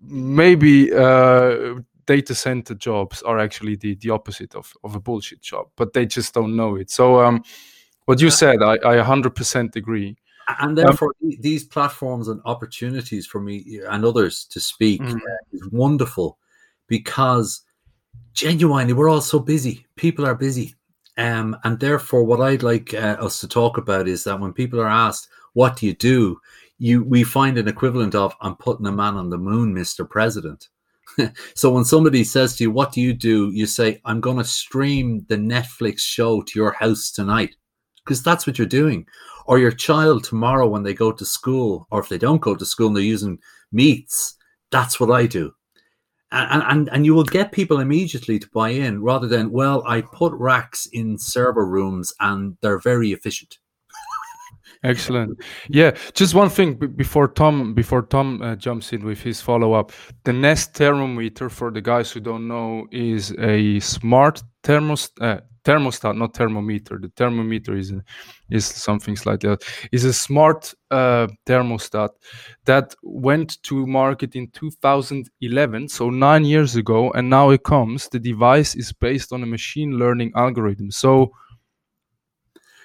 maybe 0.00 0.92
uh, 0.92 1.80
data 2.06 2.34
center 2.34 2.74
jobs 2.74 3.22
are 3.22 3.38
actually 3.38 3.76
the, 3.76 3.96
the 3.96 4.10
opposite 4.10 4.54
of, 4.54 4.72
of 4.84 4.94
a 4.94 5.00
bullshit 5.00 5.42
job, 5.42 5.66
but 5.76 5.92
they 5.92 6.06
just 6.06 6.34
don't 6.34 6.54
know 6.54 6.76
it. 6.76 6.90
So, 6.90 7.20
um, 7.20 7.42
what 8.04 8.20
you 8.20 8.30
said, 8.30 8.62
I, 8.62 8.74
I 8.74 8.96
100% 8.96 9.76
agree. 9.76 10.16
And 10.60 10.76
therefore, 10.76 11.14
um, 11.22 11.32
these 11.40 11.64
platforms 11.64 12.28
and 12.28 12.40
opportunities 12.44 13.26
for 13.26 13.40
me 13.40 13.80
and 13.88 14.04
others 14.04 14.44
to 14.50 14.60
speak 14.60 15.00
mm. 15.00 15.18
is 15.52 15.66
wonderful 15.70 16.38
because 16.86 17.62
genuinely, 18.34 18.92
we're 18.92 19.08
all 19.08 19.22
so 19.22 19.38
busy. 19.38 19.86
People 19.96 20.26
are 20.26 20.34
busy 20.34 20.74
um, 21.16 21.56
and 21.64 21.78
therefore, 21.78 22.24
what 22.24 22.40
I'd 22.40 22.62
like 22.62 22.92
uh, 22.92 23.16
us 23.20 23.40
to 23.40 23.48
talk 23.48 23.78
about 23.78 24.08
is 24.08 24.24
that 24.24 24.40
when 24.40 24.52
people 24.52 24.80
are 24.80 24.88
asked, 24.88 25.28
"What 25.52 25.76
do 25.76 25.86
you 25.86 25.94
do?" 25.94 26.40
you 26.78 27.04
we 27.04 27.22
find 27.22 27.56
an 27.56 27.68
equivalent 27.68 28.14
of, 28.14 28.34
"I'm 28.40 28.56
putting 28.56 28.86
a 28.86 28.92
man 28.92 29.14
on 29.14 29.30
the 29.30 29.38
moon, 29.38 29.72
Mister 29.72 30.04
President." 30.04 30.68
so 31.54 31.72
when 31.72 31.84
somebody 31.84 32.24
says 32.24 32.56
to 32.56 32.64
you, 32.64 32.70
"What 32.72 32.92
do 32.92 33.00
you 33.00 33.12
do?" 33.14 33.50
you 33.52 33.66
say, 33.66 34.00
"I'm 34.04 34.20
going 34.20 34.38
to 34.38 34.44
stream 34.44 35.24
the 35.28 35.36
Netflix 35.36 36.00
show 36.00 36.42
to 36.42 36.58
your 36.58 36.72
house 36.72 37.12
tonight," 37.12 37.54
because 38.04 38.22
that's 38.22 38.46
what 38.46 38.58
you're 38.58 38.66
doing. 38.66 39.06
Or 39.46 39.58
your 39.58 39.72
child 39.72 40.24
tomorrow 40.24 40.66
when 40.66 40.82
they 40.82 40.94
go 40.94 41.12
to 41.12 41.24
school, 41.24 41.86
or 41.90 42.00
if 42.00 42.08
they 42.08 42.18
don't 42.18 42.40
go 42.40 42.56
to 42.56 42.66
school 42.66 42.88
and 42.88 42.96
they're 42.96 43.04
using 43.04 43.38
Meets, 43.72 44.36
that's 44.70 44.98
what 44.98 45.10
I 45.10 45.26
do 45.26 45.54
and, 46.34 46.62
and 46.68 46.88
and 46.92 47.06
you 47.06 47.14
will 47.14 47.24
get 47.24 47.52
people 47.52 47.80
immediately 47.80 48.38
to 48.38 48.48
buy 48.52 48.70
in 48.70 49.02
rather 49.02 49.28
than 49.28 49.50
well 49.50 49.82
i 49.86 50.00
put 50.00 50.32
racks 50.34 50.86
in 50.92 51.16
server 51.18 51.66
rooms 51.66 52.12
and 52.20 52.56
they're 52.60 52.78
very 52.78 53.12
efficient. 53.12 53.58
Excellent. 54.84 55.38
Yeah 55.68 55.96
just 56.14 56.34
one 56.34 56.50
thing 56.50 56.74
before 56.74 57.28
tom 57.28 57.74
before 57.74 58.02
tom 58.02 58.42
uh, 58.42 58.56
jumps 58.56 58.92
in 58.92 59.04
with 59.04 59.20
his 59.20 59.40
follow-up. 59.40 59.92
The 60.24 60.32
nest 60.32 60.74
thermometer 60.74 61.48
for 61.48 61.70
the 61.70 61.80
guys 61.80 62.10
who 62.10 62.20
don't 62.20 62.48
know 62.48 62.86
is 62.90 63.32
a 63.38 63.80
smart 63.80 64.42
thermostat 64.62 65.38
uh, 65.38 65.40
thermostat, 65.64 66.16
not 66.16 66.34
thermometer. 66.34 66.98
The 66.98 67.10
thermometer 67.16 67.76
is 67.76 67.92
is 68.50 68.66
something 68.66 69.16
slightly 69.16 69.50
else. 69.50 69.64
Is 69.92 70.04
a 70.04 70.12
smart 70.12 70.74
uh, 70.90 71.28
thermostat 71.46 72.10
that 72.66 72.94
went 73.02 73.62
to 73.64 73.86
market 73.86 74.36
in 74.36 74.48
2011, 74.48 75.88
so 75.88 76.10
nine 76.10 76.44
years 76.44 76.76
ago, 76.76 77.10
and 77.12 77.30
now 77.30 77.50
it 77.50 77.62
comes. 77.64 78.08
The 78.08 78.20
device 78.20 78.74
is 78.74 78.92
based 78.92 79.32
on 79.32 79.42
a 79.42 79.46
machine 79.46 79.98
learning 79.98 80.32
algorithm. 80.36 80.90
So 80.90 81.32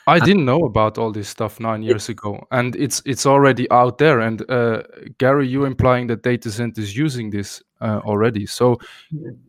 I 0.10 0.20
didn't 0.20 0.46
know 0.46 0.66
about 0.66 0.98
all 0.98 1.12
this 1.12 1.30
stuff 1.30 1.60
nine 1.60 1.84
years 1.84 2.10
ago, 2.10 2.46
and 2.52 2.76
it's 2.76 3.02
it's 3.06 3.26
already 3.26 3.70
out 3.72 3.98
there. 3.98 4.20
And 4.20 4.50
uh, 4.50 4.84
Gary, 5.18 5.48
you 5.48 5.66
implying 5.66 6.08
that 6.08 6.24
data 6.24 6.52
centers 6.52 6.98
using 6.98 7.30
this 7.30 7.62
uh, 7.82 8.02
already? 8.04 8.46
So, 8.46 8.80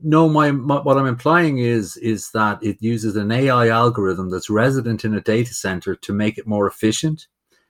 no, 0.03 0.29
my, 0.29 0.51
my, 0.51 0.81
what 0.81 0.99
I'm 0.99 1.07
implying 1.07 1.59
is 1.59 1.97
is 1.97 2.31
that 2.33 2.63
it 2.63 2.77
uses 2.81 3.17
an 3.17 3.33
AI 3.33 3.69
algorithm 3.69 4.31
that's 4.31 4.51
resident 4.51 5.05
in 5.05 5.15
a 5.15 5.21
data 5.21 5.55
center 5.55 5.97
to 5.97 6.13
make 6.13 6.39
it 6.39 6.47
more 6.47 6.67
efficient, 6.67 7.27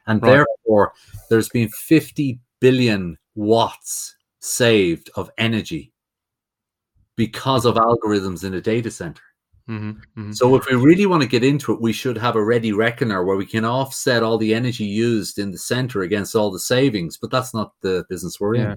and 0.06 0.22
right. 0.22 0.30
therefore 0.30 0.92
there's 1.28 1.48
been 1.48 1.68
50 1.68 2.40
billion 2.60 3.16
watts 3.34 4.16
saved 4.40 5.10
of 5.14 5.30
energy 5.38 5.92
because 7.16 7.66
of 7.66 7.76
algorithms 7.76 8.44
in 8.44 8.54
a 8.54 8.60
data 8.60 8.90
center. 8.90 9.22
Mm-hmm, 9.70 9.90
mm-hmm. 9.90 10.32
So, 10.32 10.56
if 10.56 10.66
we 10.66 10.74
really 10.74 11.06
want 11.06 11.22
to 11.22 11.28
get 11.28 11.44
into 11.44 11.72
it, 11.72 11.80
we 11.80 11.92
should 11.92 12.18
have 12.18 12.34
a 12.34 12.44
ready 12.44 12.72
reckoner 12.72 13.24
where 13.24 13.36
we 13.36 13.46
can 13.46 13.64
offset 13.64 14.24
all 14.24 14.36
the 14.36 14.52
energy 14.52 14.84
used 14.84 15.38
in 15.38 15.52
the 15.52 15.58
center 15.58 16.02
against 16.02 16.34
all 16.34 16.50
the 16.50 16.58
savings. 16.58 17.16
But 17.16 17.30
that's 17.30 17.54
not 17.54 17.72
the 17.80 18.04
business 18.08 18.40
we're 18.40 18.56
yeah. 18.56 18.72
in. 18.72 18.76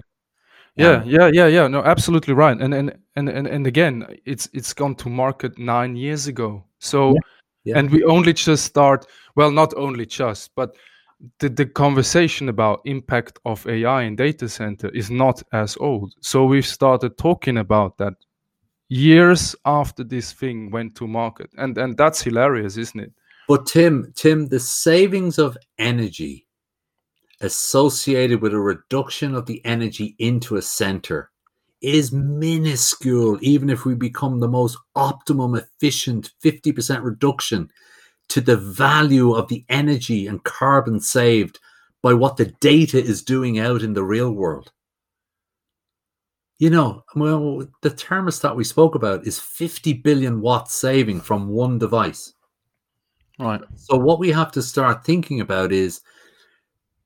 Yeah, 0.76 1.02
yeah, 1.04 1.30
yeah, 1.32 1.46
yeah. 1.46 1.68
No, 1.68 1.82
absolutely 1.82 2.34
right. 2.34 2.56
And 2.60 2.72
and 2.72 2.96
and 3.16 3.28
and, 3.28 3.46
and 3.48 3.66
again, 3.66 4.06
it's 4.24 4.48
it's 4.52 4.72
gone 4.72 4.94
to 4.96 5.08
market 5.08 5.58
nine 5.58 5.96
years 5.96 6.28
ago. 6.28 6.64
So, 6.78 7.14
yeah. 7.14 7.20
Yeah. 7.64 7.78
and 7.78 7.90
we 7.90 8.04
only 8.04 8.32
just 8.32 8.64
start. 8.64 9.06
Well, 9.34 9.50
not 9.50 9.74
only 9.76 10.06
just, 10.06 10.54
but 10.54 10.76
the, 11.38 11.48
the 11.48 11.66
conversation 11.66 12.48
about 12.48 12.82
impact 12.84 13.38
of 13.44 13.66
AI 13.66 14.02
in 14.02 14.14
data 14.14 14.48
center 14.48 14.90
is 14.90 15.10
not 15.10 15.42
as 15.52 15.76
old. 15.78 16.14
So 16.20 16.44
we've 16.44 16.66
started 16.66 17.16
talking 17.18 17.58
about 17.58 17.98
that 17.98 18.14
years 18.88 19.56
after 19.64 20.04
this 20.04 20.32
thing 20.32 20.70
went 20.70 20.94
to 20.96 21.06
market, 21.06 21.50
and 21.56 21.76
and 21.78 21.96
that's 21.96 22.22
hilarious, 22.22 22.76
isn't 22.76 23.00
it? 23.00 23.12
But 23.48 23.66
Tim, 23.66 24.12
Tim, 24.16 24.48
the 24.48 24.60
savings 24.60 25.38
of 25.38 25.58
energy 25.78 26.46
associated 27.40 28.40
with 28.40 28.54
a 28.54 28.60
reduction 28.60 29.34
of 29.34 29.46
the 29.46 29.64
energy 29.64 30.14
into 30.18 30.56
a 30.56 30.62
center 30.62 31.30
is 31.82 32.12
minuscule, 32.12 33.38
even 33.42 33.68
if 33.68 33.84
we 33.84 33.94
become 33.94 34.40
the 34.40 34.48
most 34.48 34.78
optimum, 34.96 35.54
efficient 35.54 36.30
50% 36.42 37.04
reduction 37.04 37.68
to 38.28 38.40
the 38.40 38.56
value 38.56 39.34
of 39.34 39.48
the 39.48 39.66
energy 39.68 40.26
and 40.26 40.42
carbon 40.44 40.98
saved 40.98 41.58
by 42.00 42.14
what 42.14 42.38
the 42.38 42.46
data 42.60 42.98
is 42.98 43.22
doing 43.22 43.58
out 43.58 43.82
in 43.82 43.92
the 43.92 44.04
real 44.04 44.30
world. 44.30 44.72
You 46.58 46.70
know, 46.70 47.04
well, 47.16 47.66
the 47.82 47.90
thermostat 47.90 48.54
we 48.54 48.64
spoke 48.64 48.94
about 48.94 49.26
is 49.26 49.40
50 49.40 49.94
billion 49.94 50.40
watts 50.40 50.74
saving 50.74 51.20
from 51.20 51.48
one 51.48 51.78
device. 51.78 52.32
Right. 53.38 53.60
So, 53.74 53.96
what 53.96 54.20
we 54.20 54.30
have 54.30 54.52
to 54.52 54.62
start 54.62 55.04
thinking 55.04 55.40
about 55.40 55.72
is 55.72 56.00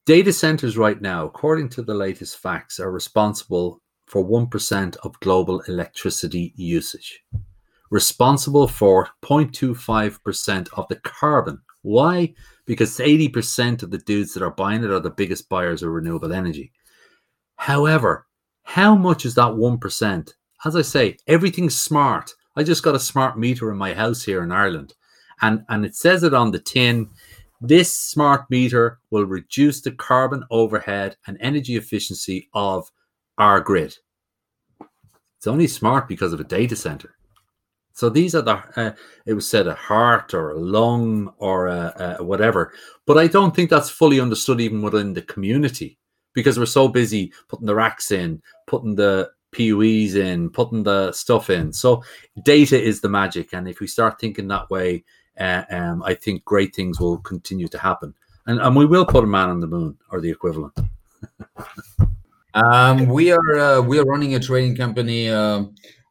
data 0.05 0.33
centers 0.33 0.77
right 0.77 1.01
now, 1.01 1.25
according 1.25 1.71
to 1.71 1.83
the 1.83 1.95
latest 1.95 2.39
facts, 2.39 2.79
are 2.79 2.91
responsible 2.91 3.81
for 4.07 4.25
1% 4.25 4.97
of 4.99 5.21
global 5.21 5.61
electricity 5.63 6.53
usage, 6.57 7.25
responsible 7.91 8.69
for 8.69 9.09
0.25% 9.23 10.69
of 10.75 10.87
the 10.89 10.97
carbon. 10.97 11.61
Why? 11.83 12.35
Because 12.67 12.99
80% 12.99 13.83
of 13.83 13.91
the 13.91 13.99
dudes 13.99 14.35
that 14.35 14.43
are 14.43 14.51
buying 14.51 14.85
it 14.85 14.91
are 14.91 15.01
the 15.01 15.11
biggest 15.11 15.49
buyers 15.49 15.83
of 15.83 15.91
renewable 15.91 16.35
energy. 16.35 16.73
However, 17.57 18.27
how 18.69 18.95
much 18.95 19.25
is 19.25 19.35
that 19.37 19.55
1%? 19.55 20.33
As 20.67 20.77
I 20.77 20.83
say, 20.83 21.17
everything's 21.27 21.81
smart. 21.81 22.31
I 22.55 22.63
just 22.63 22.83
got 22.83 22.95
a 22.95 23.01
smart 23.01 23.39
meter 23.39 23.71
in 23.71 23.79
my 23.79 23.95
house 23.95 24.23
here 24.23 24.43
in 24.43 24.53
Ireland, 24.53 24.93
and, 25.41 25.65
and 25.71 25.87
it 25.87 25.97
says 25.97 26.23
it 26.23 26.35
on 26.35 26.51
the 26.51 26.59
tin. 26.59 27.09
This 27.63 27.97
smart 27.97 28.43
meter 28.51 28.99
will 29.11 29.25
reduce 29.25 29.81
the 29.81 29.93
carbon 29.93 30.45
overhead 30.51 31.17
and 31.27 31.39
energy 31.41 31.77
efficiency 31.77 32.51
of 32.53 32.93
our 33.39 33.59
grid. 33.61 33.97
It's 35.39 35.47
only 35.47 35.67
smart 35.67 36.07
because 36.07 36.35
of 36.35 36.41
a 36.41 36.45
data 36.45 36.77
center. 36.77 37.15
So 37.95 38.11
these 38.11 38.35
are 38.35 38.43
the, 38.43 38.63
uh, 38.77 38.93
it 39.25 39.33
was 39.33 39.49
said 39.49 39.67
a 39.67 39.75
heart 39.75 40.35
or 40.35 40.51
a 40.51 40.61
lung 40.61 41.33
or 41.39 41.69
a, 41.69 42.17
a 42.19 42.23
whatever. 42.23 42.75
But 43.07 43.17
I 43.17 43.29
don't 43.29 43.57
think 43.57 43.71
that's 43.71 43.89
fully 43.89 44.21
understood 44.21 44.61
even 44.61 44.83
within 44.83 45.15
the 45.15 45.23
community 45.23 45.99
because 46.35 46.59
we're 46.59 46.67
so 46.67 46.89
busy 46.89 47.33
putting 47.49 47.67
the 47.67 47.75
racks 47.75 48.11
in, 48.11 48.43
putting 48.67 48.95
the 48.95 49.31
PUEs 49.53 50.15
in, 50.15 50.51
putting 50.51 50.83
the 50.83 51.13
stuff 51.13 51.51
in. 51.51 51.73
So 51.73 52.03
data 52.43 52.81
is 52.81 53.01
the 53.01 53.09
magic. 53.09 53.53
And 53.53 53.69
if 53.69 53.81
we 53.81 53.87
start 53.87 54.21
thinking 54.21 54.49
that 54.49 54.71
way, 54.71 55.05
uh, 55.39 55.63
um, 55.71 56.03
I 56.03 56.15
think 56.15 56.45
great 56.45 56.75
things 56.75 57.01
will 57.01 57.19
continue 57.19 57.69
to 57.69 57.79
happen. 57.79 58.15
And, 58.47 58.61
and 58.61 58.77
we 58.77 58.87
will 58.87 59.07
put 59.07 59.25
a 59.25 59.27
man 59.27 59.51
on 59.51 59.61
the 59.61 59.67
moon 59.67 59.97
or 60.11 60.21
the 60.21 60.31
equivalent. 60.31 60.79
Um, 62.55 63.07
we 63.07 63.31
are 63.31 63.59
uh, 63.59 63.81
we 63.83 63.99
are 63.99 64.05
running 64.05 64.35
a 64.35 64.41
training 64.41 64.75
company, 64.75 65.29
uh, 65.29 65.65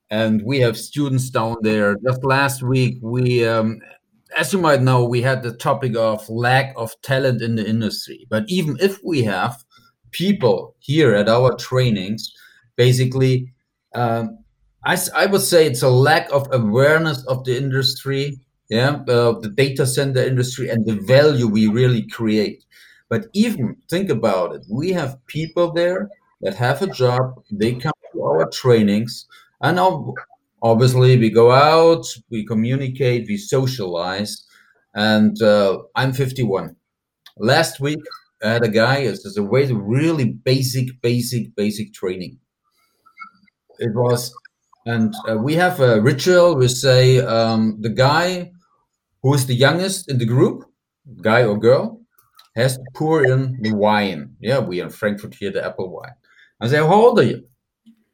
and 0.09 0.41
we 0.43 0.59
have 0.59 0.77
students 0.77 1.29
down 1.29 1.57
there. 1.61 1.97
Just 2.05 2.23
last 2.23 2.61
week, 2.61 2.99
we, 3.01 3.45
um, 3.45 3.81
as 4.37 4.53
you 4.53 4.59
might 4.59 4.81
know, 4.81 5.03
we 5.03 5.21
had 5.21 5.43
the 5.43 5.53
topic 5.53 5.95
of 5.97 6.27
lack 6.29 6.73
of 6.77 6.93
talent 7.01 7.41
in 7.41 7.55
the 7.55 7.67
industry. 7.67 8.27
But 8.29 8.45
even 8.47 8.77
if 8.79 8.99
we 9.03 9.23
have 9.23 9.65
people 10.11 10.75
here 10.79 11.13
at 11.15 11.29
our 11.29 11.55
trainings, 11.55 12.33
basically, 12.75 13.53
um, 13.95 14.39
I, 14.85 14.97
I 15.15 15.25
would 15.25 15.41
say 15.41 15.65
it's 15.65 15.81
a 15.81 15.89
lack 15.89 16.31
of 16.31 16.47
awareness 16.51 17.25
of 17.25 17.43
the 17.43 17.57
industry, 17.57 18.39
yeah, 18.69 19.01
uh, 19.07 19.39
the 19.39 19.51
data 19.55 19.85
center 19.85 20.21
industry, 20.23 20.69
and 20.69 20.85
the 20.85 20.95
value 20.95 21.47
we 21.47 21.67
really 21.67 22.07
create. 22.07 22.63
But 23.09 23.27
even 23.33 23.77
think 23.89 24.09
about 24.09 24.55
it, 24.55 24.61
we 24.69 24.91
have 24.91 25.25
people 25.27 25.71
there 25.73 26.09
that 26.41 26.55
have 26.55 26.81
a 26.81 26.87
job. 26.87 27.43
They 27.51 27.73
come 27.73 27.93
to 28.13 28.23
our 28.23 28.49
trainings, 28.49 29.25
and 29.61 29.79
obviously 30.61 31.17
we 31.17 31.29
go 31.29 31.51
out, 31.51 32.05
we 32.29 32.45
communicate, 32.45 33.27
we 33.27 33.37
socialize. 33.37 34.45
And 34.93 35.41
uh, 35.41 35.79
I'm 35.95 36.13
51. 36.13 36.75
Last 37.37 37.79
week, 37.79 38.03
I 38.43 38.49
had 38.49 38.63
a 38.63 38.69
guy. 38.69 38.97
It's 38.97 39.37
a 39.37 39.43
way 39.43 39.65
to 39.67 39.75
really 39.75 40.25
basic, 40.25 41.01
basic, 41.01 41.55
basic 41.55 41.93
training. 41.93 42.37
It 43.79 43.93
was, 43.93 44.33
and 44.85 45.13
uh, 45.29 45.37
we 45.37 45.55
have 45.55 45.79
a 45.79 46.01
ritual. 46.01 46.55
We 46.55 46.67
say 46.67 47.19
um, 47.19 47.77
the 47.79 47.89
guy 47.89 48.51
who 49.23 49.33
is 49.33 49.45
the 49.45 49.53
youngest 49.55 50.09
in 50.09 50.17
the 50.17 50.25
group, 50.25 50.63
guy 51.21 51.43
or 51.43 51.57
girl, 51.57 52.01
has 52.55 52.77
to 52.77 52.83
pour 52.95 53.23
in 53.23 53.59
the 53.61 53.73
wine. 53.73 54.35
Yeah, 54.39 54.59
we 54.59 54.81
in 54.81 54.89
Frankfurt 54.89 55.35
here, 55.35 55.51
the 55.51 55.65
apple 55.65 55.91
wine. 55.91 56.15
I 56.59 56.67
say, 56.67 56.77
How 56.77 56.93
old 56.93 57.19
are 57.19 57.23
you? 57.23 57.43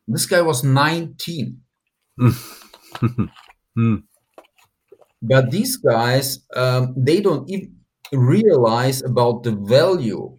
This 0.07 0.25
guy 0.25 0.41
was 0.41 0.63
19. 0.63 1.59
Hmm. 3.75 3.95
But 5.19 5.49
these 5.49 5.77
guys, 5.77 6.45
um, 6.55 6.93
they 6.95 7.21
don't 7.21 7.49
even 7.49 7.75
realize 8.13 9.01
about 9.03 9.43
the 9.43 9.51
value, 9.51 10.37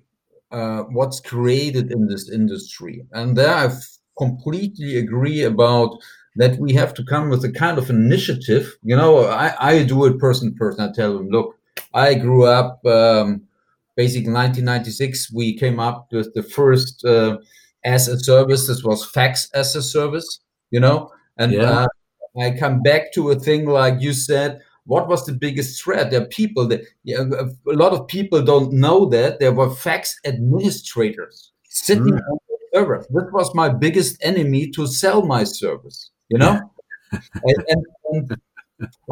uh, 0.50 0.82
what's 0.84 1.20
created 1.20 1.92
in 1.92 2.06
this 2.06 2.30
industry. 2.30 3.04
And 3.12 3.36
there 3.36 3.54
I 3.54 3.70
completely 4.18 4.98
agree 4.98 5.42
about 5.42 5.96
that 6.36 6.58
we 6.58 6.72
have 6.74 6.94
to 6.94 7.04
come 7.04 7.28
with 7.30 7.44
a 7.44 7.52
kind 7.52 7.78
of 7.78 7.90
initiative. 7.90 8.76
You 8.82 8.96
know, 8.96 9.24
I, 9.26 9.54
I 9.78 9.82
do 9.84 10.04
it 10.06 10.18
person 10.18 10.52
to 10.52 10.56
person. 10.56 10.88
I 10.88 10.92
tell 10.92 11.16
them, 11.16 11.28
look, 11.28 11.54
I 11.92 12.14
grew 12.14 12.44
up, 12.44 12.84
um, 12.86 13.42
basically 13.96 14.32
1996, 14.32 15.32
we 15.32 15.56
came 15.56 15.78
up 15.78 16.08
with 16.12 16.34
the 16.34 16.42
first 16.42 17.04
uh, 17.04 17.38
as 17.84 18.08
a 18.08 18.18
service. 18.18 18.66
This 18.66 18.82
was 18.82 19.04
fax 19.10 19.48
as 19.54 19.76
a 19.76 19.82
service, 19.82 20.40
you 20.70 20.80
know. 20.80 21.10
And 21.38 21.52
Yeah. 21.52 21.86
uh, 21.86 21.88
I 22.40 22.50
come 22.52 22.82
back 22.82 23.12
to 23.14 23.30
a 23.30 23.36
thing 23.38 23.66
like 23.66 24.00
you 24.00 24.12
said. 24.12 24.60
What 24.86 25.08
was 25.08 25.24
the 25.24 25.32
biggest 25.32 25.82
threat? 25.82 26.10
There 26.10 26.22
are 26.22 26.26
people 26.26 26.66
that 26.68 26.82
yeah, 27.04 27.20
a 27.20 27.72
lot 27.72 27.92
of 27.92 28.06
people 28.06 28.42
don't 28.42 28.72
know 28.72 29.06
that 29.06 29.40
there 29.40 29.52
were 29.52 29.70
fax 29.70 30.18
administrators 30.26 31.52
sitting 31.68 32.12
Mm. 32.14 32.30
on 32.30 32.38
the 32.48 32.56
server. 32.74 32.98
This 33.10 33.24
was 33.32 33.54
my 33.54 33.68
biggest 33.68 34.16
enemy 34.22 34.70
to 34.72 34.86
sell 34.86 35.24
my 35.26 35.44
service. 35.44 36.10
You 36.28 36.38
know, 36.38 36.60
and, 37.12 37.64
and, 37.68 37.86
and 38.12 38.38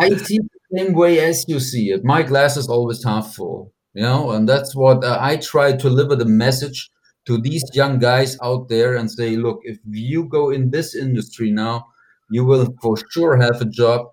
I 0.01 0.11
see 0.17 0.39
the 0.39 0.79
same 0.79 0.93
way 0.95 1.21
as 1.21 1.45
you 1.49 1.61
see 1.61 1.91
it. 1.91 2.05
My 2.05 2.23
glass 2.23 2.57
is 2.57 2.69
always 2.69 3.05
half 3.05 3.35
full, 3.35 3.73
you 3.95 4.03
know, 4.03 4.31
and 4.33 4.49
that's 4.49 4.75
what 4.75 5.05
uh, 5.05 5.19
I 5.21 5.37
try 5.37 5.73
to 5.73 5.79
deliver 5.79 6.17
the 6.17 6.25
message 6.25 6.91
to 7.27 7.39
these 7.39 7.63
young 7.75 7.99
guys 7.99 8.37
out 8.43 8.69
there 8.69 8.97
and 8.97 9.11
say, 9.11 9.37
look, 9.37 9.61
if 9.65 9.79
you 9.89 10.25
go 10.25 10.51
in 10.51 10.71
this 10.71 10.95
industry 10.97 11.53
now, 11.53 11.87
you 12.31 12.45
will 12.45 12.75
for 12.83 12.97
sure 13.11 13.37
have 13.37 13.61
a 13.61 13.67
job. 13.67 14.07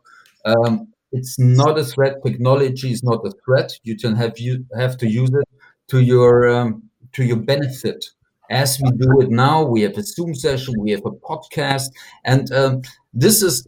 Um, 0.46 0.89
it's 1.12 1.40
not 1.40 1.80
a 1.80 1.84
threat. 1.84 2.18
Technology 2.26 2.92
is 2.92 3.04
not 3.04 3.26
a 3.26 3.32
threat. 3.44 3.72
You 3.84 3.98
can 3.98 4.16
have 4.16 4.40
you 4.40 4.66
have 4.78 4.98
to 4.98 5.08
use 5.08 5.30
it 5.30 5.48
to 5.90 6.00
your 6.02 6.48
um, 6.50 6.84
to 7.14 7.24
your 7.24 7.38
benefit. 7.38 8.06
As 8.52 8.80
we 8.82 8.90
do 8.92 9.22
it 9.22 9.30
now, 9.30 9.64
we 9.64 9.82
have 9.82 9.96
a 9.98 10.02
Zoom 10.02 10.34
session, 10.34 10.74
we 10.80 10.92
have 10.92 11.06
a 11.06 11.12
podcast, 11.12 11.90
and 12.26 12.52
um, 12.52 12.82
this 13.14 13.44
is 13.44 13.68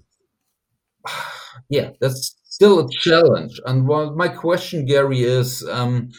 yeah, 1.70 1.92
that's 2.00 2.36
still 2.44 2.80
a 2.80 2.90
challenge. 2.90 3.60
And 3.66 3.88
what 3.88 4.16
my 4.16 4.28
question, 4.28 4.86
Gary, 4.86 5.22
is 5.22 5.64
um, 5.68 6.12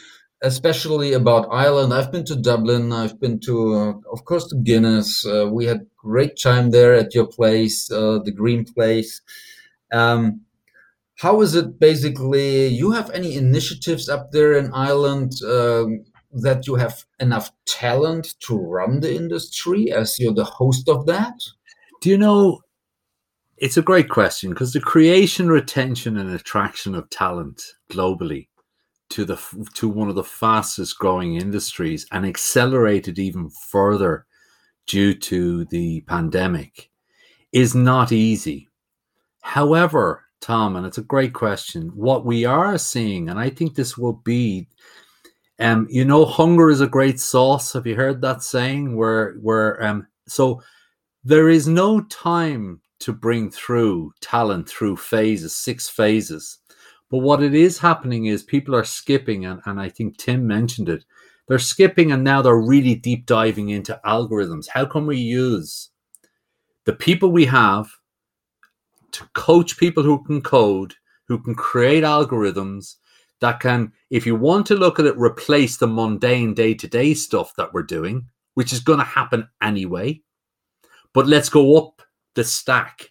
especially 0.42 1.12
about 1.12 1.48
Ireland. 1.50 1.94
I've 1.94 2.10
been 2.10 2.24
to 2.26 2.36
Dublin. 2.36 2.92
I've 2.92 3.18
been 3.20 3.38
to, 3.40 3.74
uh, 3.74 3.92
of 4.12 4.24
course, 4.24 4.48
to 4.48 4.56
Guinness. 4.56 5.24
Uh, 5.24 5.48
we 5.50 5.64
had 5.66 5.86
great 5.96 6.36
time 6.36 6.70
there 6.70 6.94
at 6.94 7.14
your 7.14 7.26
place, 7.26 7.90
uh, 7.90 8.18
the 8.24 8.32
Green 8.32 8.64
Place. 8.64 9.20
Um, 9.92 10.40
how 11.18 11.40
is 11.40 11.54
it 11.54 11.78
basically? 11.78 12.68
You 12.68 12.90
have 12.92 13.10
any 13.10 13.36
initiatives 13.36 14.08
up 14.08 14.32
there 14.32 14.54
in 14.54 14.72
Ireland 14.72 15.32
um, 15.44 16.04
that 16.32 16.66
you 16.66 16.74
have 16.76 17.04
enough 17.20 17.50
talent 17.66 18.34
to 18.40 18.56
run 18.56 19.00
the 19.00 19.14
industry 19.14 19.92
as 19.92 20.18
you're 20.18 20.34
the 20.34 20.44
host 20.44 20.88
of 20.88 21.06
that? 21.06 21.34
Do 22.00 22.10
you 22.10 22.18
know? 22.18 22.60
It's 23.58 23.76
a 23.76 23.82
great 23.82 24.08
question 24.08 24.50
because 24.50 24.72
the 24.72 24.80
creation, 24.80 25.48
retention, 25.48 26.16
and 26.16 26.30
attraction 26.30 26.96
of 26.96 27.08
talent 27.10 27.62
globally 27.90 28.48
to 29.10 29.24
the 29.24 29.38
to 29.74 29.88
one 29.88 30.08
of 30.08 30.14
the 30.14 30.24
fastest 30.24 30.98
growing 30.98 31.36
industries 31.36 32.06
and 32.10 32.26
accelerated 32.26 33.18
even 33.18 33.50
further 33.50 34.26
due 34.86 35.14
to 35.14 35.64
the 35.66 36.00
pandemic 36.02 36.90
is 37.52 37.74
not 37.74 38.10
easy. 38.10 38.68
However, 39.42 40.24
Tom, 40.42 40.76
and 40.76 40.84
it's 40.84 40.98
a 40.98 41.02
great 41.02 41.32
question. 41.32 41.88
What 41.94 42.26
we 42.26 42.44
are 42.44 42.76
seeing, 42.76 43.30
and 43.30 43.38
I 43.38 43.48
think 43.48 43.74
this 43.74 43.96
will 43.96 44.12
be, 44.12 44.68
um, 45.58 45.86
you 45.88 46.04
know, 46.04 46.26
hunger 46.26 46.68
is 46.68 46.82
a 46.82 46.86
great 46.86 47.18
sauce. 47.18 47.72
Have 47.72 47.86
you 47.86 47.94
heard 47.94 48.20
that 48.20 48.42
saying? 48.42 48.96
Where, 48.96 49.34
where, 49.40 49.82
um, 49.82 50.06
so 50.26 50.60
there 51.24 51.48
is 51.48 51.68
no 51.68 52.00
time 52.02 52.80
to 52.98 53.12
bring 53.12 53.50
through 53.50 54.12
talent 54.20 54.68
through 54.68 54.96
phases, 54.96 55.56
six 55.56 55.88
phases. 55.88 56.58
But 57.10 57.18
what 57.18 57.42
it 57.42 57.54
is 57.54 57.78
happening 57.78 58.26
is 58.26 58.42
people 58.42 58.74
are 58.74 58.84
skipping, 58.84 59.46
and, 59.46 59.60
and 59.64 59.80
I 59.80 59.88
think 59.88 60.18
Tim 60.18 60.46
mentioned 60.46 60.88
it. 60.88 61.04
They're 61.48 61.58
skipping 61.58 62.12
and 62.12 62.24
now 62.24 62.40
they're 62.40 62.56
really 62.56 62.94
deep 62.94 63.26
diving 63.26 63.70
into 63.70 64.00
algorithms. 64.06 64.68
How 64.68 64.86
can 64.86 65.06
we 65.06 65.18
use 65.18 65.90
the 66.84 66.92
people 66.92 67.30
we 67.30 67.44
have 67.46 67.90
to 69.12 69.28
coach 69.34 69.76
people 69.76 70.02
who 70.02 70.22
can 70.24 70.42
code, 70.42 70.94
who 71.28 71.38
can 71.38 71.54
create 71.54 72.04
algorithms 72.04 72.96
that 73.42 73.60
can, 73.60 73.92
if 74.08 74.24
you 74.24 74.36
want 74.36 74.66
to 74.66 74.76
look 74.76 74.98
at 74.98 75.04
it, 75.04 75.16
replace 75.16 75.76
the 75.76 75.86
mundane 75.86 76.54
day 76.54 76.74
to 76.74 76.86
day 76.86 77.12
stuff 77.12 77.52
that 77.56 77.72
we're 77.72 77.82
doing, 77.82 78.26
which 78.54 78.72
is 78.72 78.80
going 78.80 79.00
to 79.00 79.04
happen 79.04 79.48
anyway. 79.60 80.22
But 81.12 81.26
let's 81.26 81.48
go 81.48 81.76
up 81.76 82.02
the 82.34 82.44
stack 82.44 83.10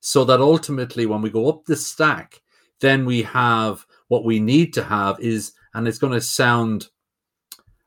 so 0.00 0.24
that 0.24 0.40
ultimately, 0.40 1.06
when 1.06 1.22
we 1.22 1.30
go 1.30 1.48
up 1.48 1.64
the 1.64 1.76
stack, 1.76 2.40
then 2.80 3.04
we 3.04 3.22
have 3.22 3.84
what 4.08 4.24
we 4.24 4.38
need 4.38 4.72
to 4.74 4.84
have 4.84 5.18
is, 5.18 5.52
and 5.74 5.88
it's 5.88 5.98
going 5.98 6.12
to 6.12 6.20
sound, 6.20 6.88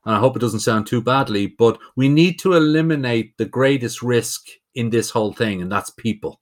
and 0.04 0.14
I 0.14 0.18
hope 0.18 0.36
it 0.36 0.40
doesn't 0.40 0.60
sound 0.60 0.86
too 0.86 1.00
badly, 1.00 1.46
but 1.46 1.78
we 1.96 2.08
need 2.08 2.38
to 2.40 2.52
eliminate 2.54 3.36
the 3.38 3.46
greatest 3.46 4.02
risk 4.02 4.46
in 4.74 4.90
this 4.90 5.10
whole 5.10 5.32
thing, 5.32 5.62
and 5.62 5.72
that's 5.72 5.90
people. 5.90 6.40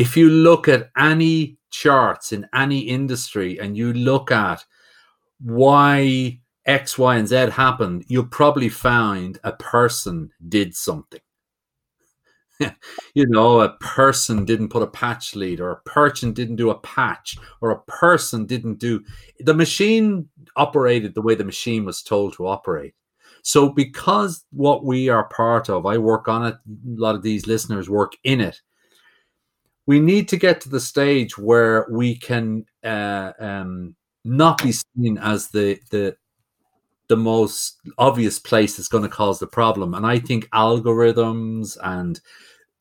If 0.00 0.16
you 0.16 0.30
look 0.30 0.66
at 0.66 0.90
any 0.96 1.58
charts 1.68 2.32
in 2.32 2.48
any 2.54 2.78
industry 2.80 3.60
and 3.60 3.76
you 3.76 3.92
look 3.92 4.32
at 4.32 4.64
why 5.40 6.40
X, 6.64 6.96
Y, 6.96 7.16
and 7.16 7.28
Z 7.28 7.50
happened, 7.50 8.06
you'll 8.08 8.24
probably 8.24 8.70
find 8.70 9.38
a 9.44 9.52
person 9.52 10.30
did 10.48 10.74
something. 10.74 11.20
you 13.14 13.26
know, 13.26 13.60
a 13.60 13.76
person 13.80 14.46
didn't 14.46 14.70
put 14.70 14.82
a 14.82 14.86
patch 14.86 15.36
lead, 15.36 15.60
or 15.60 15.70
a 15.70 15.82
person 15.82 16.32
didn't 16.32 16.56
do 16.56 16.70
a 16.70 16.78
patch, 16.78 17.36
or 17.60 17.70
a 17.70 17.82
person 17.82 18.46
didn't 18.46 18.78
do 18.78 19.04
the 19.40 19.52
machine 19.52 20.30
operated 20.56 21.14
the 21.14 21.20
way 21.20 21.34
the 21.34 21.44
machine 21.44 21.84
was 21.84 22.02
told 22.02 22.32
to 22.32 22.46
operate. 22.46 22.94
So, 23.42 23.68
because 23.68 24.46
what 24.50 24.82
we 24.82 25.10
are 25.10 25.28
part 25.28 25.68
of, 25.68 25.84
I 25.84 25.98
work 25.98 26.26
on 26.26 26.46
it, 26.46 26.54
a 26.54 27.00
lot 27.00 27.16
of 27.16 27.22
these 27.22 27.46
listeners 27.46 27.90
work 27.90 28.12
in 28.24 28.40
it. 28.40 28.62
We 29.86 30.00
need 30.00 30.28
to 30.28 30.36
get 30.36 30.60
to 30.62 30.68
the 30.68 30.80
stage 30.80 31.36
where 31.36 31.86
we 31.90 32.16
can 32.16 32.64
uh, 32.84 33.32
um, 33.38 33.96
not 34.24 34.62
be 34.62 34.72
seen 34.72 35.18
as 35.18 35.48
the 35.48 35.78
the 35.90 36.16
the 37.08 37.16
most 37.16 37.80
obvious 37.98 38.38
place 38.38 38.76
that's 38.76 38.88
going 38.88 39.02
to 39.02 39.08
cause 39.08 39.40
the 39.40 39.46
problem. 39.46 39.94
And 39.94 40.06
I 40.06 40.20
think 40.20 40.48
algorithms 40.50 41.76
and 41.82 42.20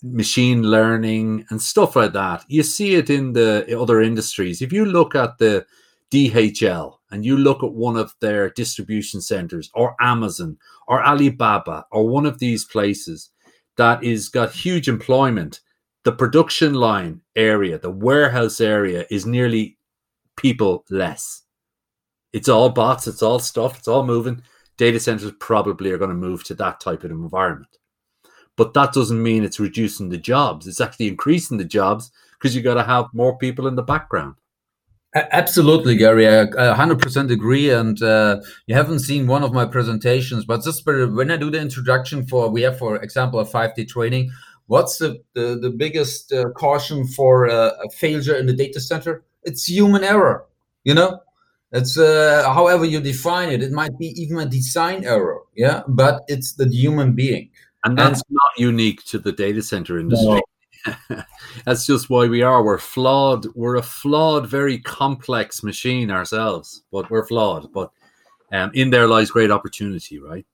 machine 0.04 0.62
learning 0.62 1.45
and 1.50 1.60
stuff 1.60 1.95
like 1.95 2.14
that, 2.14 2.45
you 2.47 2.62
see 2.62 2.93
it 2.93 3.10
in 3.10 3.34
the 3.34 3.80
other 3.80 4.02
industries. 4.02 4.62
If 4.62 4.72
you 4.72 4.86
look 4.86 5.16
at 5.16 5.39
the 5.39 5.66
DHL 6.12 6.97
and 7.12 7.26
you 7.26 7.38
look 7.38 7.64
at 7.64 7.74
one 7.74 7.97
of 7.97 8.14
their 8.20 8.52
distribution 8.52 9.20
centers 9.20 9.72
or 9.74 9.95
Amazon 10.00 10.58
or 10.88 11.04
Alibaba 11.04 11.86
or 11.91 12.08
one 12.08 12.28
of 12.28 12.38
these 12.38 12.66
places 12.66 13.32
that 13.78 14.04
is 14.04 14.30
got 14.30 14.52
huge 14.52 14.88
employment, 14.88 15.60
the 16.04 16.12
production 16.12 16.74
line 16.74 17.22
area, 17.36 17.78
the 17.78 17.91
warehouse 17.91 18.62
area 18.62 19.06
is 19.10 19.26
nearly 19.26 19.78
people 20.38 20.86
less. 20.89 21.43
It's 22.32 22.50
all 22.50 22.70
bots, 22.70 23.08
it's 23.08 23.22
all 23.22 23.39
stuff, 23.39 23.80
it's 23.80 23.88
all 23.88 24.06
moving. 24.06 24.41
Data 24.78 25.00
centers 25.00 25.32
probably 25.39 25.91
are 25.91 25.97
going 25.97 26.10
to 26.10 26.16
move 26.16 26.43
to 26.45 26.54
that 26.56 26.80
type 26.80 27.04
of 27.04 27.12
environment. 27.12 27.78
But 28.56 28.74
that 28.74 28.93
doesn't 28.93 29.22
mean 29.22 29.43
it's 29.43 29.60
reducing 29.60 30.10
the 30.10 30.18
jobs. 30.18 30.68
It's 30.68 30.82
actually 30.82 31.08
increasing 31.08 31.58
the 31.58 31.66
jobs 31.66 32.12
because 32.34 32.56
you 32.56 32.62
got 32.62 32.76
to 32.76 32.84
have 32.84 33.08
more 33.14 33.38
people 33.38 33.68
in 33.68 33.76
the 33.76 33.84
background. 33.84 34.36
Absolutely, 35.16 35.95
Gary. 35.95 36.28
I 36.28 36.45
100% 36.45 37.32
agree. 37.32 37.72
And 37.72 38.02
uh, 38.02 38.41
you 38.68 38.76
haven't 38.76 39.00
seen 39.00 39.28
one 39.28 39.43
of 39.43 39.54
my 39.54 39.66
presentations, 39.66 40.45
but 40.45 40.64
just 40.64 40.86
when 40.86 41.32
I 41.32 41.38
do 41.38 41.50
the 41.50 41.60
introduction 41.60 42.28
for, 42.28 42.50
we 42.50 42.62
have, 42.62 42.78
for 42.78 42.97
example, 42.97 43.39
a 43.39 43.45
5D 43.45 43.88
training, 43.88 44.30
what's 44.70 45.00
the, 45.00 45.20
the, 45.34 45.58
the 45.60 45.70
biggest 45.72 46.32
uh, 46.32 46.50
caution 46.52 47.06
for 47.08 47.50
uh, 47.50 47.72
a 47.84 47.90
failure 47.90 48.36
in 48.36 48.46
the 48.46 48.54
data 48.54 48.80
center? 48.80 49.24
It's 49.44 49.68
human 49.68 50.04
error. 50.04 50.46
You 50.84 50.94
know, 50.94 51.20
it's 51.72 51.98
uh, 51.98 52.44
however 52.54 52.86
you 52.86 53.02
define 53.02 53.50
it. 53.50 53.62
It 53.62 53.72
might 53.72 53.98
be 53.98 54.08
even 54.22 54.40
a 54.40 54.46
design 54.46 55.04
error, 55.04 55.42
yeah, 55.56 55.82
but 55.88 56.24
it's 56.28 56.54
the 56.54 56.68
human 56.70 57.14
being, 57.14 57.50
and 57.84 57.98
that's 57.98 58.22
and, 58.22 58.36
not 58.36 58.52
unique 58.58 59.04
to 59.06 59.20
the 59.20 59.32
data 59.34 59.62
center 59.62 60.00
industry. 60.00 60.42
No. 60.88 61.24
that's 61.66 61.86
just 61.86 62.10
why 62.10 62.28
we 62.28 62.42
are. 62.42 62.64
We're 62.64 62.78
flawed. 62.78 63.46
We're 63.56 63.76
a 63.76 63.84
flawed, 63.84 64.48
very 64.48 64.80
complex 64.80 65.62
machine 65.62 66.10
ourselves, 66.10 66.84
but 66.92 67.12
we're 67.12 67.28
flawed. 67.28 67.74
But 67.74 67.92
um, 68.54 68.72
in 68.74 68.90
there 68.90 69.08
lies 69.08 69.30
great 69.30 69.52
opportunity, 69.52 70.20
right? 70.20 70.46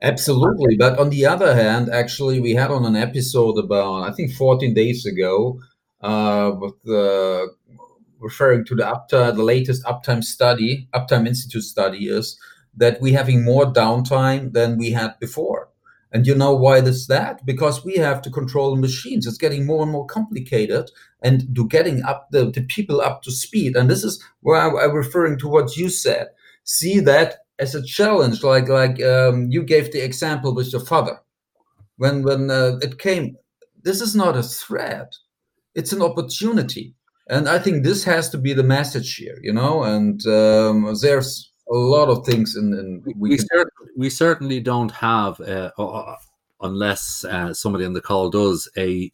Absolutely. 0.00 0.76
But 0.76 0.98
on 0.98 1.10
the 1.10 1.26
other 1.26 1.54
hand, 1.54 1.88
actually, 1.90 2.40
we 2.40 2.52
had 2.54 2.70
on 2.70 2.84
an 2.84 2.96
episode 2.96 3.58
about 3.58 4.08
I 4.08 4.12
think 4.12 4.32
14 4.32 4.72
days 4.72 5.04
ago 5.04 5.60
uh, 6.00 6.52
with 6.58 6.80
the 6.84 7.48
referring 8.20 8.64
to 8.66 8.74
the 8.74 8.82
uptime, 8.82 9.36
the 9.36 9.42
latest 9.42 9.84
uptime 9.84 10.22
study, 10.22 10.88
uptime 10.94 11.26
institute 11.26 11.64
study 11.64 12.08
is 12.08 12.38
that 12.76 13.00
we're 13.00 13.16
having 13.16 13.44
more 13.44 13.72
downtime 13.72 14.52
than 14.52 14.78
we 14.78 14.92
had 14.92 15.18
before. 15.18 15.68
And 16.10 16.26
you 16.26 16.34
know 16.34 16.54
why 16.54 16.80
that's 16.80 17.06
that? 17.08 17.44
Because 17.44 17.84
we 17.84 17.96
have 17.96 18.22
to 18.22 18.30
control 18.30 18.76
machines. 18.76 19.26
It's 19.26 19.36
getting 19.36 19.66
more 19.66 19.82
and 19.82 19.92
more 19.92 20.06
complicated 20.06 20.90
and 21.22 21.54
to 21.54 21.66
getting 21.68 22.02
up 22.02 22.28
the, 22.30 22.50
the 22.50 22.62
people 22.62 23.00
up 23.00 23.22
to 23.22 23.30
speed. 23.30 23.76
And 23.76 23.90
this 23.90 24.04
is 24.04 24.22
where 24.40 24.56
I, 24.56 24.84
am 24.84 24.92
referring 24.92 25.38
to 25.40 25.48
what 25.48 25.76
you 25.76 25.90
said. 25.90 26.28
See 26.64 27.00
that 27.00 27.40
as 27.58 27.74
a 27.74 27.82
challenge, 27.82 28.42
like 28.42 28.68
like 28.68 29.02
um, 29.02 29.50
you 29.50 29.62
gave 29.62 29.92
the 29.92 30.04
example 30.04 30.54
with 30.54 30.72
your 30.72 30.84
father. 30.84 31.20
When 31.96 32.22
when 32.22 32.50
uh, 32.50 32.78
it 32.82 32.98
came, 32.98 33.36
this 33.82 34.00
is 34.00 34.14
not 34.14 34.36
a 34.36 34.42
threat. 34.42 35.12
It's 35.74 35.92
an 35.92 36.02
opportunity 36.02 36.94
and 37.28 37.48
I 37.48 37.58
think 37.58 37.84
this 37.84 38.04
has 38.04 38.30
to 38.30 38.38
be 38.38 38.54
the 38.54 38.62
message 38.62 39.16
here, 39.16 39.38
you 39.42 39.52
know. 39.52 39.82
And 39.82 40.24
um, 40.26 40.94
there's 41.00 41.52
a 41.70 41.74
lot 41.74 42.08
of 42.08 42.24
things 42.24 42.56
in. 42.56 42.72
in 42.72 43.02
we 43.04 43.14
we, 43.16 43.36
can... 43.36 43.64
we, 43.96 44.10
certainly 44.10 44.60
don't 44.60 44.90
have, 44.92 45.38
uh, 45.40 45.70
uh, 45.78 46.16
unless 46.62 47.24
uh, 47.24 47.52
somebody 47.52 47.84
on 47.84 47.92
the 47.92 48.00
call 48.00 48.30
does 48.30 48.68
a 48.76 49.10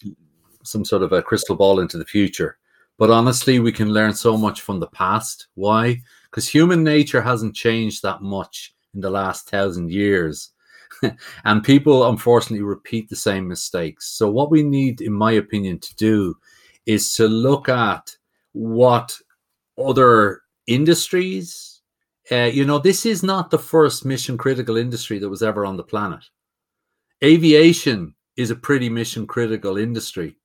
some 0.62 0.84
sort 0.84 1.02
of 1.02 1.12
a 1.12 1.22
crystal 1.22 1.56
ball 1.56 1.80
into 1.80 1.98
the 1.98 2.04
future. 2.04 2.56
But 2.96 3.10
honestly, 3.10 3.58
we 3.58 3.72
can 3.72 3.92
learn 3.92 4.14
so 4.14 4.36
much 4.36 4.60
from 4.60 4.78
the 4.78 4.86
past. 4.86 5.48
Why? 5.54 6.00
Because 6.34 6.48
human 6.48 6.82
nature 6.82 7.22
hasn't 7.22 7.54
changed 7.54 8.02
that 8.02 8.20
much 8.20 8.74
in 8.92 9.00
the 9.00 9.10
last 9.10 9.48
thousand 9.48 9.92
years. 9.92 10.50
and 11.44 11.62
people 11.62 12.08
unfortunately 12.08 12.64
repeat 12.64 13.08
the 13.08 13.16
same 13.16 13.46
mistakes. 13.46 14.08
So, 14.08 14.28
what 14.28 14.50
we 14.50 14.64
need, 14.64 15.00
in 15.00 15.12
my 15.12 15.32
opinion, 15.32 15.78
to 15.78 15.94
do 15.94 16.34
is 16.86 17.14
to 17.16 17.28
look 17.28 17.68
at 17.68 18.16
what 18.52 19.16
other 19.78 20.40
industries 20.66 21.82
uh, 22.32 22.50
you 22.52 22.64
know 22.64 22.78
this 22.78 23.04
is 23.04 23.22
not 23.22 23.50
the 23.50 23.58
first 23.58 24.04
mission 24.04 24.38
critical 24.38 24.76
industry 24.76 25.18
that 25.18 25.28
was 25.28 25.42
ever 25.42 25.66
on 25.66 25.76
the 25.76 25.82
planet 25.82 26.24
aviation 27.22 28.14
is 28.36 28.50
a 28.50 28.56
pretty 28.56 28.88
mission 28.88 29.26
critical 29.26 29.76
industry 29.76 30.36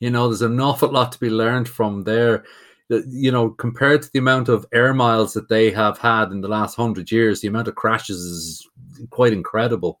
you 0.00 0.10
know 0.10 0.28
there's 0.28 0.42
an 0.42 0.60
awful 0.60 0.90
lot 0.90 1.12
to 1.12 1.20
be 1.20 1.30
learned 1.30 1.68
from 1.68 2.02
there 2.02 2.44
you 3.08 3.30
know 3.30 3.50
compared 3.50 4.02
to 4.02 4.10
the 4.12 4.18
amount 4.18 4.48
of 4.48 4.66
air 4.72 4.92
miles 4.92 5.32
that 5.32 5.48
they 5.48 5.70
have 5.70 5.98
had 5.98 6.30
in 6.30 6.40
the 6.40 6.48
last 6.48 6.78
100 6.78 7.10
years 7.10 7.40
the 7.40 7.48
amount 7.48 7.68
of 7.68 7.74
crashes 7.74 8.18
is 8.20 8.68
quite 9.10 9.32
incredible 9.32 10.00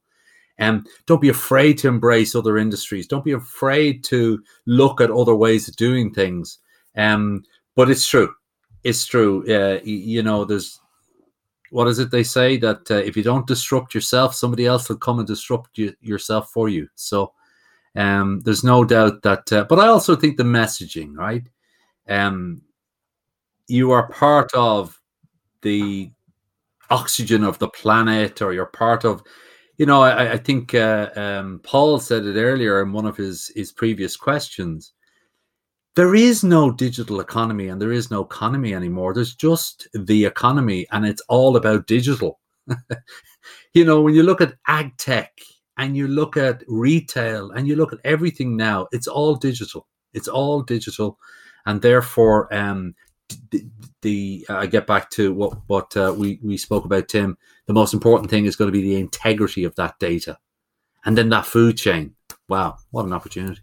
um, 0.58 0.84
don't 1.06 1.20
be 1.20 1.28
afraid 1.28 1.78
to 1.78 1.88
embrace 1.88 2.34
other 2.34 2.58
industries. 2.58 3.06
Don't 3.06 3.24
be 3.24 3.32
afraid 3.32 4.04
to 4.04 4.42
look 4.66 5.00
at 5.00 5.10
other 5.10 5.34
ways 5.34 5.68
of 5.68 5.76
doing 5.76 6.12
things. 6.12 6.58
Um, 6.96 7.44
but 7.74 7.90
it's 7.90 8.06
true. 8.06 8.32
It's 8.84 9.06
true. 9.06 9.44
Uh, 9.48 9.80
you 9.82 10.22
know, 10.22 10.44
there's 10.44 10.78
what 11.70 11.88
is 11.88 11.98
it 11.98 12.10
they 12.10 12.22
say 12.22 12.58
that 12.58 12.90
uh, 12.90 12.96
if 12.96 13.16
you 13.16 13.22
don't 13.22 13.46
disrupt 13.46 13.94
yourself, 13.94 14.34
somebody 14.34 14.66
else 14.66 14.88
will 14.88 14.98
come 14.98 15.18
and 15.18 15.26
disrupt 15.26 15.78
you, 15.78 15.94
yourself 16.02 16.50
for 16.50 16.68
you. 16.68 16.86
So 16.96 17.32
um, 17.96 18.40
there's 18.44 18.62
no 18.62 18.84
doubt 18.84 19.22
that. 19.22 19.50
Uh, 19.50 19.64
but 19.64 19.78
I 19.78 19.86
also 19.88 20.14
think 20.14 20.36
the 20.36 20.42
messaging, 20.42 21.16
right? 21.16 21.44
Um, 22.08 22.60
you 23.68 23.90
are 23.92 24.08
part 24.08 24.50
of 24.54 25.00
the 25.62 26.10
oxygen 26.90 27.44
of 27.44 27.58
the 27.58 27.68
planet, 27.68 28.42
or 28.42 28.52
you're 28.52 28.66
part 28.66 29.04
of 29.04 29.22
you 29.78 29.86
know, 29.86 30.02
I, 30.02 30.32
I 30.32 30.36
think 30.36 30.74
uh, 30.74 31.10
um, 31.16 31.60
Paul 31.64 31.98
said 31.98 32.24
it 32.24 32.38
earlier 32.38 32.82
in 32.82 32.92
one 32.92 33.06
of 33.06 33.16
his 33.16 33.50
his 33.56 33.72
previous 33.72 34.16
questions. 34.16 34.92
There 35.96 36.14
is 36.14 36.44
no 36.44 36.70
digital 36.70 37.20
economy 37.20 37.68
and 37.68 37.80
there 37.80 37.92
is 37.92 38.10
no 38.10 38.22
economy 38.22 38.74
anymore. 38.74 39.12
There's 39.12 39.34
just 39.34 39.88
the 39.92 40.24
economy, 40.24 40.86
and 40.92 41.04
it's 41.06 41.22
all 41.28 41.56
about 41.56 41.86
digital. 41.86 42.38
you 43.74 43.84
know, 43.84 44.00
when 44.00 44.14
you 44.14 44.22
look 44.22 44.40
at 44.40 44.54
ag 44.68 44.96
tech 44.98 45.32
and 45.78 45.96
you 45.96 46.06
look 46.06 46.36
at 46.36 46.62
retail 46.68 47.50
and 47.50 47.66
you 47.66 47.76
look 47.76 47.92
at 47.92 47.98
everything 48.04 48.56
now, 48.56 48.86
it's 48.92 49.08
all 49.08 49.34
digital. 49.34 49.86
It's 50.14 50.28
all 50.28 50.62
digital, 50.62 51.18
and 51.66 51.80
therefore, 51.80 52.52
um, 52.54 52.94
the, 53.50 53.64
the 54.02 54.46
I 54.48 54.66
get 54.66 54.86
back 54.86 55.10
to 55.10 55.32
what 55.32 55.58
what 55.66 55.96
uh, 55.96 56.14
we 56.16 56.38
we 56.42 56.56
spoke 56.56 56.84
about, 56.84 57.08
Tim. 57.08 57.36
The 57.66 57.72
most 57.72 57.94
important 57.94 58.30
thing 58.30 58.46
is 58.46 58.56
going 58.56 58.68
to 58.68 58.72
be 58.72 58.82
the 58.82 59.00
integrity 59.00 59.64
of 59.64 59.74
that 59.76 59.98
data, 59.98 60.38
and 61.04 61.16
then 61.16 61.28
that 61.30 61.46
food 61.46 61.76
chain. 61.76 62.14
Wow, 62.48 62.78
what 62.90 63.06
an 63.06 63.12
opportunity! 63.12 63.62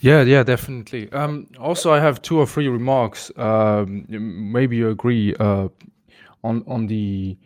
Yeah, 0.00 0.22
yeah, 0.22 0.42
definitely. 0.42 1.10
Um, 1.12 1.46
also, 1.60 1.92
I 1.92 2.00
have 2.00 2.20
two 2.22 2.38
or 2.38 2.46
three 2.46 2.66
remarks. 2.66 3.30
Um, 3.36 4.04
maybe 4.08 4.76
you 4.76 4.90
agree 4.90 5.34
uh, 5.36 5.68
on 6.42 6.64
on 6.66 6.88
the 6.88 7.38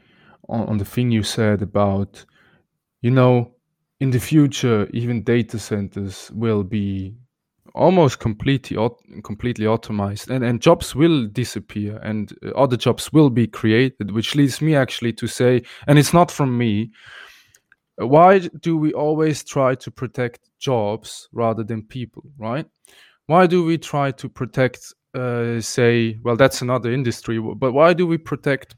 on, 0.48 0.66
on 0.66 0.78
the 0.78 0.84
thing 0.84 1.10
you 1.10 1.22
said 1.22 1.60
about, 1.60 2.24
you 3.02 3.10
know, 3.10 3.52
in 4.00 4.10
the 4.10 4.20
future, 4.20 4.88
even 4.92 5.22
data 5.22 5.58
centers 5.58 6.30
will 6.34 6.62
be 6.62 7.14
almost 7.76 8.18
completely 8.18 8.76
completely 9.22 9.66
automized 9.66 10.30
and, 10.30 10.42
and 10.42 10.62
jobs 10.62 10.94
will 10.94 11.26
disappear 11.26 11.98
and 11.98 12.32
other 12.56 12.76
jobs 12.76 13.12
will 13.12 13.28
be 13.28 13.46
created 13.46 14.10
which 14.10 14.34
leads 14.34 14.62
me 14.62 14.74
actually 14.74 15.12
to 15.12 15.26
say 15.26 15.62
and 15.86 15.98
it's 15.98 16.14
not 16.14 16.30
from 16.30 16.56
me 16.56 16.90
why 17.98 18.38
do 18.60 18.76
we 18.76 18.92
always 18.92 19.42
try 19.44 19.74
to 19.74 19.90
protect 19.90 20.40
jobs 20.58 21.28
rather 21.32 21.64
than 21.64 21.82
people 21.82 22.24
right? 22.38 22.66
Why 23.26 23.46
do 23.46 23.64
we 23.64 23.78
try 23.78 24.10
to 24.12 24.28
protect 24.28 24.94
uh, 25.14 25.60
say 25.60 26.18
well 26.22 26.36
that's 26.36 26.62
another 26.62 26.92
industry 26.92 27.38
but 27.38 27.72
why 27.72 27.94
do 27.94 28.06
we 28.06 28.18
protect 28.18 28.76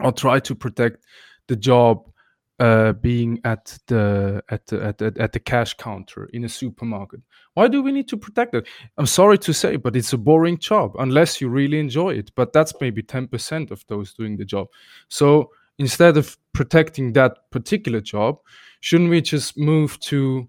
or 0.00 0.12
try 0.12 0.40
to 0.40 0.54
protect 0.54 1.04
the 1.48 1.56
job 1.56 2.10
uh, 2.58 2.92
being 2.94 3.40
at 3.44 3.78
the 3.86 4.42
at 4.48 4.66
the, 4.66 4.82
at 4.82 4.98
the 4.98 5.12
at 5.18 5.32
the 5.32 5.40
cash 5.40 5.74
counter 5.74 6.26
in 6.32 6.44
a 6.44 6.48
supermarket. 6.48 7.20
Why 7.54 7.68
do 7.68 7.82
we 7.82 7.92
need 7.92 8.08
to 8.08 8.16
protect 8.16 8.54
it? 8.54 8.66
I'm 8.96 9.06
sorry 9.06 9.38
to 9.38 9.52
say 9.52 9.76
but 9.76 9.94
it's 9.94 10.12
a 10.12 10.18
boring 10.18 10.58
job 10.58 10.96
unless 10.98 11.40
you 11.40 11.48
really 11.48 11.78
enjoy 11.78 12.14
it 12.14 12.30
but 12.34 12.52
that's 12.52 12.72
maybe 12.80 13.02
10% 13.02 13.70
of 13.70 13.84
those 13.88 14.14
doing 14.14 14.36
the 14.36 14.44
job. 14.44 14.68
So 15.08 15.50
instead 15.78 16.16
of 16.16 16.36
protecting 16.54 17.12
that 17.12 17.50
particular 17.50 18.00
job 18.00 18.38
shouldn't 18.80 19.10
we 19.10 19.20
just 19.20 19.58
move 19.58 19.98
to 20.00 20.48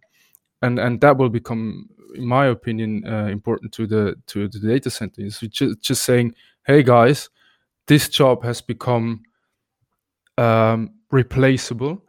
and 0.62 0.80
and 0.80 1.02
that 1.02 1.18
will 1.18 1.30
become 1.30 1.90
in 2.16 2.26
my 2.26 2.46
opinion 2.46 3.04
uh, 3.06 3.26
important 3.26 3.74
to 3.74 3.86
the 3.86 4.16
to 4.28 4.48
the 4.48 4.60
data 4.60 4.90
centers 4.90 5.40
just, 5.40 5.82
just 5.82 6.04
saying 6.04 6.34
hey 6.66 6.82
guys 6.82 7.30
this 7.88 8.08
job 8.08 8.44
has 8.44 8.62
become 8.62 9.22
um, 10.38 10.92
replaceable 11.12 12.04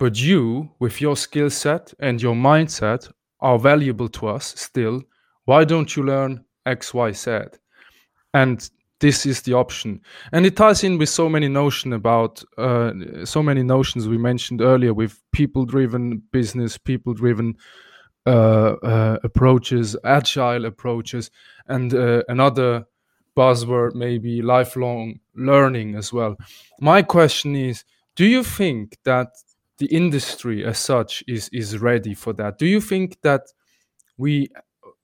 but 0.00 0.18
you 0.18 0.70
with 0.78 1.00
your 1.00 1.14
skill 1.14 1.50
set 1.50 1.92
and 2.00 2.20
your 2.20 2.34
mindset 2.34 3.12
are 3.40 3.58
valuable 3.58 4.08
to 4.08 4.28
us 4.28 4.54
still. 4.56 5.02
Why 5.44 5.64
don't 5.64 5.94
you 5.94 6.02
learn 6.02 6.44
x 6.66 6.94
y 6.94 7.12
z? 7.12 7.40
And 8.32 8.68
this 9.00 9.26
is 9.26 9.42
the 9.42 9.52
option. 9.54 10.00
And 10.32 10.46
it 10.46 10.56
ties 10.56 10.84
in 10.84 10.98
with 10.98 11.10
so 11.10 11.28
many 11.28 11.48
notion 11.48 11.92
about 11.92 12.42
uh, 12.58 12.92
so 13.24 13.42
many 13.42 13.62
notions 13.62 14.08
we 14.08 14.18
mentioned 14.18 14.62
earlier 14.62 14.94
with 14.94 15.20
people 15.32 15.64
driven 15.66 16.22
business 16.32 16.78
people 16.78 17.12
driven 17.14 17.54
uh, 18.26 18.76
uh, 18.82 19.18
approaches 19.22 19.96
agile 20.04 20.64
approaches 20.64 21.30
and 21.68 21.94
uh, 21.94 22.22
another 22.28 22.84
buzzword 23.36 23.94
maybe 23.94 24.42
lifelong 24.42 25.18
learning 25.34 25.94
as 25.94 26.12
well. 26.12 26.36
My 26.80 27.02
question 27.02 27.54
is 27.54 27.84
do 28.20 28.26
you 28.26 28.44
think 28.44 28.98
that 29.04 29.28
the 29.78 29.86
industry 29.86 30.62
as 30.62 30.78
such 30.78 31.24
is 31.26 31.48
is 31.54 31.78
ready 31.78 32.12
for 32.12 32.34
that? 32.34 32.58
Do 32.58 32.66
you 32.66 32.78
think 32.78 33.16
that 33.22 33.44
we 34.18 34.50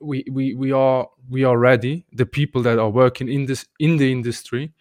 we 0.00 0.22
we, 0.30 0.54
we 0.54 0.70
are 0.70 1.08
we 1.30 1.42
are 1.42 1.56
ready? 1.56 2.04
The 2.12 2.26
people 2.26 2.60
that 2.64 2.78
are 2.78 2.90
working 2.90 3.30
in 3.30 3.46
this 3.46 3.64
in 3.80 3.96
the 3.96 4.12
industry 4.12 4.74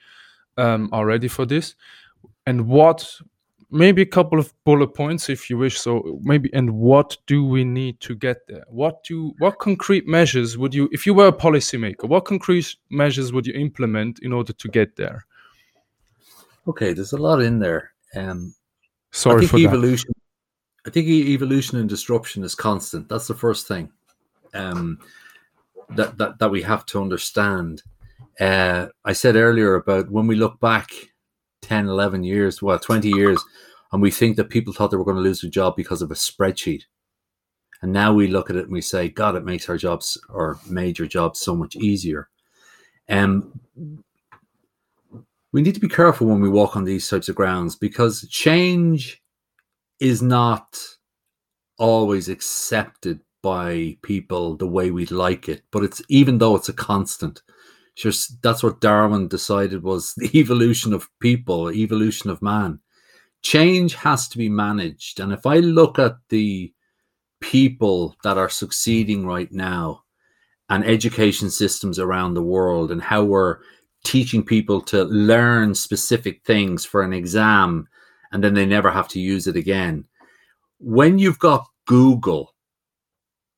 um, 0.58 0.90
are 0.92 1.06
ready 1.06 1.30
for 1.30 1.46
this? 1.46 1.76
And 2.46 2.68
what 2.68 3.10
maybe 3.72 4.02
a 4.02 4.12
couple 4.18 4.38
of 4.38 4.54
bullet 4.66 4.94
points 4.94 5.30
if 5.30 5.50
you 5.50 5.58
wish 5.58 5.80
so 5.80 6.20
maybe 6.22 6.50
and 6.54 6.72
what 6.72 7.16
do 7.28 7.46
we 7.46 7.64
need 7.64 8.02
to 8.02 8.16
get 8.16 8.46
there? 8.50 8.66
What 8.68 9.06
do 9.06 9.34
what 9.40 9.60
concrete 9.60 10.08
measures 10.08 10.58
would 10.58 10.74
you 10.74 10.90
if 10.92 11.06
you 11.06 11.14
were 11.14 11.30
a 11.30 11.40
policymaker 11.46 12.10
what 12.10 12.26
concrete 12.26 12.76
measures 12.90 13.32
would 13.32 13.48
you 13.48 13.54
implement 13.54 14.20
in 14.20 14.34
order 14.34 14.52
to 14.52 14.68
get 14.68 14.98
there? 14.98 15.26
Okay 16.68 16.92
there's 16.92 17.14
a 17.14 17.18
lot 17.30 17.42
in 17.42 17.60
there 17.60 17.95
um 18.16 18.54
sorry 19.12 19.38
I 19.38 19.40
think 19.40 19.52
for 19.52 19.58
evolution 19.58 20.12
i 20.86 20.90
think 20.90 21.08
evolution 21.08 21.80
and 21.80 21.90
disruption 21.90 22.44
is 22.44 22.56
constant. 22.56 23.10
That's 23.10 23.28
the 23.28 23.34
first 23.34 23.68
thing 23.68 23.92
um 24.54 25.00
that 25.90 26.18
that, 26.18 26.40
that 26.40 26.52
we 26.52 26.62
have 26.64 26.86
to 26.88 27.02
understand. 27.02 27.84
Uh 28.40 28.88
i 29.04 29.14
said 29.14 29.36
earlier 29.36 29.76
about 29.76 30.12
when 30.12 30.28
we 30.28 30.36
look 30.36 30.60
back 30.60 30.90
10 31.62 31.88
11 31.88 32.24
years 32.24 32.62
well 32.62 32.78
20 32.78 33.10
years 33.10 33.44
and 33.92 34.02
we 34.02 34.12
think 34.12 34.36
that 34.36 34.50
people 34.50 34.74
thought 34.74 34.92
they 34.92 34.98
were 34.98 35.06
going 35.06 35.18
to 35.18 35.24
lose 35.24 35.42
their 35.42 35.50
job 35.50 35.76
because 35.76 36.02
of 36.02 36.12
a 36.12 36.16
spreadsheet. 36.16 36.84
And 37.82 37.94
now 37.94 38.14
we 38.14 38.28
look 38.28 38.50
at 38.50 38.56
it 38.56 38.66
and 38.66 38.74
we 38.74 38.82
say 38.82 39.10
god 39.10 39.36
it 39.36 39.46
makes 39.46 39.70
our 39.70 39.78
jobs 39.78 40.18
or 40.30 40.60
major 40.70 41.08
jobs 41.08 41.40
so 41.40 41.56
much 41.56 41.76
easier. 41.76 42.30
Um 43.10 43.60
we 45.56 45.62
need 45.62 45.74
to 45.74 45.80
be 45.80 45.88
careful 45.88 46.28
when 46.28 46.42
we 46.42 46.50
walk 46.50 46.76
on 46.76 46.84
these 46.84 47.08
types 47.08 47.30
of 47.30 47.36
grounds 47.36 47.78
because 47.78 48.28
change 48.28 49.24
is 50.02 50.22
not 50.22 50.78
always 51.78 52.28
accepted 52.28 53.22
by 53.42 53.98
people 54.02 54.58
the 54.58 54.68
way 54.68 54.92
we'd 54.92 55.12
like 55.12 55.48
it 55.48 55.64
but 55.72 55.82
it's 55.82 56.02
even 56.10 56.40
though 56.40 56.58
it's 56.58 56.68
a 56.68 56.74
constant 56.74 57.42
sure 57.94 58.12
that's 58.44 58.64
what 58.64 58.82
darwin 58.82 59.30
decided 59.30 59.82
was 59.82 60.14
the 60.16 60.30
evolution 60.38 60.92
of 60.92 61.08
people 61.22 61.72
evolution 61.72 62.30
of 62.30 62.42
man. 62.42 62.78
Change 63.42 63.94
has 63.94 64.28
to 64.30 64.38
be 64.38 64.50
managed. 64.50 65.22
And 65.22 65.32
if 65.32 65.46
i 65.46 65.60
look 65.60 66.00
at 66.00 66.18
the 66.28 66.74
people 67.40 68.18
that 68.26 68.38
are 68.38 68.50
succeeding 68.50 69.26
right 69.26 69.52
now 69.54 70.04
and 70.68 70.84
education 70.84 71.50
systems 71.50 71.98
around 71.98 72.34
the 72.34 72.44
world 72.44 72.92
and 72.92 73.02
how 73.02 73.24
we're 73.24 73.60
teaching 74.06 74.44
people 74.44 74.80
to 74.82 75.04
learn 75.04 75.76
specific 75.76 76.44
things 76.46 76.86
for 76.86 77.02
an 77.02 77.14
exam 77.14 77.88
and 78.32 78.44
then 78.44 78.54
they 78.54 78.66
never 78.66 78.92
have 78.92 79.08
to 79.10 79.20
use 79.20 79.48
it 79.48 79.56
again. 79.56 80.06
When 80.80 81.20
you've 81.20 81.40
got 81.40 81.68
google 81.86 82.54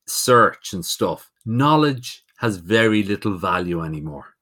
search 0.06 0.74
and 0.74 0.86
stuff 0.86 1.32
knowledge 1.46 2.24
has 2.38 2.58
very 2.58 3.04
little 3.04 3.38
value 3.38 3.84
anymore. 3.84 4.36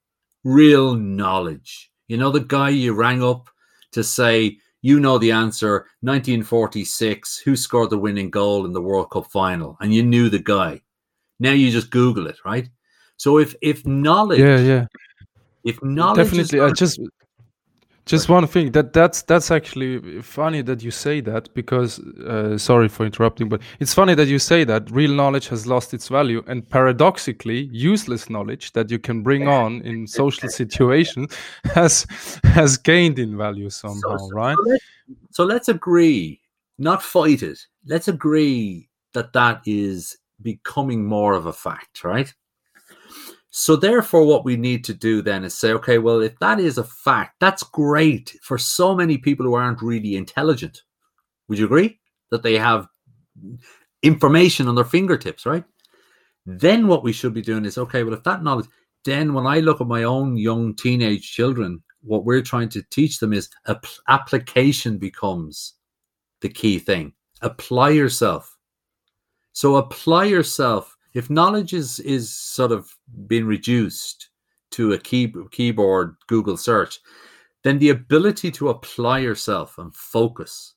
Real 0.44 0.96
knowledge. 0.96 1.92
You 2.08 2.18
know 2.18 2.32
the 2.32 2.42
guy 2.42 2.70
you 2.70 2.94
rang 2.94 3.24
up 3.24 3.50
to 3.94 4.04
say 4.04 4.58
you 4.82 5.00
know 5.00 5.18
the 5.18 5.32
answer 5.32 5.88
1946 6.02 7.40
who 7.40 7.56
scored 7.56 7.90
the 7.90 7.98
winning 7.98 8.30
goal 8.30 8.66
in 8.66 8.74
the 8.74 8.82
world 8.82 9.10
cup 9.12 9.32
final? 9.32 9.78
And 9.80 9.94
you 9.94 10.04
knew 10.04 10.30
the 10.30 10.40
guy. 10.40 10.82
Now 11.40 11.52
you 11.52 11.72
just 11.72 11.90
google 11.90 12.28
it 12.28 12.38
right? 12.46 12.70
So 13.18 13.40
if 13.40 13.56
if 13.62 13.86
knowledge 13.86 14.40
yeah 14.40 14.60
yeah 14.60 14.86
if 15.66 15.82
knowledge 15.84 16.26
definitely 16.26 16.62
i 16.62 16.72
just 16.72 17.00
just 18.06 18.30
one 18.30 18.46
thing 18.46 18.72
that 18.72 18.94
that's 18.94 19.24
that's 19.24 19.50
actually 19.50 20.22
funny 20.22 20.62
that 20.62 20.84
you 20.84 20.92
say 20.92 21.20
that 21.22 21.52
because 21.56 22.00
uh, 22.00 22.58
sorry 22.58 22.88
for 22.88 23.06
interrupting 23.06 23.50
but 23.50 23.62
it's 23.80 23.94
funny 23.94 24.14
that 24.14 24.28
you 24.28 24.38
say 24.38 24.64
that 24.64 24.90
real 24.92 25.12
knowledge 25.12 25.48
has 25.48 25.66
lost 25.66 25.94
its 25.94 26.08
value 26.08 26.44
and 26.48 26.70
paradoxically 26.70 27.68
useless 27.72 28.30
knowledge 28.30 28.74
that 28.74 28.92
you 28.92 29.00
can 29.00 29.24
bring 29.24 29.48
on 29.48 29.82
in 29.86 30.06
social 30.06 30.50
situations 30.50 31.36
has 31.74 32.06
has 32.44 32.78
gained 32.78 33.18
in 33.18 33.36
value 33.36 33.70
somehow 33.70 34.18
so, 34.18 34.30
right? 34.30 34.56
so 34.56 34.64
let's, 34.70 34.86
so 35.32 35.44
let's 35.44 35.70
agree 35.70 36.40
not 36.78 37.02
fight 37.02 37.42
it 37.42 37.60
let's 37.88 38.08
agree 38.08 38.88
that 39.14 39.34
that 39.34 39.62
is 39.66 40.16
becoming 40.42 41.04
more 41.04 41.34
of 41.34 41.48
a 41.48 41.54
fact 41.54 42.04
right 42.04 42.34
so 43.58 43.78
therefore, 43.78 44.26
what 44.26 44.44
we 44.44 44.58
need 44.58 44.84
to 44.84 44.94
do 44.94 45.22
then 45.22 45.46
is 45.46 45.58
say, 45.58 45.72
okay, 45.72 45.98
well, 45.98 46.20
if 46.20 46.38
that 46.40 46.60
is 46.60 46.78
a 46.78 46.84
fact, 46.84 47.36
that's 47.40 47.64
great 47.64 48.36
for 48.42 48.58
so 48.58 48.94
many 48.94 49.18
people 49.18 49.46
who 49.46 49.54
aren't 49.54 49.82
really 49.82 50.18
intelligent. 50.18 50.82
Would 51.48 51.60
you 51.60 51.66
agree 51.66 51.98
that 52.32 52.44
they 52.44 52.56
have 52.56 52.90
information 54.04 54.68
on 54.68 54.76
their 54.76 54.84
fingertips, 54.84 55.46
right? 55.46 55.64
Then 56.46 56.90
what 56.90 57.02
we 57.02 57.14
should 57.14 57.34
be 57.34 57.42
doing 57.42 57.64
is, 57.64 57.78
okay, 57.78 58.04
well, 58.04 58.14
if 58.14 58.24
that 58.24 58.44
knowledge, 58.44 58.68
then 59.06 59.34
when 59.34 59.48
I 59.48 59.62
look 59.62 59.80
at 59.80 59.88
my 59.88 60.04
own 60.04 60.36
young 60.36 60.76
teenage 60.76 61.32
children, 61.32 61.82
what 62.02 62.26
we're 62.26 62.42
trying 62.42 62.68
to 62.70 62.84
teach 62.92 63.20
them 63.20 63.32
is 63.32 63.50
application 64.10 64.98
becomes 64.98 65.76
the 66.42 66.50
key 66.50 66.78
thing. 66.78 67.14
Apply 67.42 67.92
yourself. 67.92 68.58
So 69.54 69.78
apply 69.78 70.26
yourself 70.26 70.95
if 71.16 71.30
knowledge 71.30 71.74
is 71.74 72.00
is 72.02 72.30
sort 72.30 72.72
of 72.72 72.94
being 73.26 73.46
reduced 73.46 74.30
to 74.72 74.94
a 74.94 74.98
key, 74.98 75.34
keyboard 75.52 76.18
Google 76.28 76.58
search, 76.58 77.00
then 77.64 77.80
the 77.80 77.90
ability 77.90 78.52
to 78.52 78.70
apply 78.70 79.20
yourself 79.20 79.78
and 79.78 79.96
focus 79.96 80.76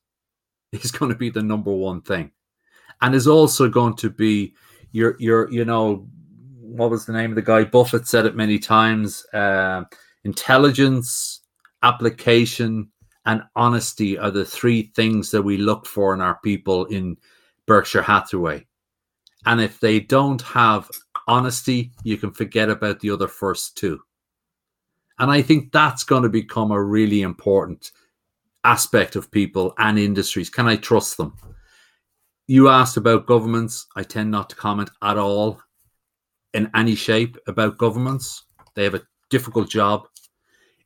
is 0.71 0.91
going 0.97 1.11
to 1.11 1.17
be 1.17 1.29
the 1.29 1.43
number 1.43 1.71
one 1.73 2.01
thing, 2.01 2.31
and 3.01 3.13
is 3.13 3.27
also 3.27 3.69
going 3.69 3.95
to 3.97 4.09
be 4.09 4.55
your 4.91 5.15
your 5.19 5.51
you 5.51 5.65
know 5.65 6.07
what 6.61 6.89
was 6.89 7.05
the 7.05 7.13
name 7.13 7.31
of 7.31 7.35
the 7.35 7.41
guy? 7.41 7.63
Buffett 7.65 8.07
said 8.07 8.25
it 8.25 8.35
many 8.35 8.59
times. 8.59 9.25
Uh, 9.33 9.83
intelligence, 10.23 11.41
application, 11.83 12.89
and 13.25 13.41
honesty 13.55 14.17
are 14.17 14.31
the 14.31 14.45
three 14.45 14.91
things 14.95 15.31
that 15.31 15.41
we 15.41 15.57
look 15.57 15.85
for 15.85 16.13
in 16.13 16.21
our 16.21 16.39
people 16.43 16.85
in 16.85 17.17
Berkshire 17.65 18.03
Hathaway. 18.03 18.65
And 19.45 19.61
if 19.61 19.79
they 19.79 19.99
don't 19.99 20.41
have 20.41 20.89
honesty, 21.27 21.91
you 22.03 22.17
can 22.17 22.31
forget 22.31 22.69
about 22.69 22.99
the 22.99 23.11
other 23.11 23.27
first 23.27 23.77
two. 23.77 23.99
And 25.19 25.29
I 25.29 25.41
think 25.41 25.71
that's 25.71 26.03
going 26.03 26.23
to 26.23 26.29
become 26.29 26.71
a 26.71 26.81
really 26.81 27.21
important 27.21 27.91
aspect 28.63 29.15
of 29.15 29.31
people 29.31 29.73
and 29.77 29.99
industries. 29.99 30.49
Can 30.49 30.67
I 30.67 30.75
trust 30.75 31.17
them? 31.17 31.35
You 32.47 32.69
asked 32.69 32.97
about 32.97 33.27
governments. 33.27 33.85
I 33.95 34.03
tend 34.03 34.31
not 34.31 34.49
to 34.49 34.55
comment 34.55 34.89
at 35.03 35.17
all 35.17 35.61
in 36.53 36.69
any 36.75 36.95
shape 36.95 37.37
about 37.47 37.77
governments. 37.77 38.43
They 38.75 38.83
have 38.83 38.95
a 38.95 39.03
difficult 39.29 39.69
job. 39.69 40.07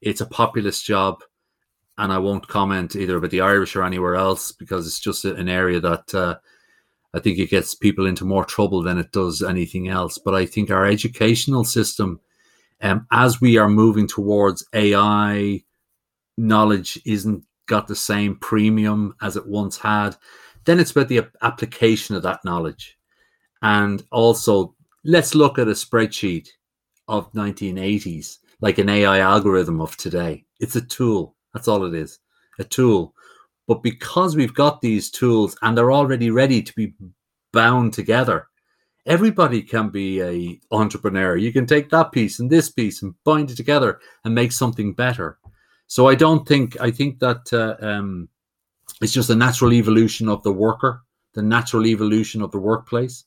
It's 0.01 0.21
a 0.21 0.25
populist 0.25 0.85
job. 0.85 1.23
And 1.97 2.11
I 2.11 2.17
won't 2.17 2.47
comment 2.47 2.95
either 2.95 3.17
about 3.17 3.29
the 3.29 3.41
Irish 3.41 3.75
or 3.75 3.83
anywhere 3.83 4.15
else 4.15 4.51
because 4.51 4.87
it's 4.87 4.99
just 4.99 5.25
an 5.25 5.47
area 5.47 5.79
that 5.79 6.13
uh, 6.13 6.35
I 7.13 7.19
think 7.19 7.37
it 7.37 7.49
gets 7.49 7.75
people 7.75 8.05
into 8.05 8.25
more 8.25 8.43
trouble 8.43 8.81
than 8.81 8.97
it 8.97 9.11
does 9.11 9.41
anything 9.41 9.87
else. 9.87 10.17
But 10.17 10.33
I 10.33 10.45
think 10.45 10.71
our 10.71 10.85
educational 10.85 11.63
system, 11.63 12.19
um, 12.81 13.07
as 13.11 13.39
we 13.39 13.57
are 13.57 13.69
moving 13.69 14.07
towards 14.07 14.65
AI, 14.73 15.63
knowledge 16.37 16.99
isn't 17.05 17.45
got 17.67 17.87
the 17.87 17.95
same 17.95 18.35
premium 18.37 19.15
as 19.21 19.37
it 19.37 19.47
once 19.47 19.77
had. 19.77 20.15
Then 20.65 20.79
it's 20.79 20.91
about 20.91 21.07
the 21.07 21.27
application 21.41 22.15
of 22.15 22.23
that 22.23 22.43
knowledge. 22.43 22.97
And 23.61 24.03
also, 24.11 24.75
let's 25.05 25.35
look 25.35 25.59
at 25.59 25.67
a 25.67 25.71
spreadsheet 25.71 26.49
of 27.07 27.31
1980s, 27.33 28.39
like 28.61 28.77
an 28.77 28.89
AI 28.89 29.19
algorithm 29.19 29.81
of 29.81 29.95
today. 29.97 30.45
It's 30.59 30.75
a 30.75 30.81
tool. 30.81 31.35
That's 31.53 31.67
all 31.67 31.85
it 31.85 31.93
is. 31.93 32.19
A 32.59 32.63
tool. 32.63 33.12
But 33.67 33.83
because 33.83 34.35
we've 34.35 34.53
got 34.53 34.81
these 34.81 35.09
tools 35.09 35.55
and 35.61 35.77
they're 35.77 35.91
already 35.91 36.29
ready 36.29 36.61
to 36.61 36.73
be 36.73 36.93
bound 37.51 37.93
together, 37.93 38.47
everybody 39.05 39.61
can 39.61 39.89
be 39.89 40.21
a 40.21 40.59
entrepreneur. 40.71 41.35
You 41.37 41.53
can 41.53 41.65
take 41.65 41.89
that 41.89 42.11
piece 42.11 42.39
and 42.39 42.49
this 42.49 42.69
piece 42.69 43.01
and 43.01 43.15
bind 43.23 43.51
it 43.51 43.57
together 43.57 43.99
and 44.25 44.35
make 44.35 44.51
something 44.51 44.93
better. 44.93 45.37
So 45.87 46.07
I 46.07 46.15
don't 46.15 46.47
think 46.47 46.79
I 46.81 46.91
think 46.91 47.19
that 47.19 47.51
uh, 47.53 47.75
um, 47.85 48.29
it's 49.01 49.13
just 49.13 49.29
a 49.29 49.35
natural 49.35 49.73
evolution 49.73 50.29
of 50.29 50.43
the 50.43 50.53
worker, 50.53 51.03
the 51.33 51.41
natural 51.41 51.85
evolution 51.85 52.41
of 52.41 52.51
the 52.51 52.59
workplace. 52.59 53.25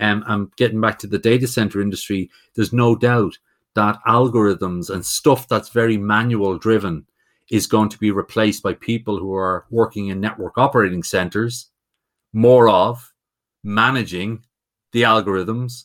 Um, 0.00 0.24
and 0.26 0.54
getting 0.56 0.80
back 0.80 0.98
to 1.00 1.06
the 1.06 1.18
data 1.18 1.46
center 1.46 1.80
industry, 1.80 2.30
there's 2.54 2.72
no 2.72 2.96
doubt 2.96 3.38
that 3.74 3.98
algorithms 4.06 4.90
and 4.90 5.04
stuff 5.04 5.48
that's 5.48 5.68
very 5.68 5.96
manual 5.96 6.58
driven 6.58 7.06
is 7.50 7.66
going 7.66 7.88
to 7.88 7.98
be 7.98 8.10
replaced 8.10 8.62
by 8.62 8.74
people 8.74 9.18
who 9.18 9.34
are 9.34 9.66
working 9.70 10.08
in 10.08 10.20
network 10.20 10.56
operating 10.58 11.02
centers, 11.02 11.70
more 12.32 12.68
of 12.68 13.12
managing 13.64 14.44
the 14.92 15.02
algorithms 15.02 15.84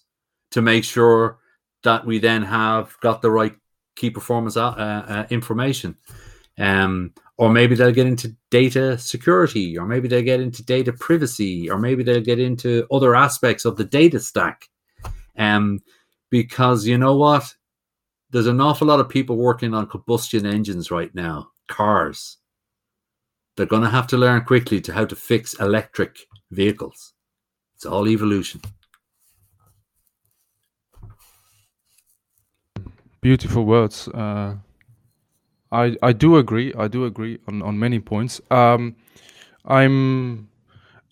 to 0.51 0.61
make 0.61 0.83
sure 0.83 1.39
that 1.83 2.05
we 2.05 2.19
then 2.19 2.43
have 2.43 2.95
got 3.01 3.21
the 3.21 3.31
right 3.31 3.55
key 3.95 4.09
performance 4.09 4.57
uh, 4.57 4.69
uh, 4.69 5.25
information. 5.29 5.97
Um, 6.57 7.13
or 7.37 7.51
maybe 7.51 7.75
they'll 7.75 7.91
get 7.91 8.07
into 8.07 8.35
data 8.49 8.97
security, 8.97 9.77
or 9.77 9.85
maybe 9.85 10.07
they'll 10.07 10.23
get 10.23 10.39
into 10.41 10.63
data 10.65 10.91
privacy, 10.91 11.69
or 11.69 11.77
maybe 11.77 12.01
they'll 12.03 12.21
get 12.21 12.39
into 12.39 12.87
other 12.91 13.15
aspects 13.15 13.63
of 13.63 13.77
the 13.77 13.83
data 13.83 14.19
stack. 14.19 14.67
Um, 15.37 15.79
because 16.31 16.87
you 16.87 16.97
know 16.97 17.15
what? 17.15 17.53
There's 18.29 18.47
an 18.47 18.59
awful 18.59 18.87
lot 18.87 18.99
of 18.99 19.07
people 19.07 19.37
working 19.37 19.73
on 19.73 19.87
combustion 19.87 20.45
engines 20.45 20.91
right 20.91 21.13
now 21.15 21.51
cars. 21.67 22.37
They're 23.55 23.65
going 23.65 23.83
to 23.83 23.89
have 23.89 24.07
to 24.07 24.17
learn 24.17 24.43
quickly 24.43 24.81
to 24.81 24.93
how 24.93 25.05
to 25.05 25.15
fix 25.15 25.53
electric 25.55 26.19
vehicles. 26.51 27.13
It's 27.75 27.85
all 27.85 28.07
evolution. 28.07 28.61
Beautiful 33.21 33.65
words. 33.65 34.07
Uh, 34.09 34.55
I 35.71 35.97
I 36.01 36.13
do 36.13 36.37
agree. 36.37 36.73
I 36.77 36.87
do 36.87 37.05
agree 37.05 37.39
on, 37.47 37.61
on 37.61 37.79
many 37.79 37.99
points. 37.99 38.39
Um, 38.51 38.95
I'm 39.65 40.49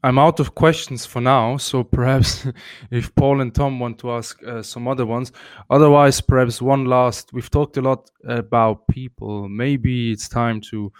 I'm 0.05 0.19
out 0.19 0.39
of 0.39 0.53
questions 0.53 1.03
for 1.03 1.19
now, 1.19 1.57
so 1.57 1.83
perhaps 1.83 2.45
if 2.91 3.13
Paul 3.15 3.41
and 3.41 3.53
Tom 3.55 3.79
want 3.79 3.97
to 3.99 4.11
ask 4.11 4.39
uh, 4.43 4.61
some 4.61 4.87
other 4.87 5.03
ones. 5.03 5.31
Otherwise, 5.71 6.21
perhaps 6.21 6.61
one 6.61 6.85
last. 6.85 7.33
We've 7.33 7.49
talked 7.49 7.77
a 7.77 7.81
lot 7.81 8.11
about 8.23 8.87
people. 8.87 9.49
Maybe 9.49 10.11
it's 10.11 10.29
time 10.29 10.61
to 10.69 10.93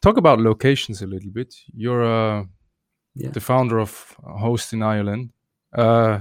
talk 0.00 0.16
about 0.16 0.40
locations 0.40 1.02
a 1.02 1.06
little 1.06 1.30
bit. 1.30 1.54
You're 1.76 2.04
uh, 2.04 2.44
yeah. 3.16 3.28
the 3.28 3.40
founder 3.40 3.78
of 3.80 4.16
Host 4.24 4.72
in 4.72 4.82
Ireland. 4.82 5.32
Uh, 5.76 6.20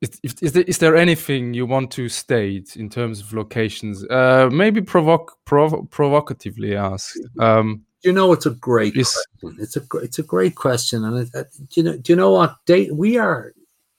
is, 0.00 0.34
is, 0.42 0.52
there, 0.52 0.64
is, 0.64 0.78
there 0.78 0.96
anything 0.96 1.54
you 1.54 1.64
want 1.64 1.92
to 1.92 2.08
state 2.08 2.76
in 2.76 2.90
terms 2.90 3.20
of 3.20 3.32
locations? 3.32 4.04
Uh, 4.04 4.50
maybe 4.52 4.80
provoc- 4.80 5.36
prov- 5.44 5.88
provocatively 5.90 6.74
asked. 6.74 7.20
Um, 7.38 7.85
you 8.02 8.12
know 8.12 8.32
it's 8.32 8.46
a 8.46 8.50
great 8.50 8.94
question. 8.94 9.56
It's 9.60 9.76
a 9.76 9.82
it's 10.02 10.18
a 10.18 10.22
great 10.22 10.54
question, 10.54 11.04
and 11.04 11.18
it, 11.18 11.28
uh, 11.34 11.40
it, 11.40 11.76
you 11.76 11.82
know 11.82 11.96
do 11.96 12.12
you 12.12 12.16
know 12.16 12.30
what? 12.30 12.56
Date 12.66 12.94
we 12.94 13.18
are 13.18 13.52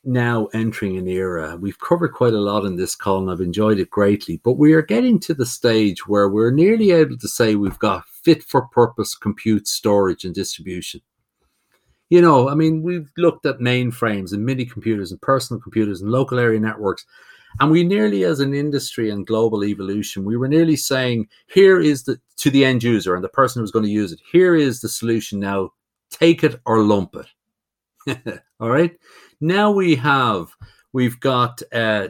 now 0.03 0.47
entering 0.53 0.97
an 0.97 1.07
era. 1.07 1.57
We've 1.57 1.79
covered 1.79 2.13
quite 2.13 2.33
a 2.33 2.39
lot 2.39 2.65
in 2.65 2.77
this 2.77 2.95
call, 2.95 3.19
and 3.19 3.29
I've 3.29 3.41
enjoyed 3.41 3.79
it 3.79 3.89
greatly. 3.89 4.39
But 4.43 4.53
we 4.53 4.73
are 4.73 4.81
getting 4.81 5.19
to 5.21 5.33
the 5.33 5.45
stage 5.45 6.07
where 6.07 6.29
we're 6.29 6.51
nearly 6.51 6.91
able 6.91 7.17
to 7.17 7.27
say 7.27 7.55
we've 7.55 7.79
got 7.79 8.07
fit 8.07 8.41
for 8.43 8.67
purpose 8.67 9.15
compute, 9.15 9.67
storage, 9.67 10.23
and 10.23 10.33
distribution. 10.33 11.01
You 12.09 12.21
know, 12.21 12.47
I 12.47 12.55
mean, 12.55 12.83
we've 12.83 13.11
looked 13.17 13.45
at 13.45 13.59
mainframes 13.59 14.31
and 14.31 14.45
mini 14.45 14.65
computers 14.65 15.11
and 15.11 15.21
personal 15.21 15.61
computers 15.61 16.01
and 16.01 16.09
local 16.09 16.39
area 16.39 16.59
networks. 16.59 17.05
And 17.59 17.71
we 17.71 17.83
nearly, 17.83 18.23
as 18.23 18.39
an 18.39 18.53
industry 18.53 19.09
and 19.09 19.25
global 19.25 19.63
evolution, 19.63 20.25
we 20.25 20.37
were 20.37 20.47
nearly 20.47 20.75
saying, 20.75 21.27
here 21.47 21.79
is 21.79 22.03
the 22.03 22.19
to 22.37 22.51
the 22.51 22.63
end 22.63 22.83
user 22.83 23.15
and 23.15 23.23
the 23.23 23.29
person 23.29 23.61
who's 23.61 23.71
going 23.71 23.85
to 23.85 23.91
use 23.91 24.11
it, 24.11 24.21
here 24.31 24.55
is 24.55 24.81
the 24.81 24.89
solution 24.89 25.39
now. 25.39 25.71
Take 26.09 26.43
it 26.43 26.59
or 26.65 26.83
lump 26.83 27.15
it. 27.15 28.43
All 28.59 28.69
right. 28.69 28.95
Now 29.41 29.71
we 29.71 29.95
have 29.95 30.55
we've 30.93 31.19
got 31.19 31.61
uh, 31.73 32.09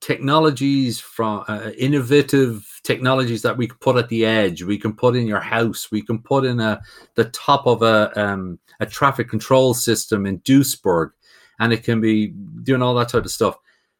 technologies 0.00 1.00
from 1.00 1.44
uh, 1.48 1.70
innovative 1.76 2.80
technologies 2.84 3.42
that 3.42 3.56
we 3.56 3.66
can 3.66 3.78
put 3.78 3.96
at 3.96 4.08
the 4.08 4.24
edge. 4.24 4.62
We 4.62 4.78
can 4.78 4.94
put 4.94 5.16
in 5.16 5.26
your 5.26 5.40
house. 5.40 5.90
We 5.90 6.02
can 6.02 6.20
put 6.20 6.44
in 6.44 6.60
a 6.60 6.80
the 7.14 7.26
top 7.26 7.66
of 7.66 7.82
a 7.82 8.12
um, 8.20 8.58
a 8.80 8.86
traffic 8.86 9.28
control 9.28 9.74
system 9.74 10.26
in 10.26 10.40
Duisburg, 10.40 11.10
and 11.58 11.72
it 11.72 11.82
can 11.82 12.00
be 12.00 12.28
doing 12.62 12.82
all 12.82 12.94
that 12.94 13.08
type 13.08 13.24
of 13.24 13.30
stuff. 13.30 13.58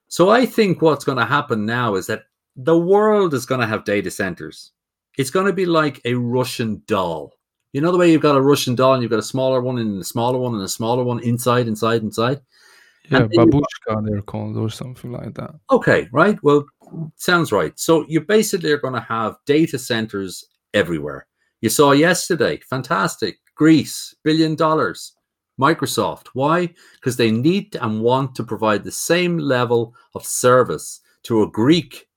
So 0.09 0.31
I 0.31 0.47
think 0.47 0.83
what's 0.83 1.05
going 1.05 1.19
to 1.19 1.25
happen 1.25 1.67
now 1.67 1.95
is 1.95 2.07
that 2.07 2.25
the 2.57 2.79
world 2.79 3.35
is 3.35 3.47
going 3.47 3.61
to 3.61 3.67
have 3.67 3.85
data 3.85 4.11
centers. 4.11 4.73
It's 5.19 5.31
going 5.31 5.47
to 5.47 5.53
be 5.53 5.67
like 5.67 6.01
a 6.05 6.15
Russian 6.15 6.83
doll. 6.87 7.33
You 7.73 7.81
know 7.81 7.93
the 7.93 7.99
way 7.99 8.11
you've 8.11 8.23
got 8.23 8.37
a 8.37 8.41
Russian 8.41 8.75
doll 8.75 8.95
and 8.95 9.03
you've 9.03 9.11
got 9.11 9.19
a 9.19 9.23
smaller 9.23 9.61
one 9.61 9.79
and 9.79 10.01
a 10.01 10.05
smaller 10.05 10.39
one 10.39 10.55
and 10.55 10.63
a 10.63 10.69
smaller 10.69 11.03
one 11.03 11.21
inside, 11.21 11.69
inside, 11.69 12.03
inside. 12.03 12.41
Yeah, 13.11 13.21
babushka 13.21 14.05
they're 14.05 14.23
called 14.23 14.57
or 14.57 14.71
something 14.71 15.13
like 15.13 15.35
that. 15.35 15.55
Okay, 15.71 16.09
right. 16.13 16.39
Well, 16.43 16.65
sounds 17.17 17.53
right. 17.53 17.79
So 17.79 18.05
you 18.09 18.21
basically 18.21 18.73
are 18.73 18.79
going 18.79 18.95
to 18.95 19.01
have 19.01 19.37
data 19.47 19.79
centers 19.79 20.45
everywhere. 20.75 21.27
You 21.61 21.69
saw 21.69 21.93
yesterday, 21.93 22.59
fantastic. 22.69 23.39
Greece, 23.55 24.15
billion 24.25 24.55
dollars. 24.55 25.13
Microsoft. 25.61 26.29
Why? 26.35 26.75
Because 26.95 27.17
they 27.17 27.31
need 27.31 27.77
and 27.77 28.03
want 28.03 28.35
to 28.37 28.45
provide 28.45 28.85
the 28.85 28.93
same 28.93 29.39
level 29.39 29.95
of 30.15 30.25
service 30.25 31.01
to 31.25 31.43
a 31.43 31.51
Greek 31.51 32.09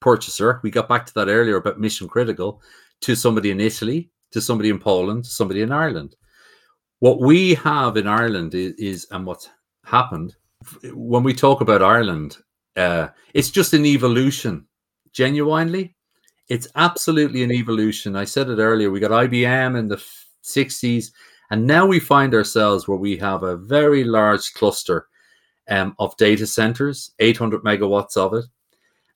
purchaser. 0.00 0.60
We 0.62 0.70
got 0.70 0.88
back 0.88 1.06
to 1.06 1.14
that 1.14 1.28
earlier 1.28 1.56
about 1.56 1.80
mission 1.80 2.08
critical 2.08 2.62
to 3.02 3.14
somebody 3.14 3.50
in 3.50 3.60
Italy, 3.60 4.10
to 4.32 4.40
somebody 4.40 4.70
in 4.70 4.78
Poland, 4.78 5.24
to 5.24 5.30
somebody 5.30 5.62
in 5.62 5.72
Ireland. 5.72 6.16
What 7.00 7.20
we 7.20 7.54
have 7.54 7.96
in 7.96 8.08
Ireland 8.08 8.54
is, 8.54 8.72
is 8.74 9.06
and 9.10 9.24
what's 9.24 9.48
happened 9.84 10.34
when 10.92 11.22
we 11.22 11.34
talk 11.34 11.60
about 11.60 11.82
Ireland, 11.82 12.38
uh, 12.76 13.08
it's 13.34 13.50
just 13.50 13.72
an 13.74 13.86
evolution. 13.86 14.66
Genuinely, 15.12 15.96
it's 16.48 16.68
absolutely 16.76 17.42
an 17.42 17.52
evolution. 17.52 18.16
I 18.16 18.24
said 18.24 18.48
it 18.48 18.58
earlier. 18.58 18.90
We 18.90 19.00
got 19.00 19.10
IBM 19.10 19.78
in 19.78 19.88
the 19.88 20.02
60s 20.44 21.10
and 21.50 21.66
now 21.66 21.86
we 21.86 22.00
find 22.00 22.34
ourselves 22.34 22.86
where 22.86 22.98
we 22.98 23.16
have 23.16 23.42
a 23.42 23.56
very 23.56 24.04
large 24.04 24.52
cluster 24.54 25.06
um, 25.68 25.94
of 25.98 26.16
data 26.16 26.46
centers, 26.46 27.12
800 27.18 27.62
megawatts 27.62 28.16
of 28.16 28.34
it. 28.34 28.44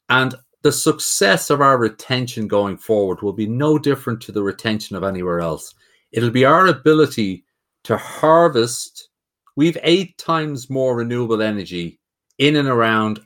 And 0.09 0.35
the 0.63 0.73
success 0.73 1.51
of 1.51 1.61
our 1.61 1.77
retention 1.77 2.47
going 2.47 2.77
forward 2.77 3.21
will 3.23 3.33
be 3.33 3.47
no 3.47 3.79
different 3.79 4.21
to 4.23 4.33
the 4.33 4.43
retention 4.43 4.97
of 4.97 5.03
anywhere 5.03 5.41
else. 5.41 5.75
It'll 6.13 6.31
be 6.31 6.45
our 6.45 6.69
ability 6.69 7.45
to 7.85 7.97
harvest. 7.97 9.09
We've 9.57 9.79
eight 9.83 10.17
times 10.19 10.71
more 10.71 10.97
renewable 10.97 11.43
energy 11.43 11.99
in 12.39 12.57
and 12.57 12.69
around 12.69 13.21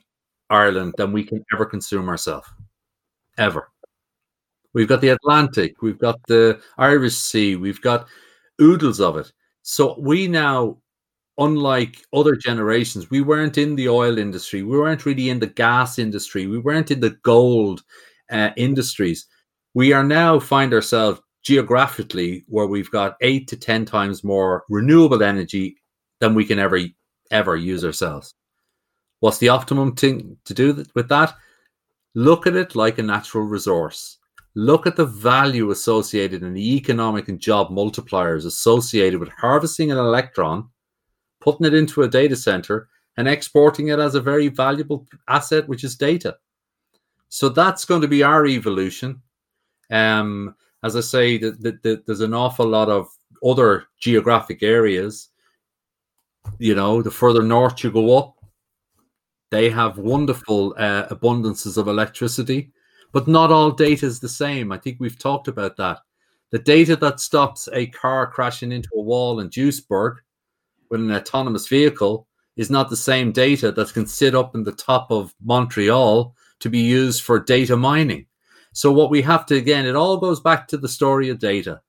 Ireland 0.49 0.95
than 0.97 1.11
we 1.11 1.23
can 1.23 1.45
ever 1.53 1.65
consume 1.65 2.09
ourselves. 2.09 2.47
Ever. 3.37 3.69
We've 4.73 4.87
got 4.87 5.01
the 5.01 5.09
Atlantic, 5.09 5.81
we've 5.81 5.97
got 5.97 6.19
the 6.27 6.59
Irish 6.77 7.15
Sea, 7.15 7.55
we've 7.55 7.81
got 7.81 8.07
oodles 8.61 8.99
of 8.99 9.17
it. 9.17 9.31
So 9.63 9.95
we 9.99 10.27
now, 10.27 10.77
unlike 11.37 12.03
other 12.13 12.35
generations, 12.35 13.09
we 13.09 13.21
weren't 13.21 13.57
in 13.57 13.75
the 13.75 13.89
oil 13.89 14.17
industry, 14.17 14.63
we 14.63 14.77
weren't 14.77 15.05
really 15.05 15.29
in 15.29 15.39
the 15.39 15.47
gas 15.47 15.99
industry, 15.99 16.47
we 16.47 16.57
weren't 16.59 16.91
in 16.91 16.99
the 16.99 17.17
gold 17.23 17.83
uh, 18.31 18.51
industries. 18.57 19.27
We 19.73 19.93
are 19.93 20.03
now 20.03 20.39
find 20.39 20.73
ourselves 20.73 21.21
geographically 21.43 22.43
where 22.47 22.67
we've 22.67 22.91
got 22.91 23.15
eight 23.21 23.47
to 23.49 23.57
ten 23.57 23.85
times 23.85 24.23
more 24.23 24.63
renewable 24.69 25.23
energy 25.23 25.77
than 26.19 26.33
we 26.33 26.45
can 26.45 26.59
ever 26.59 26.79
ever 27.31 27.55
use 27.55 27.85
ourselves. 27.85 28.33
What's 29.19 29.37
the 29.37 29.49
optimum 29.49 29.95
thing 29.95 30.37
to 30.45 30.53
do 30.53 30.85
with 30.95 31.09
that? 31.09 31.35
Look 32.15 32.47
at 32.47 32.55
it 32.55 32.75
like 32.75 32.97
a 32.97 33.03
natural 33.03 33.43
resource. 33.43 34.17
Look 34.57 34.87
at 34.87 34.95
the 34.95 35.05
value 35.05 35.69
associated 35.69 36.41
in 36.41 36.55
the 36.55 36.75
economic 36.75 37.29
and 37.29 37.39
job 37.39 37.69
multipliers 37.69 38.43
associated 38.43 39.19
with 39.19 39.29
harvesting 39.29 39.91
an 39.91 39.99
electron, 39.99 40.67
putting 41.39 41.67
it 41.67 41.75
into 41.75 42.01
a 42.01 42.07
data 42.07 42.35
center, 42.35 42.89
and 43.17 43.27
exporting 43.27 43.89
it 43.89 43.99
as 43.99 44.15
a 44.15 44.19
very 44.19 44.47
valuable 44.47 45.05
asset, 45.27 45.67
which 45.67 45.83
is 45.83 45.95
data. 45.95 46.37
So 47.29 47.49
that's 47.49 47.85
going 47.85 48.01
to 48.01 48.07
be 48.07 48.23
our 48.23 48.47
evolution. 48.47 49.21
Um, 49.91 50.55
as 50.81 50.95
I 50.95 51.01
say, 51.01 51.37
that 51.37 51.61
the, 51.61 51.77
the, 51.83 52.03
there's 52.07 52.21
an 52.21 52.33
awful 52.33 52.65
lot 52.65 52.89
of 52.89 53.09
other 53.45 53.83
geographic 53.99 54.63
areas. 54.63 55.29
You 56.57 56.73
know, 56.73 57.03
the 57.03 57.11
further 57.11 57.43
north 57.43 57.83
you 57.83 57.91
go 57.91 58.17
up, 58.17 58.37
they 59.51 59.69
have 59.69 59.99
wonderful 59.99 60.73
uh, 60.79 61.05
abundances 61.09 61.77
of 61.77 61.87
electricity, 61.87 62.71
but 63.17 63.27
not 63.27 63.51
all 63.51 63.71
data 63.71 64.05
is 64.05 64.19
the 64.19 64.29
same. 64.29 64.71
I 64.71 64.77
think 64.77 64.97
we've 64.99 65.17
talked 65.17 65.47
about 65.47 65.75
that. 65.77 66.01
The 66.51 66.59
data 66.59 66.95
that 66.97 67.19
stops 67.19 67.67
a 67.73 67.87
car 67.87 68.27
crashing 68.27 68.71
into 68.71 68.89
a 68.93 69.01
wall 69.01 69.39
in 69.39 69.49
Duisburg 69.49 70.17
with 70.91 71.01
an 71.01 71.11
autonomous 71.11 71.67
vehicle 71.67 72.27
is 72.57 72.69
not 72.69 72.91
the 72.91 72.95
same 72.95 73.31
data 73.31 73.71
that 73.71 73.91
can 73.91 74.05
sit 74.05 74.35
up 74.35 74.53
in 74.53 74.61
the 74.61 74.71
top 74.71 75.09
of 75.09 75.33
Montreal 75.43 76.35
to 76.59 76.69
be 76.69 76.77
used 76.77 77.23
for 77.23 77.39
data 77.39 77.75
mining. 77.75 78.27
So, 78.73 78.91
what 78.91 79.09
we 79.09 79.23
have 79.23 79.47
to, 79.47 79.55
again, 79.55 79.87
it 79.87 79.95
all 79.95 80.17
goes 80.17 80.39
back 80.39 80.67
to 80.67 80.77
the 80.77 80.87
story 80.87 81.29
of 81.29 81.39
data. 81.39 81.81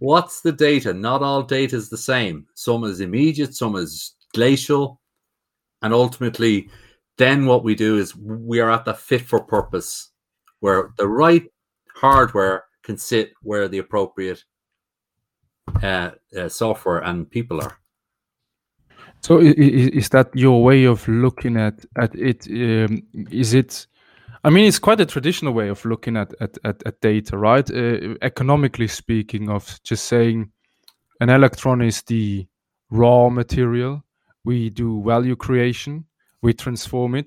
What's 0.00 0.40
the 0.40 0.50
data? 0.50 0.92
Not 0.92 1.22
all 1.22 1.44
data 1.44 1.76
is 1.76 1.88
the 1.88 1.96
same. 1.96 2.48
Some 2.54 2.82
is 2.82 2.98
immediate, 2.98 3.54
some 3.54 3.76
is 3.76 4.16
glacial, 4.34 5.00
and 5.82 5.94
ultimately, 5.94 6.68
then 7.16 7.46
what 7.46 7.62
we 7.62 7.76
do 7.76 7.96
is 7.96 8.16
we 8.16 8.58
are 8.58 8.72
at 8.72 8.84
the 8.84 8.94
fit 8.94 9.22
for 9.22 9.38
purpose 9.38 10.08
where 10.62 10.90
the 10.96 11.06
right 11.06 11.44
hardware 11.94 12.64
can 12.82 12.96
sit 12.96 13.32
where 13.42 13.68
the 13.68 13.78
appropriate 13.78 14.42
uh, 15.82 16.10
uh, 16.36 16.48
software 16.48 17.00
and 17.00 17.30
people 17.30 17.60
are. 17.60 17.76
So 19.20 19.40
is, 19.40 20.08
that 20.08 20.34
your 20.34 20.64
way 20.64 20.84
of 20.84 21.06
looking 21.06 21.56
at 21.56 21.84
at 21.96 22.14
it? 22.14 22.48
Um, 22.50 23.02
is 23.30 23.54
it? 23.54 23.86
I 24.44 24.50
mean, 24.50 24.66
it's 24.66 24.80
quite 24.80 25.00
a 25.00 25.06
traditional 25.06 25.52
way 25.52 25.68
of 25.68 25.84
looking 25.84 26.16
at 26.16 26.34
at, 26.40 26.58
at, 26.64 26.82
at 26.86 27.00
data, 27.00 27.36
right? 27.36 27.68
Uh, 27.70 28.16
economically 28.22 28.88
speaking, 28.88 29.48
of 29.48 29.80
just 29.84 30.06
saying 30.06 30.50
an 31.20 31.28
electron 31.28 31.82
is 31.82 32.02
the 32.02 32.46
raw 32.90 33.28
material 33.28 34.02
we 34.44 34.70
do 34.70 35.02
value 35.04 35.36
creation, 35.36 36.04
we 36.42 36.52
transform 36.52 37.14
it, 37.14 37.26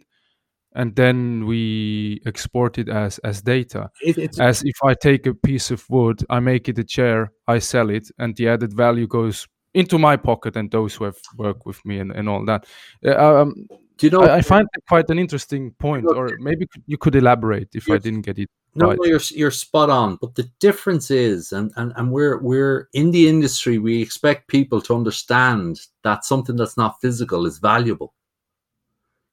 and 0.76 0.96
then 0.96 1.46
we 1.46 2.22
export 2.26 2.78
it 2.78 2.90
as 2.90 3.18
as 3.20 3.42
data. 3.42 3.90
It, 4.02 4.40
as 4.40 4.64
if 4.64 4.76
I 4.84 4.94
take 4.94 5.26
a 5.26 5.34
piece 5.34 5.72
of 5.72 5.84
wood, 5.90 6.24
I 6.30 6.40
make 6.40 6.70
it 6.70 6.78
a 6.78 6.84
chair, 6.84 7.32
I 7.48 7.60
sell 7.60 7.90
it, 7.90 8.10
and 8.20 8.36
the 8.36 8.50
added 8.50 8.74
value 8.74 9.08
goes 9.08 9.48
into 9.74 9.98
my 9.98 10.16
pocket 10.16 10.56
and 10.56 10.72
those 10.72 10.96
who 10.96 11.04
have 11.06 11.18
worked 11.38 11.66
with 11.66 11.84
me 11.86 12.00
and, 12.00 12.12
and 12.12 12.30
all 12.30 12.46
that. 12.46 12.66
Uh, 13.06 13.42
um, 13.42 13.68
do 13.98 14.08
you 14.08 14.12
know? 14.12 14.22
I, 14.22 14.38
I 14.38 14.42
find 14.42 14.68
it 14.74 14.84
quite 14.88 15.10
an 15.10 15.20
interesting 15.20 15.72
point, 15.80 16.06
or 16.08 16.38
maybe 16.40 16.68
you 16.86 16.98
could 16.98 17.16
elaborate 17.16 17.70
if 17.74 17.90
I 17.90 17.98
didn't 17.98 18.22
get 18.22 18.40
it. 18.40 18.50
No, 18.76 18.90
right. 18.90 18.98
no, 19.00 19.06
you're 19.06 19.22
you're 19.32 19.52
spot 19.52 19.90
on. 19.90 20.18
But 20.20 20.36
the 20.36 20.50
difference 20.60 21.10
is, 21.10 21.54
and 21.54 21.72
and 21.78 21.94
and 21.96 22.12
we're 22.12 22.40
we're 22.40 22.90
in 22.94 23.12
the 23.12 23.30
industry. 23.30 23.78
We 23.78 24.02
expect 24.02 24.50
people 24.50 24.82
to 24.82 24.96
understand 24.96 25.80
that 26.04 26.26
something 26.26 26.58
that's 26.58 26.76
not 26.76 27.00
physical 27.00 27.46
is 27.46 27.60
valuable. 27.60 28.14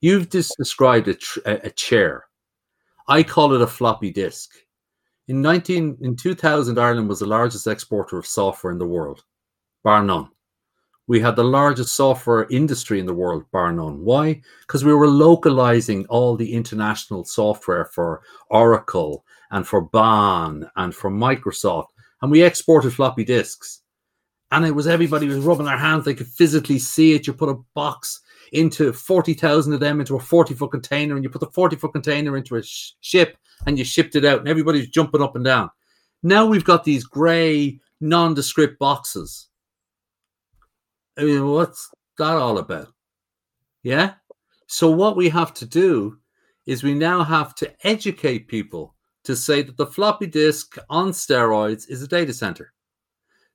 You've 0.03 0.29
just 0.29 0.55
described 0.59 1.09
a, 1.09 1.15
tr- 1.15 1.41
a 1.47 1.71
chair. 1.71 2.25
I 3.09 3.23
call 3.23 3.55
it 3.55 3.63
a 3.63 3.67
floppy 3.67 4.11
disk. 4.11 4.51
In 5.29 5.41
nineteen 5.41 5.97
in 6.03 6.17
two 6.17 6.35
thousand, 6.35 6.79
Ireland 6.79 7.09
was 7.09 7.21
the 7.21 7.27
largest 7.27 7.67
exporter 7.67 8.19
of 8.19 8.27
software 8.27 8.73
in 8.73 8.79
the 8.79 8.87
world, 8.87 9.25
bar 9.83 10.03
none 10.03 10.29
we 11.13 11.21
had 11.21 11.37
the 11.37 11.45
largest 11.45 11.95
software 11.95 12.47
industry 12.51 13.01
in 13.01 13.07
the 13.07 13.15
world, 13.15 13.45
bar 13.51 13.73
none. 13.73 14.05
Why? 14.05 14.41
Because 14.61 14.85
we 14.85 14.95
were 14.95 15.09
localizing 15.09 16.07
all 16.07 16.37
the 16.37 16.53
international 16.53 17.25
software 17.25 17.87
for 17.87 18.23
Oracle 18.51 19.25
and 19.51 19.67
for 19.67 19.87
Baan 19.89 20.71
and 20.77 20.95
for 20.95 21.11
Microsoft, 21.11 21.89
and 22.21 22.31
we 22.31 22.43
exported 22.43 22.93
floppy 22.93 23.25
disks. 23.25 23.83
And 24.53 24.65
it 24.65 24.71
was 24.71 24.87
everybody 24.87 25.27
was 25.27 25.39
rubbing 25.39 25.67
their 25.67 25.77
hands; 25.77 26.05
they 26.05 26.15
could 26.15 26.29
physically 26.29 26.79
see 26.79 27.15
it. 27.15 27.27
You 27.27 27.33
put 27.33 27.49
a 27.49 27.61
box 27.75 28.21
into 28.53 28.93
forty 28.93 29.35
thousand 29.35 29.73
of 29.75 29.81
them 29.81 30.01
into 30.01 30.17
a 30.17 30.21
forty 30.21 30.55
foot 30.55 30.71
container, 30.71 31.15
and 31.15 31.25
you 31.25 31.31
put 31.31 31.41
the 31.41 31.51
forty 31.51 31.77
foot 31.77 31.93
container 31.93 32.37
into 32.37 32.57
a 32.57 32.63
sh- 32.63 32.93
ship, 33.01 33.37
and 33.67 33.79
you 33.79 33.85
shipped 33.85 34.17
it 34.17 34.25
out, 34.25 34.39
and 34.39 34.49
everybody's 34.49 34.89
jumping 34.89 35.23
up 35.23 35.37
and 35.37 35.45
down. 35.45 35.71
Now 36.23 36.47
we've 36.47 36.65
got 36.65 36.85
these 36.85 37.05
grey, 37.05 37.81
nondescript 38.01 38.79
boxes 38.79 39.49
I 41.19 41.25
mean, 41.25 41.47
what's 41.47 41.91
that 42.19 42.37
all 42.37 42.59
about? 42.59 42.89
Yeah. 43.83 44.15
So, 44.67 44.91
what 44.91 45.17
we 45.17 45.29
have 45.29 45.53
to 45.55 45.67
do 45.67 46.19
is 46.67 46.83
we 46.83 46.95
now 46.95 47.23
have 47.23 47.55
to 47.57 47.71
educate 47.87 48.49
people 48.49 48.95
to 49.25 49.37
say 49.37 49.63
that 49.63 49.77
the 49.77 49.87
floppy 49.87 50.27
disk 50.27 50.79
on 50.89 51.11
steroids 51.11 51.89
is 51.89 52.03
a 52.03 52.09
data 52.09 52.33
center. 52.33 52.73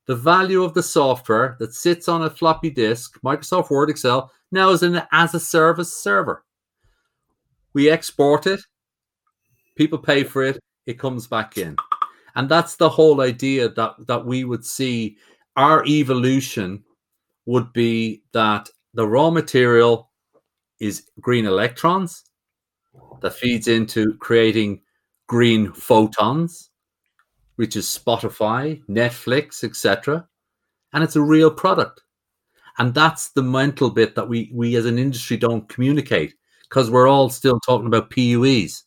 The 0.06 0.16
value 0.16 0.64
of 0.64 0.74
the 0.74 0.84
software 0.84 1.58
that 1.60 1.74
sits 1.74 2.08
on 2.08 2.24
a 2.24 2.30
floppy 2.30 2.70
disk, 2.70 3.20
Microsoft 3.22 3.70
Word, 3.70 3.90
Excel, 3.90 4.32
now 4.52 4.70
is 4.70 4.84
an 4.84 5.02
as 5.12 5.34
a 5.34 5.40
service 5.40 5.94
server. 5.94 6.44
We 7.74 7.90
export 7.90 8.48
it, 8.48 8.62
people 9.76 10.00
pay 10.00 10.24
for 10.24 10.44
it, 10.44 10.60
it 10.86 11.00
comes 11.00 11.28
back 11.28 11.58
in. 11.58 11.76
And 12.36 12.50
that's 12.50 12.76
the 12.76 12.90
whole 12.90 13.22
idea 13.22 13.70
that, 13.70 13.96
that 14.08 14.26
we 14.26 14.44
would 14.44 14.66
see 14.66 15.18
our 15.56 15.84
evolution 15.86 16.84
would 17.46 17.74
be 17.74 18.24
that 18.34 18.70
the 18.94 19.08
raw 19.08 19.30
material 19.30 20.12
is 20.80 21.10
green 21.20 21.46
electrons 21.46 22.24
that 23.22 23.34
feeds 23.34 23.68
into 23.68 24.14
creating 24.20 24.82
green 25.28 25.72
photons, 25.74 26.70
which 27.56 27.76
is 27.76 27.86
Spotify, 27.86 28.84
Netflix, 28.88 29.64
etc. 29.64 30.28
And 30.94 31.04
it's 31.04 31.16
a 31.16 31.22
real 31.22 31.52
product. 31.52 32.04
And 32.80 32.94
that's 32.94 33.30
the 33.30 33.42
mental 33.42 33.90
bit 33.90 34.16
that 34.16 34.30
we, 34.30 34.52
we 34.54 34.76
as 34.76 34.86
an 34.86 35.00
industry 35.00 35.38
don't 35.38 35.68
communicate 35.68 36.36
because 36.70 36.92
we're 36.92 37.08
all 37.08 37.30
still 37.30 37.60
talking 37.60 37.88
about 37.88 38.10
PUEs. 38.10 38.84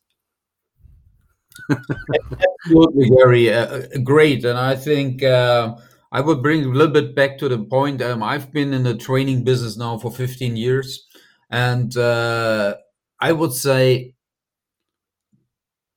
Absolutely, 1.70 3.10
Gary. 3.10 3.52
Uh, 3.52 3.82
great. 4.04 4.44
And 4.44 4.58
I 4.58 4.76
think 4.76 5.22
uh, 5.22 5.76
I 6.12 6.20
would 6.20 6.42
bring 6.42 6.64
a 6.64 6.68
little 6.68 6.92
bit 6.92 7.14
back 7.14 7.38
to 7.38 7.48
the 7.48 7.58
point. 7.58 8.02
Um, 8.02 8.22
I've 8.22 8.52
been 8.52 8.72
in 8.72 8.82
the 8.82 8.96
training 8.96 9.44
business 9.44 9.76
now 9.76 9.98
for 9.98 10.10
15 10.10 10.56
years, 10.56 11.06
and 11.50 11.96
uh, 11.96 12.76
I 13.18 13.32
would 13.32 13.52
say, 13.52 14.14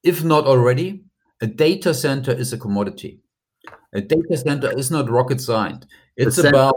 if 0.03 0.23
not 0.23 0.45
already, 0.45 1.03
a 1.41 1.47
data 1.47 1.93
center 1.93 2.31
is 2.31 2.53
a 2.53 2.57
commodity. 2.57 3.19
A 3.93 4.01
data 4.01 4.37
center 4.37 4.77
is 4.77 4.89
not 4.89 5.09
rocket 5.09 5.39
science. 5.39 5.85
It's 6.17 6.37
about 6.37 6.75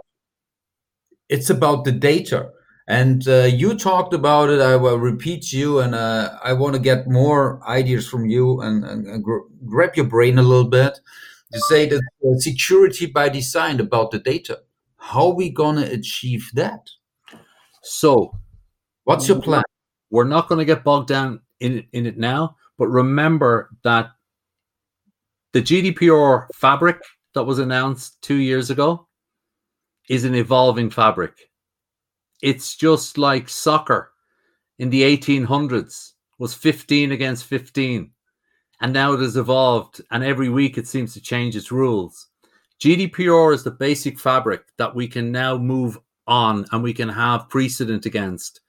it's 1.28 1.50
about 1.50 1.84
the 1.84 1.92
data. 1.92 2.50
And 2.88 3.26
uh, 3.26 3.44
you 3.44 3.76
talked 3.76 4.14
about 4.14 4.48
it. 4.48 4.60
I 4.60 4.76
will 4.76 4.98
repeat 4.98 5.52
you, 5.52 5.80
and 5.80 5.94
uh, 5.94 6.38
I 6.42 6.52
want 6.52 6.74
to 6.74 6.80
get 6.80 7.08
more 7.08 7.60
ideas 7.68 8.08
from 8.08 8.26
you 8.26 8.60
and, 8.60 8.84
and, 8.84 9.06
and 9.08 9.24
gr- 9.24 9.48
grab 9.64 9.96
your 9.96 10.06
brain 10.06 10.38
a 10.38 10.42
little 10.42 10.68
bit 10.68 11.00
to 11.52 11.60
say 11.68 11.88
that 11.88 11.96
uh, 11.98 12.38
security 12.38 13.06
by 13.06 13.28
design 13.28 13.80
about 13.80 14.12
the 14.12 14.20
data. 14.20 14.60
How 14.98 15.28
are 15.28 15.34
we 15.34 15.52
to 15.52 15.92
achieve 15.92 16.48
that? 16.54 16.88
So, 17.82 18.38
what's 19.04 19.28
your 19.28 19.40
plan? 19.40 19.62
We're 20.10 20.24
not 20.24 20.48
going 20.48 20.60
to 20.60 20.64
get 20.64 20.84
bogged 20.84 21.08
down 21.08 21.40
in 21.58 21.84
in 21.92 22.06
it 22.06 22.18
now, 22.18 22.56
but 22.78 22.88
remember 22.88 23.70
that 23.82 24.10
the 25.52 25.62
GDPR 25.62 26.46
fabric 26.54 26.98
that 27.34 27.44
was 27.44 27.58
announced 27.58 28.20
two 28.22 28.36
years 28.36 28.70
ago 28.70 29.05
is 30.08 30.24
an 30.24 30.34
evolving 30.34 30.90
fabric. 30.90 31.50
It's 32.42 32.76
just 32.76 33.18
like 33.18 33.48
soccer 33.48 34.12
in 34.78 34.90
the 34.90 35.02
1800s 35.02 36.12
was 36.38 36.54
15 36.54 37.12
against 37.12 37.44
15. 37.44 38.10
And 38.80 38.92
now 38.92 39.14
it 39.14 39.20
has 39.20 39.38
evolved, 39.38 40.02
and 40.10 40.22
every 40.22 40.50
week 40.50 40.76
it 40.76 40.86
seems 40.86 41.14
to 41.14 41.20
change 41.20 41.56
its 41.56 41.72
rules. 41.72 42.26
GDPR 42.78 43.54
is 43.54 43.64
the 43.64 43.70
basic 43.70 44.18
fabric 44.18 44.64
that 44.76 44.94
we 44.94 45.08
can 45.08 45.32
now 45.32 45.56
move 45.56 45.98
on 46.26 46.66
and 46.72 46.82
we 46.82 46.92
can 46.92 47.08
have 47.08 47.48
precedent 47.48 48.04
against. 48.04 48.60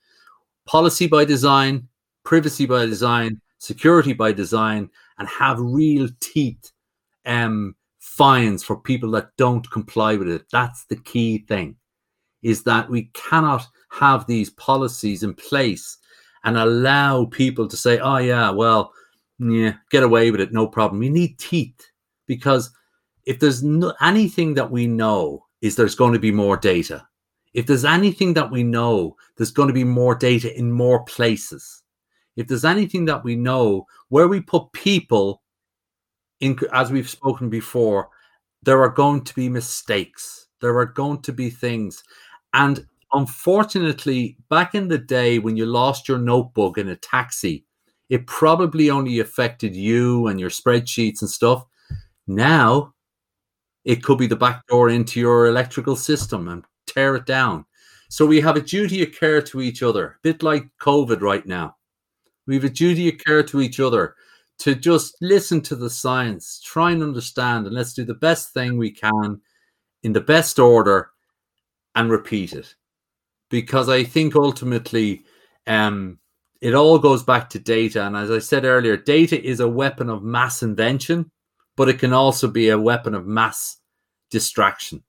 Policy 0.66 1.06
by 1.06 1.26
design, 1.26 1.88
privacy 2.24 2.64
by 2.64 2.86
design, 2.86 3.40
security 3.58 4.14
by 4.14 4.32
design, 4.32 4.88
and 5.18 5.28
have 5.28 5.60
real 5.60 6.08
teeth 6.20 6.72
um, 7.26 7.74
fines 8.18 8.64
for 8.64 8.76
people 8.76 9.12
that 9.12 9.30
don't 9.38 9.70
comply 9.70 10.16
with 10.16 10.28
it. 10.28 10.44
That's 10.50 10.84
the 10.86 10.96
key 10.96 11.44
thing, 11.46 11.76
is 12.42 12.64
that 12.64 12.90
we 12.90 13.10
cannot 13.14 13.64
have 13.90 14.26
these 14.26 14.50
policies 14.50 15.22
in 15.22 15.34
place 15.34 15.96
and 16.44 16.58
allow 16.58 17.26
people 17.26 17.68
to 17.68 17.76
say, 17.76 18.00
oh, 18.00 18.18
yeah, 18.18 18.50
well, 18.50 18.92
yeah, 19.38 19.74
get 19.90 20.02
away 20.02 20.32
with 20.32 20.40
it, 20.40 20.52
no 20.52 20.66
problem. 20.66 20.98
We 20.98 21.08
need 21.08 21.38
teeth 21.38 21.80
because 22.26 22.70
if 23.24 23.38
there's 23.38 23.62
no, 23.62 23.94
anything 24.00 24.54
that 24.54 24.70
we 24.70 24.86
know 24.88 25.44
is 25.60 25.76
there's 25.76 25.94
going 25.94 26.12
to 26.12 26.18
be 26.18 26.32
more 26.32 26.56
data. 26.56 27.06
If 27.54 27.66
there's 27.66 27.84
anything 27.84 28.34
that 28.34 28.50
we 28.50 28.62
know, 28.62 29.16
there's 29.36 29.52
going 29.52 29.68
to 29.68 29.74
be 29.74 29.84
more 29.84 30.14
data 30.14 30.56
in 30.58 30.72
more 30.72 31.04
places. 31.04 31.82
If 32.36 32.48
there's 32.48 32.64
anything 32.64 33.04
that 33.06 33.22
we 33.22 33.36
know 33.36 33.86
where 34.08 34.28
we 34.28 34.40
put 34.40 34.72
people 34.72 35.42
in, 36.40 36.58
as 36.72 36.90
we've 36.90 37.08
spoken 37.08 37.50
before, 37.50 38.08
there 38.62 38.82
are 38.82 38.88
going 38.88 39.22
to 39.24 39.34
be 39.34 39.48
mistakes. 39.48 40.46
There 40.60 40.76
are 40.78 40.86
going 40.86 41.22
to 41.22 41.32
be 41.32 41.50
things. 41.50 42.02
And 42.52 42.86
unfortunately, 43.12 44.36
back 44.48 44.74
in 44.74 44.88
the 44.88 44.98
day 44.98 45.38
when 45.38 45.56
you 45.56 45.66
lost 45.66 46.08
your 46.08 46.18
notebook 46.18 46.78
in 46.78 46.88
a 46.88 46.96
taxi, 46.96 47.64
it 48.08 48.26
probably 48.26 48.90
only 48.90 49.20
affected 49.20 49.76
you 49.76 50.26
and 50.26 50.40
your 50.40 50.50
spreadsheets 50.50 51.20
and 51.20 51.30
stuff. 51.30 51.64
Now, 52.26 52.94
it 53.84 54.02
could 54.02 54.18
be 54.18 54.26
the 54.26 54.36
back 54.36 54.66
door 54.66 54.88
into 54.88 55.20
your 55.20 55.46
electrical 55.46 55.96
system 55.96 56.48
and 56.48 56.64
tear 56.86 57.16
it 57.16 57.26
down. 57.26 57.64
So 58.10 58.24
we 58.24 58.40
have 58.40 58.56
a 58.56 58.62
duty 58.62 59.02
of 59.02 59.12
care 59.12 59.42
to 59.42 59.60
each 59.60 59.82
other, 59.82 60.06
a 60.06 60.16
bit 60.22 60.42
like 60.42 60.68
COVID 60.80 61.20
right 61.20 61.46
now. 61.46 61.76
We 62.46 62.54
have 62.54 62.64
a 62.64 62.70
duty 62.70 63.08
of 63.10 63.18
care 63.18 63.42
to 63.42 63.60
each 63.60 63.78
other 63.78 64.14
to 64.58 64.74
just 64.74 65.16
listen 65.20 65.60
to 65.62 65.76
the 65.76 65.90
science, 65.90 66.60
try 66.64 66.90
and 66.90 67.02
understand, 67.02 67.66
and 67.66 67.74
let's 67.74 67.92
do 67.92 68.04
the 68.04 68.14
best 68.14 68.52
thing 68.52 68.76
we 68.76 68.90
can 68.90 69.40
in 70.02 70.12
the 70.12 70.20
best 70.20 70.58
order 70.58 71.10
and 71.94 72.10
repeat 72.10 72.52
it. 72.52 72.74
Because 73.50 73.88
I 73.88 74.04
think 74.04 74.36
ultimately, 74.36 75.22
um, 75.66 76.18
it 76.60 76.74
all 76.74 76.98
goes 76.98 77.22
back 77.22 77.48
to 77.50 77.58
data. 77.58 78.04
And 78.04 78.16
as 78.16 78.30
I 78.30 78.40
said 78.40 78.64
earlier, 78.64 78.96
data 78.96 79.42
is 79.42 79.60
a 79.60 79.68
weapon 79.68 80.10
of 80.10 80.22
mass 80.22 80.62
invention, 80.62 81.30
but 81.76 81.88
it 81.88 81.98
can 81.98 82.12
also 82.12 82.48
be 82.48 82.68
a 82.68 82.78
weapon 82.78 83.14
of 83.14 83.26
mass 83.26 83.78
distraction. 84.30 85.02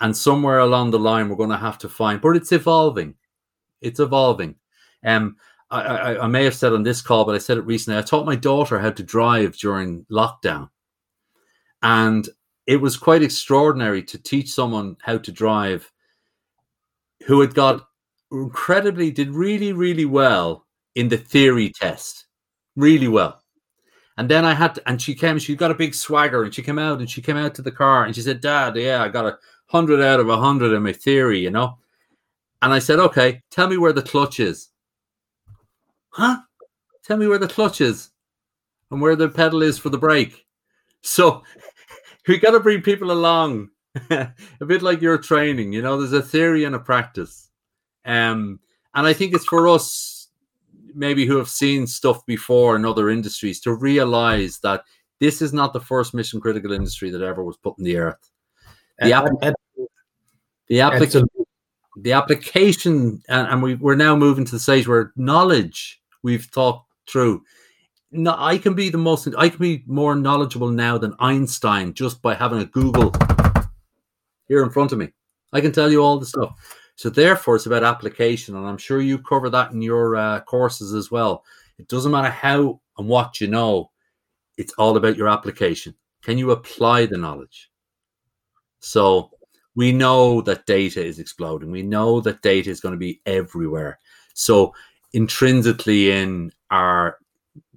And 0.00 0.16
somewhere 0.16 0.58
along 0.58 0.90
the 0.90 0.98
line, 0.98 1.28
we're 1.28 1.36
going 1.36 1.50
to 1.50 1.56
have 1.56 1.78
to 1.78 1.88
find, 1.88 2.20
but 2.20 2.36
it's 2.36 2.52
evolving. 2.52 3.14
It's 3.80 4.00
evolving. 4.00 4.56
Um, 5.04 5.36
I, 5.70 6.18
I, 6.18 6.26
may 6.26 6.42
have 6.44 6.54
said 6.54 6.72
on 6.72 6.82
this 6.82 7.00
call, 7.00 7.24
but 7.24 7.36
I 7.36 7.38
said 7.38 7.56
it 7.56 7.64
recently. 7.64 7.96
I 7.96 8.02
taught 8.02 8.26
my 8.26 8.34
daughter 8.34 8.80
how 8.80 8.90
to 8.90 9.02
drive 9.04 9.56
during 9.56 10.04
lockdown. 10.10 10.68
And 11.82 12.28
it 12.66 12.76
was 12.76 12.96
quite 12.96 13.22
extraordinary 13.22 14.02
to 14.02 14.18
teach 14.18 14.52
someone 14.52 14.96
how 15.00 15.18
to 15.18 15.32
drive 15.32 15.90
who 17.26 17.40
had 17.40 17.54
got 17.54 17.86
incredibly, 18.32 19.10
did 19.10 19.30
really, 19.30 19.72
really 19.72 20.04
well 20.04 20.66
in 20.94 21.08
the 21.08 21.18
theory 21.18 21.70
test. 21.70 22.26
Really 22.76 23.08
well. 23.08 23.42
And 24.16 24.28
then 24.28 24.44
I 24.44 24.54
had 24.54 24.74
to, 24.74 24.88
and 24.88 25.00
she 25.00 25.14
came, 25.14 25.38
she 25.38 25.54
got 25.54 25.70
a 25.70 25.74
big 25.74 25.94
swagger 25.94 26.42
and 26.42 26.52
she 26.52 26.62
came 26.62 26.78
out 26.78 26.98
and 26.98 27.08
she 27.08 27.22
came 27.22 27.36
out 27.36 27.54
to 27.54 27.62
the 27.62 27.72
car 27.72 28.04
and 28.04 28.14
she 28.14 28.22
said, 28.22 28.40
Dad, 28.40 28.76
yeah, 28.76 29.02
I 29.02 29.08
got 29.08 29.26
a 29.26 29.38
hundred 29.66 30.02
out 30.02 30.20
of 30.20 30.28
a 30.28 30.36
hundred 30.36 30.74
in 30.74 30.82
my 30.82 30.92
theory, 30.92 31.38
you 31.38 31.50
know? 31.50 31.78
And 32.60 32.72
I 32.72 32.80
said, 32.80 32.98
Okay, 32.98 33.42
tell 33.50 33.68
me 33.68 33.76
where 33.76 33.92
the 33.92 34.02
clutch 34.02 34.40
is. 34.40 34.69
Huh? 36.10 36.40
Tell 37.04 37.16
me 37.16 37.26
where 37.26 37.38
the 37.38 37.48
clutch 37.48 37.80
is 37.80 38.10
and 38.90 39.00
where 39.00 39.16
the 39.16 39.28
pedal 39.28 39.62
is 39.62 39.78
for 39.78 39.88
the 39.88 39.98
brake. 39.98 40.46
So 41.02 41.42
we 42.28 42.38
got 42.38 42.52
to 42.52 42.60
bring 42.60 42.82
people 42.82 43.10
along 43.10 43.70
a 44.10 44.32
bit 44.66 44.82
like 44.82 45.00
your 45.00 45.18
training, 45.18 45.72
you 45.72 45.82
know, 45.82 45.98
there's 45.98 46.12
a 46.12 46.22
theory 46.22 46.64
and 46.64 46.74
a 46.74 46.78
practice. 46.78 47.50
Um, 48.04 48.60
and 48.94 49.06
I 49.06 49.12
think 49.12 49.34
it's 49.34 49.44
for 49.44 49.68
us, 49.68 50.28
maybe 50.94 51.26
who 51.26 51.36
have 51.36 51.48
seen 51.48 51.86
stuff 51.86 52.24
before 52.26 52.76
in 52.76 52.84
other 52.84 53.10
industries, 53.10 53.60
to 53.60 53.72
realize 53.72 54.58
that 54.60 54.84
this 55.18 55.42
is 55.42 55.52
not 55.52 55.72
the 55.72 55.80
first 55.80 56.14
mission 56.14 56.40
critical 56.40 56.72
industry 56.72 57.10
that 57.10 57.22
ever 57.22 57.44
was 57.44 57.56
put 57.56 57.78
in 57.78 57.84
the 57.84 57.96
earth. 57.96 58.30
The, 59.00 59.12
app- 59.12 59.54
the, 60.68 60.80
application, 60.80 61.28
the 61.96 62.12
application, 62.12 63.22
and, 63.28 63.48
and 63.48 63.62
we, 63.62 63.74
we're 63.76 63.94
now 63.94 64.14
moving 64.14 64.44
to 64.44 64.52
the 64.52 64.58
stage 64.58 64.86
where 64.86 65.12
knowledge 65.16 65.99
we've 66.22 66.44
thought 66.44 66.84
through. 67.08 67.42
No, 68.12 68.34
I 68.36 68.58
can 68.58 68.74
be 68.74 68.88
the 68.88 68.98
most, 68.98 69.28
I 69.38 69.48
can 69.48 69.58
be 69.58 69.84
more 69.86 70.16
knowledgeable 70.16 70.70
now 70.70 70.98
than 70.98 71.14
Einstein 71.20 71.94
just 71.94 72.20
by 72.22 72.34
having 72.34 72.60
a 72.60 72.64
Google 72.64 73.12
here 74.48 74.62
in 74.62 74.70
front 74.70 74.92
of 74.92 74.98
me. 74.98 75.12
I 75.52 75.60
can 75.60 75.72
tell 75.72 75.90
you 75.90 76.02
all 76.02 76.18
the 76.18 76.26
stuff. 76.26 76.54
So 76.96 77.08
therefore, 77.08 77.56
it's 77.56 77.66
about 77.66 77.84
application, 77.84 78.56
and 78.56 78.66
I'm 78.66 78.76
sure 78.76 79.00
you 79.00 79.18
cover 79.18 79.48
that 79.50 79.72
in 79.72 79.80
your 79.80 80.16
uh, 80.16 80.40
courses 80.40 80.92
as 80.92 81.10
well. 81.10 81.44
It 81.78 81.88
doesn't 81.88 82.12
matter 82.12 82.28
how 82.28 82.80
and 82.98 83.08
what 83.08 83.40
you 83.40 83.46
know; 83.46 83.90
it's 84.58 84.74
all 84.74 84.96
about 84.96 85.16
your 85.16 85.28
application. 85.28 85.94
Can 86.22 86.36
you 86.36 86.50
apply 86.50 87.06
the 87.06 87.16
knowledge? 87.16 87.70
So 88.80 89.30
we 89.74 89.92
know 89.92 90.42
that 90.42 90.66
data 90.66 91.02
is 91.02 91.18
exploding. 91.18 91.70
We 91.70 91.82
know 91.82 92.20
that 92.20 92.42
data 92.42 92.68
is 92.68 92.80
going 92.80 92.92
to 92.92 92.98
be 92.98 93.22
everywhere. 93.24 93.98
So 94.34 94.74
intrinsically 95.12 96.12
in 96.12 96.52
our, 96.70 97.18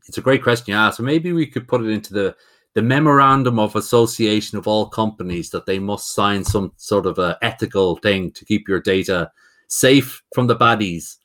it's 0.07 0.17
a 0.17 0.21
great 0.21 0.43
question 0.43 0.71
you 0.71 0.77
ask. 0.77 0.97
So 0.97 1.03
maybe 1.03 1.31
we 1.31 1.47
could 1.47 1.67
put 1.67 1.81
it 1.81 1.89
into 1.89 2.13
the 2.13 2.35
the 2.73 2.81
memorandum 2.81 3.59
of 3.59 3.75
association 3.75 4.57
of 4.57 4.67
all 4.67 4.87
companies 4.87 5.51
that 5.51 5.65
they 5.65 5.79
must 5.79 6.13
sign 6.15 6.43
some 6.43 6.71
sort 6.77 7.05
of 7.05 7.19
a 7.19 7.37
ethical 7.41 7.97
thing 7.97 8.31
to 8.31 8.45
keep 8.45 8.67
your 8.67 8.79
data 8.79 9.31
safe 9.67 10.23
from 10.33 10.47
the 10.47 10.55
baddies 10.55 11.17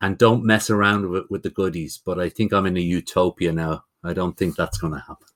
and 0.00 0.18
don't 0.18 0.44
mess 0.44 0.70
around 0.70 1.08
with, 1.08 1.24
with 1.30 1.42
the 1.42 1.50
goodies. 1.50 2.00
But 2.04 2.20
I 2.20 2.28
think 2.28 2.52
I'm 2.52 2.66
in 2.66 2.76
a 2.76 2.80
utopia 2.80 3.52
now. 3.52 3.84
I 4.04 4.12
don't 4.12 4.36
think 4.36 4.54
that's 4.54 4.78
going 4.78 4.92
to 4.92 5.00
happen. 5.00 5.26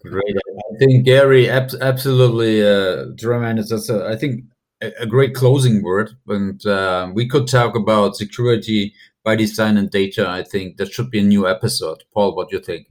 great. 0.00 0.36
I 0.36 0.78
think 0.78 1.04
Gary, 1.04 1.50
ab- 1.50 1.74
absolutely 1.80 2.66
uh, 2.66 3.06
tremendous. 3.18 3.70
That's 3.70 3.90
a, 3.90 4.06
I 4.06 4.16
think 4.16 4.44
a, 4.82 4.92
a 5.00 5.06
great 5.06 5.34
closing 5.34 5.82
word. 5.82 6.16
And 6.28 6.64
uh, 6.66 7.10
we 7.12 7.28
could 7.28 7.46
talk 7.48 7.76
about 7.76 8.16
security 8.16 8.94
by 9.24 9.36
design 9.36 9.76
and 9.76 9.90
data. 9.90 10.28
I 10.28 10.42
think 10.42 10.76
that 10.76 10.92
should 10.92 11.10
be 11.10 11.20
a 11.20 11.24
new 11.24 11.48
episode. 11.48 12.04
Paul, 12.12 12.34
what 12.34 12.50
do 12.50 12.56
you 12.56 12.62
think? 12.62 12.86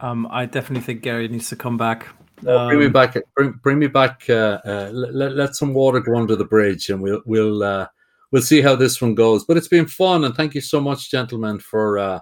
Um, 0.00 0.26
I 0.30 0.46
definitely 0.46 0.84
think 0.84 1.02
Gary 1.02 1.28
needs 1.28 1.48
to 1.50 1.56
come 1.56 1.76
back. 1.76 2.08
Um, 2.46 2.68
bring 2.68 2.80
me 2.80 2.86
um, 2.86 2.92
back. 2.92 3.16
Bring, 3.36 3.52
bring 3.62 3.78
me 3.78 3.86
back. 3.86 4.24
Uh, 4.28 4.58
uh, 4.64 4.90
let, 4.92 5.32
let 5.32 5.54
some 5.54 5.74
water 5.74 6.00
go 6.00 6.16
under 6.16 6.34
the 6.34 6.44
bridge, 6.44 6.90
and 6.90 7.00
we'll 7.00 7.22
we'll 7.24 7.62
uh, 7.62 7.86
we'll 8.32 8.42
see 8.42 8.60
how 8.60 8.74
this 8.74 9.00
one 9.00 9.14
goes. 9.14 9.44
But 9.44 9.56
it's 9.56 9.68
been 9.68 9.86
fun, 9.86 10.24
and 10.24 10.34
thank 10.34 10.54
you 10.54 10.60
so 10.60 10.80
much, 10.80 11.08
gentlemen, 11.08 11.60
for 11.60 11.98
uh, 11.98 12.18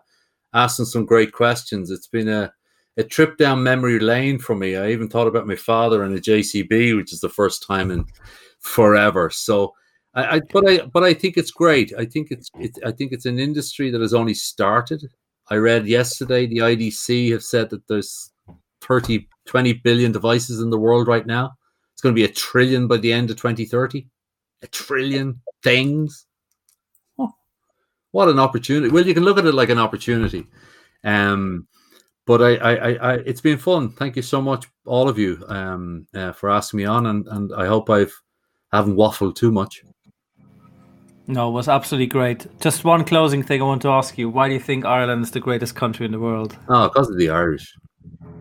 asking 0.52 0.84
some 0.84 1.06
great 1.06 1.32
questions. 1.32 1.90
It's 1.90 2.06
been 2.06 2.28
a 2.28 2.52
a 2.98 3.02
trip 3.02 3.38
down 3.38 3.62
memory 3.62 3.98
lane 3.98 4.38
for 4.38 4.54
me. 4.54 4.76
I 4.76 4.90
even 4.90 5.08
thought 5.08 5.26
about 5.26 5.46
my 5.46 5.56
father 5.56 6.02
and 6.02 6.14
a 6.14 6.20
JCB, 6.20 6.94
which 6.96 7.14
is 7.14 7.20
the 7.20 7.28
first 7.30 7.66
time 7.66 7.90
in 7.90 8.04
forever. 8.60 9.30
So. 9.30 9.74
I, 10.12 10.36
I, 10.36 10.40
but 10.52 10.68
I, 10.68 10.78
but 10.86 11.04
I 11.04 11.14
think 11.14 11.36
it's 11.36 11.52
great. 11.52 11.92
I 11.96 12.04
think 12.04 12.32
it's, 12.32 12.50
it's, 12.58 12.80
I 12.84 12.90
think 12.90 13.12
it's 13.12 13.26
an 13.26 13.38
industry 13.38 13.90
that 13.92 14.00
has 14.00 14.12
only 14.12 14.34
started. 14.34 15.08
I 15.50 15.56
read 15.56 15.86
yesterday 15.86 16.46
the 16.46 16.58
IDC 16.58 17.30
have 17.30 17.44
said 17.44 17.70
that 17.70 17.86
there's 17.86 18.32
30, 18.82 19.28
20 19.46 19.72
billion 19.74 20.12
devices 20.12 20.60
in 20.60 20.70
the 20.70 20.78
world 20.78 21.08
right 21.08 21.26
now. 21.26 21.52
It's 21.92 22.02
going 22.02 22.14
to 22.14 22.18
be 22.18 22.24
a 22.24 22.32
trillion 22.32 22.86
by 22.86 22.96
the 22.96 23.12
end 23.12 23.30
of 23.30 23.36
2030. 23.36 24.06
A 24.62 24.66
trillion 24.68 25.40
things. 25.62 26.26
Oh, 27.18 27.32
what 28.12 28.28
an 28.28 28.38
opportunity. 28.38 28.92
Well, 28.92 29.06
you 29.06 29.14
can 29.14 29.24
look 29.24 29.38
at 29.38 29.46
it 29.46 29.54
like 29.54 29.70
an 29.70 29.78
opportunity. 29.78 30.46
Um, 31.04 31.66
but 32.26 32.42
I, 32.42 32.54
I, 32.56 32.92
I, 32.92 33.12
it's 33.26 33.40
been 33.40 33.58
fun. 33.58 33.90
Thank 33.90 34.16
you 34.16 34.22
so 34.22 34.40
much, 34.40 34.66
all 34.86 35.08
of 35.08 35.18
you, 35.18 35.44
um, 35.48 36.06
uh, 36.14 36.32
for 36.32 36.48
asking 36.48 36.78
me 36.78 36.84
on, 36.84 37.06
and, 37.06 37.26
and 37.28 37.52
I 37.54 37.66
hope 37.66 37.90
I've 37.90 38.14
haven't 38.72 38.96
waffled 38.96 39.34
too 39.34 39.50
much. 39.50 39.82
No, 41.26 41.48
it 41.48 41.52
was 41.52 41.68
absolutely 41.68 42.06
great. 42.06 42.46
Just 42.60 42.84
one 42.84 43.04
closing 43.04 43.42
thing 43.42 43.62
I 43.62 43.64
want 43.64 43.82
to 43.82 43.88
ask 43.88 44.18
you. 44.18 44.28
Why 44.28 44.48
do 44.48 44.54
you 44.54 44.60
think 44.60 44.84
Ireland 44.84 45.22
is 45.22 45.30
the 45.30 45.38
greatest 45.40 45.76
country 45.76 46.04
in 46.04 46.12
the 46.12 46.18
world? 46.18 46.56
Oh, 46.68 46.88
because 46.88 47.08
of 47.08 47.18
the 47.18 47.30
Irish. 47.30 47.72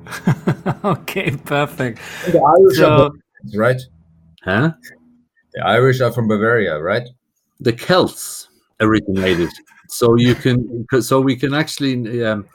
okay, 0.84 1.32
perfect. 1.46 2.00
The 2.26 2.40
Irish 2.42 2.78
So- 2.78 2.90
are 2.90 3.10
Bavarians, 3.44 3.58
right? 3.58 3.82
Huh? 4.44 4.72
The 5.54 5.66
Irish 5.66 6.02
are 6.02 6.12
from 6.12 6.28
Bavaria, 6.28 6.80
right? 6.80 7.08
The 7.60 7.74
Celts 7.74 8.50
originated, 8.80 9.50
so 9.90 10.16
you 10.16 10.34
can, 10.34 10.86
so 11.02 11.20
we 11.20 11.36
can 11.36 11.54
actually, 11.54 12.24
um, 12.24 12.46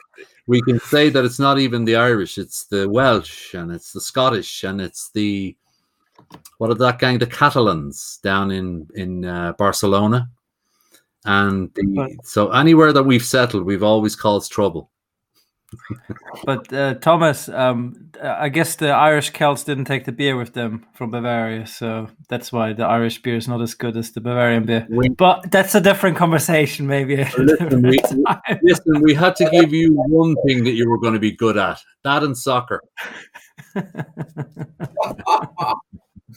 we 0.47 0.61
can 0.63 0.79
say 0.79 1.09
that 1.09 1.23
it's 1.23 1.37
not 1.39 1.59
even 1.59 1.85
the 1.85 1.95
Irish; 1.95 2.37
it's 2.37 2.65
the 2.65 2.89
Welsh 2.89 3.53
and 3.53 3.71
it's 3.71 3.91
the 3.91 4.01
Scottish 4.01 4.63
and 4.63 4.81
it's 4.81 5.11
the 5.13 5.55
what 6.57 6.69
are 6.69 6.75
that 6.75 6.99
gang? 6.99 7.19
The 7.19 7.27
Catalans 7.27 8.19
down 8.23 8.51
in 8.51 8.87
in 8.95 9.25
uh, 9.25 9.53
Barcelona, 9.57 10.29
and 11.25 11.71
the, 11.75 12.17
so 12.23 12.51
anywhere 12.51 12.93
that 12.93 13.03
we've 13.03 13.25
settled, 13.25 13.65
we've 13.65 13.83
always 13.83 14.15
caused 14.15 14.51
trouble. 14.51 14.89
But 16.45 16.71
uh, 16.71 16.93
Thomas, 16.95 17.49
um, 17.49 18.11
I 18.21 18.47
guess 18.49 18.75
the 18.77 18.91
Irish 18.91 19.31
Celts 19.31 19.63
didn't 19.65 19.85
take 19.85 20.05
the 20.05 20.13
beer 20.13 20.37
with 20.37 20.53
them 20.53 20.85
from 20.93 21.11
Bavaria, 21.11 21.65
so 21.67 22.07
that's 22.29 22.53
why 22.53 22.71
the 22.71 22.85
Irish 22.85 23.21
beer 23.21 23.35
is 23.35 23.47
not 23.49 23.61
as 23.61 23.73
good 23.73 23.97
as 23.97 24.11
the 24.11 24.21
Bavarian 24.21 24.63
beer. 24.65 24.87
We- 24.89 25.09
But 25.09 25.51
that's 25.51 25.75
a 25.75 25.81
different 25.81 26.15
conversation, 26.15 26.87
maybe. 26.87 27.17
Listen, 27.37 27.81
we- 27.81 27.99
Listen, 28.63 29.01
we 29.01 29.13
had 29.15 29.35
to 29.37 29.49
give 29.49 29.73
you 29.73 29.91
one 29.95 30.35
thing 30.47 30.63
that 30.63 30.75
you 30.75 30.89
were 30.89 30.99
going 30.99 31.15
to 31.15 31.19
be 31.19 31.31
good 31.35 31.57
at 31.57 31.79
that 32.03 32.23
and 32.23 32.37
soccer. 32.37 32.79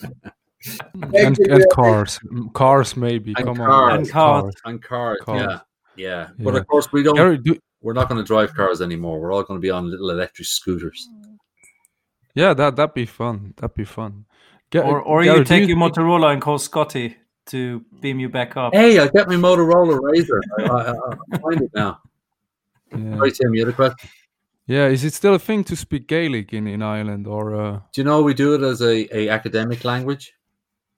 and, 1.14 1.38
and 1.38 1.64
cars, 1.72 2.18
cars 2.52 2.96
maybe. 2.96 3.34
And 3.36 3.46
Come 3.46 3.56
cars. 3.56 3.68
on, 3.92 3.98
And 3.98 4.10
cars. 4.10 4.54
And 4.64 4.82
cars, 4.82 5.18
Cars. 5.24 5.40
yeah, 5.42 5.60
yeah. 5.96 6.28
But 6.38 6.56
of 6.56 6.66
course, 6.66 6.90
we 6.92 7.02
don't. 7.02 7.16
Gary, 7.16 7.38
do, 7.38 7.58
we're 7.80 7.92
not 7.92 8.08
going 8.08 8.18
to 8.20 8.26
drive 8.26 8.54
cars 8.54 8.80
anymore. 8.82 9.20
We're 9.20 9.32
all 9.32 9.42
going 9.44 9.58
to 9.58 9.62
be 9.62 9.70
on 9.70 9.90
little 9.90 10.10
electric 10.10 10.46
scooters. 10.48 11.08
yeah, 12.34 12.54
that 12.54 12.76
that'd 12.76 12.94
be 12.94 13.06
fun. 13.06 13.54
That'd 13.56 13.74
be 13.76 13.84
fun. 13.84 14.24
Ga- 14.70 14.80
or 14.82 15.00
or 15.00 15.22
Gary, 15.22 15.38
you 15.38 15.44
do 15.44 15.48
take 15.48 15.68
your 15.68 15.78
Motorola 15.78 16.32
and 16.32 16.42
call 16.42 16.58
Scotty 16.58 17.16
to 17.46 17.84
beam 18.00 18.20
you 18.20 18.28
back 18.28 18.56
up. 18.56 18.74
Hey, 18.74 18.98
I 18.98 19.08
get 19.08 19.28
my 19.28 19.36
Motorola 19.36 19.98
Razor. 20.02 20.42
I, 20.58 20.62
I, 20.64 20.94
I 21.32 21.38
find 21.38 21.62
it 21.62 21.70
now. 21.74 22.00
Yeah. 22.90 23.18
Right, 23.18 23.34
Tim, 23.34 23.54
you 23.54 23.60
had 23.66 23.68
a 23.68 23.76
question. 23.76 24.08
Yeah, 24.68 24.86
is 24.86 25.02
it 25.02 25.14
still 25.14 25.34
a 25.34 25.38
thing 25.38 25.64
to 25.64 25.74
speak 25.74 26.06
Gaelic 26.06 26.52
in 26.52 26.66
in 26.66 26.82
Ireland 26.82 27.26
or 27.26 27.56
uh, 27.56 27.80
Do 27.92 28.00
you 28.00 28.04
know 28.04 28.22
we 28.22 28.34
do 28.34 28.54
it 28.54 28.62
as 28.62 28.82
a, 28.82 29.08
a 29.16 29.30
academic 29.30 29.84
language 29.84 30.34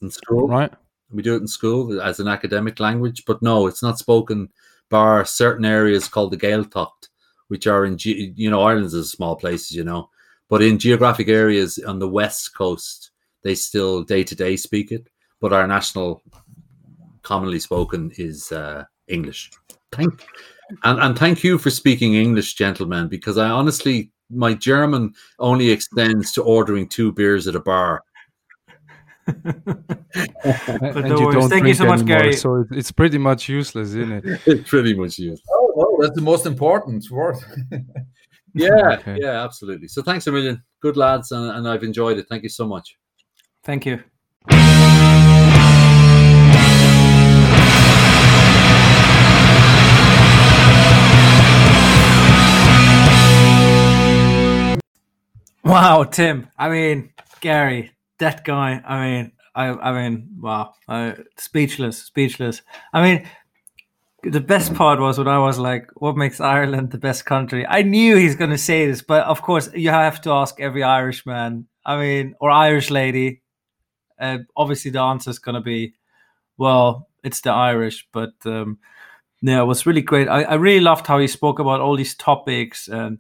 in 0.02 0.10
school? 0.10 0.48
right? 0.48 0.72
We 1.12 1.22
do 1.22 1.34
it 1.34 1.40
in 1.40 1.48
school 1.48 2.02
as 2.02 2.20
an 2.20 2.28
academic 2.28 2.80
language, 2.80 3.24
but 3.26 3.40
no, 3.42 3.66
it's 3.66 3.82
not 3.82 3.98
spoken 3.98 4.51
bar 4.90 5.24
certain 5.24 5.64
areas 5.64 6.09
called 6.09 6.32
the 6.32 6.36
Gaeltacht, 6.36 7.09
which 7.48 7.66
are 7.66 7.84
in, 7.84 7.97
you 8.01 8.51
know, 8.51 8.62
Ireland's 8.62 8.94
a 8.94 9.05
small 9.05 9.36
place, 9.36 9.70
you 9.70 9.84
know, 9.84 10.10
but 10.48 10.62
in 10.62 10.78
geographic 10.78 11.28
areas 11.28 11.78
on 11.78 12.01
the 12.01 12.09
west 12.09 12.55
coast, 12.55 13.12
they 13.42 13.55
still 13.55 14.02
day 14.02 14.24
to 14.24 14.34
day 14.34 14.56
speak 14.56 14.90
it, 14.90 15.09
but 15.40 15.52
our 15.52 15.66
national 15.66 16.22
commonly 17.22 17.60
spoken 17.60 18.10
is 18.16 18.51
uh, 18.52 18.84
English. 19.10 19.50
Thank 19.92 20.24
and, 20.84 21.00
and 21.00 21.18
thank 21.18 21.42
you 21.42 21.58
for 21.58 21.70
speaking 21.70 22.14
English, 22.14 22.54
gentlemen, 22.54 23.08
because 23.08 23.36
I 23.38 23.48
honestly 23.50 24.10
my 24.30 24.54
German 24.54 25.14
only 25.38 25.70
extends 25.70 26.32
to 26.32 26.42
ordering 26.42 26.88
two 26.88 27.12
beers 27.12 27.46
at 27.48 27.56
a 27.56 27.60
bar. 27.60 28.02
and 29.26 29.44
no 31.08 31.18
you 31.18 31.32
don't 31.32 31.48
Thank 31.48 31.66
you 31.66 31.74
drink 31.74 31.76
so 31.76 31.84
much, 31.86 32.00
anymore, 32.00 32.20
Gary. 32.20 32.32
So 32.34 32.64
it's 32.70 32.90
pretty 32.92 33.18
much 33.18 33.48
useless, 33.48 33.88
isn't 33.88 34.12
it? 34.12 34.40
It's 34.46 34.68
pretty 34.68 34.94
much 34.94 35.18
you. 35.18 35.36
Oh, 35.50 35.72
no, 35.76 36.02
that's 36.02 36.16
the 36.16 36.22
most 36.22 36.46
important 36.46 37.10
word. 37.10 37.36
Yeah, 38.52 38.96
Okay. 38.98 39.16
yeah, 39.20 39.44
absolutely. 39.44 39.86
So 39.86 40.02
thanks 40.02 40.26
a 40.26 40.32
million. 40.32 40.60
Good 40.80 40.96
lads, 40.96 41.30
and, 41.30 41.52
and 41.56 41.68
I've 41.68 41.84
enjoyed 41.84 42.18
it. 42.18 42.26
Thank 42.28 42.42
you 42.42 42.48
so 42.48 42.66
much. 42.66 42.96
Thank 43.62 43.86
you. 43.86 44.02
Wow, 55.64 56.04
Tim. 56.04 56.48
I 56.58 56.68
mean, 56.68 57.12
Gary, 57.40 57.92
that 58.18 58.44
guy. 58.44 58.80
I 58.84 59.00
mean, 59.04 59.32
I, 59.54 59.66
I 59.68 59.92
mean, 60.08 60.28
wow, 60.40 60.72
speechless, 61.36 61.98
speechless. 62.02 62.62
I 62.92 63.02
mean, 63.02 63.28
the 64.22 64.40
best 64.40 64.74
part 64.74 65.00
was 65.00 65.18
when 65.18 65.28
I 65.28 65.38
was 65.38 65.58
like, 65.58 65.88
"What 65.96 66.16
makes 66.16 66.40
Ireland 66.40 66.90
the 66.90 66.98
best 66.98 67.24
country?" 67.26 67.66
I 67.66 67.82
knew 67.82 68.16
he's 68.16 68.36
going 68.36 68.50
to 68.50 68.58
say 68.58 68.86
this, 68.86 69.02
but 69.02 69.24
of 69.26 69.42
course, 69.42 69.70
you 69.74 69.90
have 69.90 70.20
to 70.22 70.32
ask 70.32 70.60
every 70.60 70.82
Irishman. 70.82 71.66
I 71.84 71.98
mean, 72.00 72.34
or 72.40 72.50
Irish 72.50 72.90
lady. 72.90 73.42
Uh, 74.20 74.38
obviously, 74.56 74.90
the 74.90 75.00
answer 75.00 75.30
is 75.30 75.38
going 75.38 75.54
to 75.54 75.62
be, 75.62 75.94
well, 76.58 77.08
it's 77.24 77.40
the 77.42 77.50
Irish. 77.52 78.06
But 78.12 78.34
um, 78.44 78.78
yeah, 79.42 79.62
it 79.62 79.66
was 79.66 79.86
really 79.86 80.02
great. 80.02 80.28
I, 80.28 80.42
I 80.42 80.54
really 80.54 80.80
loved 80.80 81.06
how 81.06 81.18
he 81.18 81.28
spoke 81.28 81.58
about 81.58 81.80
all 81.80 81.96
these 81.96 82.14
topics 82.16 82.88
and 82.88 83.18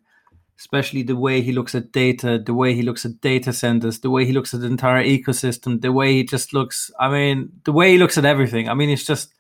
especially 0.60 1.02
the 1.02 1.16
way 1.16 1.40
he 1.40 1.52
looks 1.52 1.74
at 1.74 1.90
data, 1.90 2.38
the 2.38 2.52
way 2.52 2.74
he 2.74 2.82
looks 2.82 3.06
at 3.06 3.18
data 3.22 3.50
centers, 3.50 4.00
the 4.00 4.10
way 4.10 4.26
he 4.26 4.32
looks 4.32 4.52
at 4.52 4.60
the 4.60 4.66
entire 4.66 5.02
ecosystem, 5.02 5.80
the 5.80 5.90
way 5.90 6.12
he 6.12 6.22
just 6.22 6.52
looks. 6.52 6.90
I 7.00 7.08
mean, 7.08 7.50
the 7.64 7.72
way 7.72 7.92
he 7.92 7.98
looks 7.98 8.18
at 8.18 8.26
everything. 8.26 8.68
I 8.68 8.74
mean, 8.74 8.90
it's 8.90 9.06
just, 9.06 9.32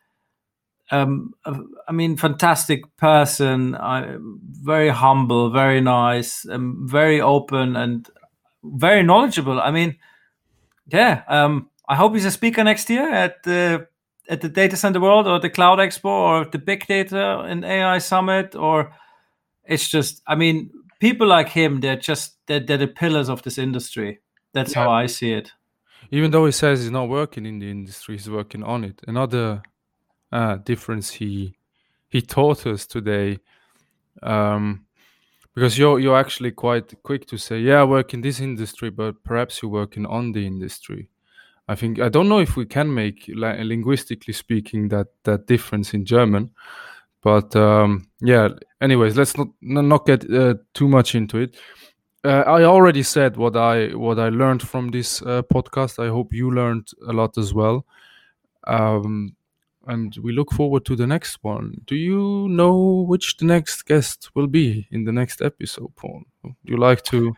um, 0.90 1.34
I 1.86 1.92
mean, 1.92 2.16
fantastic 2.16 2.96
person. 2.96 3.74
I, 3.74 4.16
very 4.18 4.88
humble, 4.88 5.50
very 5.50 5.82
nice, 5.82 6.48
um, 6.48 6.88
very 6.88 7.20
open, 7.20 7.76
and 7.76 8.08
very 8.64 9.02
knowledgeable. 9.02 9.60
I 9.60 9.72
mean, 9.72 9.98
yeah. 10.86 11.22
Um, 11.28 11.68
I 11.86 11.96
hope 11.96 12.14
he's 12.14 12.24
a 12.24 12.30
speaker 12.30 12.64
next 12.64 12.88
year 12.88 13.12
at 13.12 13.42
the 13.42 13.88
at 14.30 14.40
the 14.40 14.48
Data 14.48 14.76
Center 14.76 15.00
World 15.00 15.26
or 15.26 15.38
the 15.38 15.50
Cloud 15.50 15.80
Expo 15.80 16.04
or 16.04 16.44
the 16.46 16.58
Big 16.58 16.86
Data 16.86 17.40
and 17.40 17.62
AI 17.62 17.98
Summit 17.98 18.54
or 18.54 18.94
it's 19.64 19.88
just 19.88 20.22
I 20.26 20.36
mean 20.36 20.70
people 21.00 21.26
like 21.26 21.48
him 21.48 21.80
they're 21.80 21.96
just 21.96 22.36
they're, 22.46 22.60
they're 22.60 22.78
the 22.78 22.86
pillars 22.86 23.28
of 23.28 23.42
this 23.42 23.58
industry. 23.58 24.20
That's 24.52 24.72
how 24.72 24.90
I 24.90 25.06
see 25.06 25.32
it. 25.32 25.52
Even 26.10 26.30
though 26.30 26.46
he 26.46 26.52
says 26.52 26.80
he's 26.80 26.90
not 26.90 27.08
working 27.08 27.46
in 27.46 27.58
the 27.58 27.70
industry, 27.70 28.16
he's 28.16 28.30
working 28.30 28.62
on 28.62 28.84
it. 28.84 29.00
Another 29.06 29.62
uh, 30.32 30.56
difference 30.56 31.10
he 31.10 31.56
he 32.08 32.20
taught 32.20 32.66
us 32.66 32.86
today, 32.86 33.38
um, 34.22 34.86
because 35.54 35.78
you're 35.78 36.00
you're 36.00 36.18
actually 36.18 36.50
quite 36.50 36.92
quick 37.02 37.26
to 37.28 37.36
say, 37.36 37.60
yeah, 37.60 37.80
I 37.80 37.84
work 37.84 38.14
in 38.14 38.20
this 38.20 38.40
industry, 38.40 38.90
but 38.90 39.22
perhaps 39.24 39.62
you're 39.62 39.70
working 39.70 40.06
on 40.06 40.32
the 40.32 40.46
industry. 40.46 41.08
I 41.68 41.76
think 41.76 42.00
I 42.00 42.08
don't 42.08 42.28
know 42.28 42.40
if 42.40 42.56
we 42.56 42.66
can 42.66 42.92
make 42.92 43.28
li- 43.28 43.62
linguistically 43.62 44.34
speaking 44.34 44.88
that 44.88 45.08
that 45.22 45.46
difference 45.46 45.94
in 45.94 46.04
German, 46.04 46.50
but 47.22 47.54
um, 47.56 48.08
yeah. 48.20 48.48
Anyways, 48.80 49.16
let's 49.16 49.36
not 49.36 49.48
not 49.60 50.06
get 50.06 50.30
uh, 50.32 50.54
too 50.74 50.88
much 50.88 51.14
into 51.14 51.38
it. 51.38 51.56
Uh, 52.24 52.44
I 52.46 52.64
already 52.64 53.02
said 53.02 53.36
what 53.36 53.56
I 53.56 53.88
what 53.88 54.18
I 54.18 54.28
learned 54.28 54.62
from 54.62 54.90
this 54.90 55.22
uh, 55.22 55.42
podcast. 55.42 56.02
I 56.02 56.08
hope 56.08 56.32
you 56.32 56.50
learned 56.50 56.88
a 57.08 57.12
lot 57.12 57.38
as 57.38 57.54
well. 57.54 57.86
Um, 58.66 59.36
and 59.86 60.14
we 60.22 60.32
look 60.32 60.52
forward 60.52 60.84
to 60.84 60.96
the 60.96 61.06
next 61.06 61.38
one. 61.42 61.80
Do 61.86 61.96
you 61.96 62.48
know 62.48 63.04
which 63.08 63.36
the 63.38 63.46
next 63.46 63.86
guest 63.86 64.30
will 64.34 64.46
be 64.46 64.86
in 64.90 65.04
the 65.04 65.12
next 65.12 65.40
episode, 65.40 65.94
Paul? 65.96 66.22
Would 66.42 66.54
you 66.64 66.76
like 66.76 67.02
to 67.04 67.34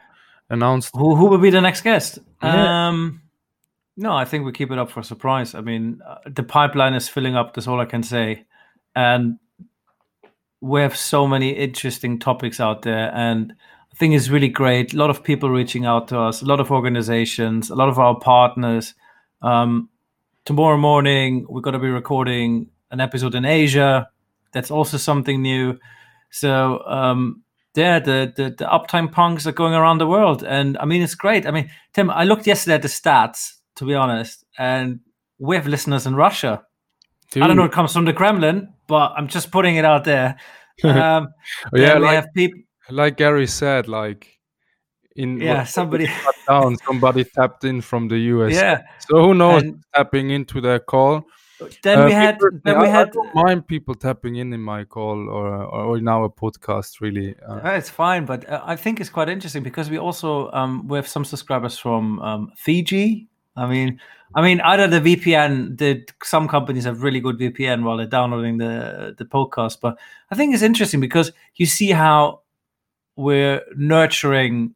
announce? 0.51 0.91
Who 0.95 1.15
who 1.15 1.27
will 1.27 1.39
be 1.39 1.51
the 1.51 1.61
next 1.61 1.83
guest? 1.83 2.19
Yeah. 2.43 2.89
Um, 2.89 3.23
no, 3.97 4.15
I 4.15 4.25
think 4.25 4.45
we 4.45 4.53
keep 4.53 4.71
it 4.71 4.79
up 4.79 4.91
for 4.91 5.03
surprise. 5.03 5.55
I 5.55 5.61
mean, 5.61 6.01
uh, 6.07 6.17
the 6.27 6.43
pipeline 6.43 6.95
is 6.95 7.09
filling 7.09 7.37
up. 7.37 7.55
That's 7.55 7.69
all 7.69 7.81
I 7.81 7.85
can 7.85 8.03
say, 8.03 8.47
and 8.97 9.39
we 10.63 10.81
have 10.81 10.97
so 10.97 11.27
many 11.27 11.51
interesting 11.51 12.21
topics 12.21 12.61
out 12.61 12.83
there, 12.83 13.13
and 13.15 13.53
I 13.93 13.97
think 13.97 14.15
it's 14.15 14.29
really 14.29 14.49
great. 14.49 14.95
A 14.95 14.97
lot 14.97 15.11
of 15.11 15.25
people 15.25 15.51
reaching 15.51 15.85
out 15.85 16.09
to 16.09 16.19
us, 16.21 16.41
a 16.41 16.47
lot 16.47 16.61
of 16.61 16.71
organizations, 16.71 17.69
a 17.69 17.75
lot 17.75 17.89
of 17.89 17.99
our 17.99 18.19
partners. 18.19 18.95
Um, 19.43 19.91
tomorrow 20.45 20.79
morning, 20.79 21.47
we're 21.49 21.63
going 21.63 21.75
to 21.75 21.81
be 21.81 21.91
recording 21.91 22.69
an 22.93 23.01
episode 23.01 23.35
in 23.35 23.45
Asia. 23.45 24.09
That's 24.53 24.71
also 24.71 24.99
something 24.99 25.43
new. 25.43 25.81
So 26.31 26.79
um, 26.87 27.43
yeah, 27.75 27.99
the, 27.99 28.33
the 28.35 28.45
the 28.51 28.65
uptime 28.67 29.11
punks 29.11 29.49
are 29.49 29.53
going 29.53 29.75
around 29.75 29.99
the 29.99 30.07
world, 30.07 30.45
and 30.45 30.79
I 30.79 30.85
mean 30.85 31.03
it's 31.03 31.17
great. 31.17 31.45
I 31.45 31.51
mean, 31.51 31.71
Tim, 31.93 32.09
I 32.09 32.23
looked 32.23 32.47
yesterday 32.47 32.77
at 32.77 32.83
the 32.83 32.89
stats, 32.89 33.55
to 33.77 33.85
be 33.85 33.95
honest, 33.95 34.45
and 34.57 35.01
we 35.39 35.57
have 35.57 35.67
listeners 35.67 36.07
in 36.07 36.15
Russia. 36.15 36.63
I 37.37 37.47
don't 37.47 37.57
know 37.57 37.65
it 37.65 37.73
comes 37.73 37.93
from 37.93 38.05
the 38.05 38.13
Kremlin, 38.13 38.73
but 38.87 39.13
I'm 39.17 39.29
just 39.29 39.51
putting 39.51 39.77
it 39.77 39.85
out 39.85 40.05
there. 40.05 40.37
Um, 40.85 41.29
yeah, 41.75 41.99
like, 41.99 42.15
have 42.15 42.27
people. 42.35 42.59
like 42.91 43.17
Gary 43.17 43.47
said, 43.47 43.87
like 43.87 44.39
in 45.15 45.39
Yeah, 45.41 45.65
somebody. 45.65 46.09
down, 46.49 46.77
somebody 46.87 47.25
tapped 47.25 47.65
in 47.65 47.81
from 47.83 48.09
the 48.09 48.19
US. 48.35 48.53
yeah, 48.55 48.83
So 48.99 49.21
who 49.23 49.35
knows 49.35 49.63
and 49.63 49.85
tapping 49.95 50.31
into 50.31 50.61
their 50.61 50.81
call? 50.81 51.25
then 51.85 51.99
Uh, 52.01 52.05
we 52.07 52.13
had 52.13 52.39
then 52.65 52.81
we 52.81 52.87
I- 52.87 52.91
I 52.91 52.99
had 52.99 53.13
don't 53.13 53.35
mind 53.35 53.67
people 53.69 53.95
tapping 53.95 54.37
in 54.37 54.53
in 54.53 54.61
my 54.61 54.85
call 54.85 55.29
or 55.29 55.63
or, 55.63 55.85
or 55.85 55.99
in 55.99 56.09
our 56.09 56.29
podcast. 56.29 57.01
Really, 57.01 57.37
uh, 57.49 57.61
Uh, 57.69 57.77
it's 57.79 57.91
fine, 57.91 58.25
but 58.25 58.49
uh, 58.49 58.61
I 58.65 58.75
think 58.77 58.99
it's 59.01 59.11
quite 59.11 59.29
interesting 59.29 59.63
because 59.63 59.91
we 59.91 59.99
also 59.99 60.51
um, 60.53 60.89
we 60.89 60.97
have 60.99 61.07
some 61.07 61.25
subscribers 61.25 61.79
from 61.79 62.19
um, 62.21 62.51
Fiji. 62.57 63.29
I 63.57 63.67
mean, 63.67 64.01
I 64.35 64.43
mean, 64.43 64.61
either 64.61 64.87
the 64.87 65.01
VPN. 65.17 65.79
The 65.79 66.07
some 66.23 66.49
companies 66.49 66.85
have 66.85 67.03
really 67.03 67.21
good 67.21 67.39
VPN 67.39 67.83
while 67.83 67.97
they're 67.97 68.07
downloading 68.07 68.59
the 68.59 69.15
the 69.17 69.25
podcast, 69.25 69.79
but 69.81 69.99
I 70.31 70.35
think 70.35 70.55
it's 70.55 70.63
interesting 70.63 71.01
because 71.01 71.33
you 71.57 71.67
see 71.67 71.91
how 71.91 72.41
we're 73.17 73.63
nurturing 73.77 74.75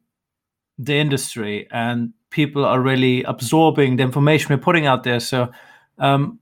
the 0.77 0.95
industry 0.95 1.67
and 1.71 2.13
people 2.29 2.63
are 2.65 2.79
really 2.79 3.23
absorbing 3.23 3.95
the 3.95 4.03
information 4.03 4.49
we're 4.49 4.61
putting 4.61 4.85
out 4.85 5.03
there. 5.03 5.19
So, 5.19 5.51
um, 5.97 6.39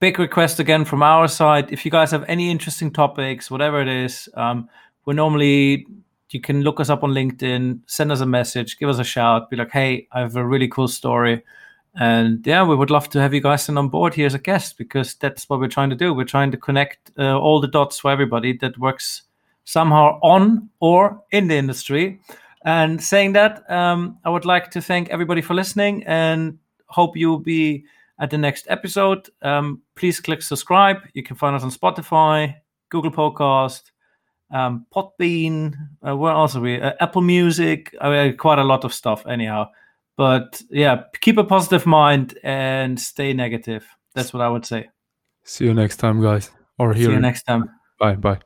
big 0.00 0.18
request 0.18 0.58
again 0.58 0.86
from 0.86 1.02
our 1.02 1.28
side. 1.28 1.70
If 1.70 1.84
you 1.84 1.90
guys 1.90 2.10
have 2.12 2.24
any 2.28 2.50
interesting 2.50 2.90
topics, 2.90 3.50
whatever 3.50 3.82
it 3.82 3.88
is, 3.88 4.28
um, 4.34 4.70
we're 5.04 5.12
normally 5.12 5.86
you 6.30 6.40
can 6.40 6.62
look 6.62 6.80
us 6.80 6.88
up 6.88 7.02
on 7.02 7.10
LinkedIn, 7.10 7.80
send 7.86 8.10
us 8.10 8.20
a 8.20 8.26
message, 8.26 8.78
give 8.78 8.88
us 8.88 8.98
a 8.98 9.04
shout, 9.04 9.50
be 9.50 9.56
like, 9.56 9.70
hey, 9.70 10.08
I 10.12 10.20
have 10.20 10.36
a 10.36 10.46
really 10.46 10.68
cool 10.68 10.88
story. 10.88 11.42
And 11.94 12.46
yeah, 12.46 12.64
we 12.64 12.74
would 12.74 12.90
love 12.90 13.10
to 13.10 13.20
have 13.20 13.34
you 13.34 13.40
guys 13.40 13.68
in 13.68 13.76
on 13.76 13.88
board 13.88 14.14
here 14.14 14.26
as 14.26 14.34
a 14.34 14.38
guest 14.38 14.78
because 14.78 15.14
that's 15.14 15.48
what 15.48 15.60
we're 15.60 15.68
trying 15.68 15.90
to 15.90 15.96
do. 15.96 16.14
We're 16.14 16.24
trying 16.24 16.50
to 16.52 16.56
connect 16.56 17.10
uh, 17.18 17.38
all 17.38 17.60
the 17.60 17.68
dots 17.68 17.98
for 17.98 18.10
everybody 18.10 18.56
that 18.58 18.78
works 18.78 19.22
somehow 19.64 20.18
on 20.22 20.70
or 20.80 21.22
in 21.30 21.48
the 21.48 21.56
industry. 21.56 22.20
And 22.64 23.02
saying 23.02 23.32
that, 23.32 23.68
um, 23.70 24.18
I 24.24 24.30
would 24.30 24.44
like 24.44 24.70
to 24.70 24.80
thank 24.80 25.10
everybody 25.10 25.42
for 25.42 25.54
listening 25.54 26.04
and 26.04 26.58
hope 26.86 27.16
you'll 27.16 27.38
be 27.38 27.84
at 28.18 28.30
the 28.30 28.38
next 28.38 28.66
episode. 28.68 29.28
Um, 29.42 29.82
please 29.96 30.20
click 30.20 30.42
subscribe. 30.42 30.98
You 31.12 31.22
can 31.22 31.36
find 31.36 31.56
us 31.56 31.62
on 31.62 31.70
Spotify, 31.70 32.54
Google 32.88 33.10
Podcast, 33.10 33.90
um, 34.50 34.86
Podbean. 34.94 35.74
Uh, 36.06 36.16
where 36.16 36.32
else 36.32 36.54
are 36.56 36.60
we? 36.60 36.80
Uh, 36.80 36.92
Apple 37.00 37.22
Music. 37.22 37.94
I 38.00 38.10
mean, 38.10 38.36
quite 38.36 38.60
a 38.60 38.64
lot 38.64 38.84
of 38.84 38.94
stuff, 38.94 39.26
anyhow. 39.26 39.70
But 40.16 40.62
yeah, 40.70 41.04
keep 41.20 41.38
a 41.38 41.44
positive 41.44 41.86
mind 41.86 42.38
and 42.42 43.00
stay 43.00 43.32
negative. 43.32 43.86
That's 44.14 44.32
what 44.32 44.42
I 44.42 44.48
would 44.48 44.66
say. 44.66 44.90
see 45.44 45.64
you 45.64 45.74
next 45.74 45.96
time, 45.96 46.20
guys. 46.22 46.50
Or 46.78 46.92
here. 46.92 47.06
See 47.06 47.12
you 47.12 47.20
next 47.20 47.44
time. 47.44 47.70
Bye 47.98 48.16
bye. 48.16 48.40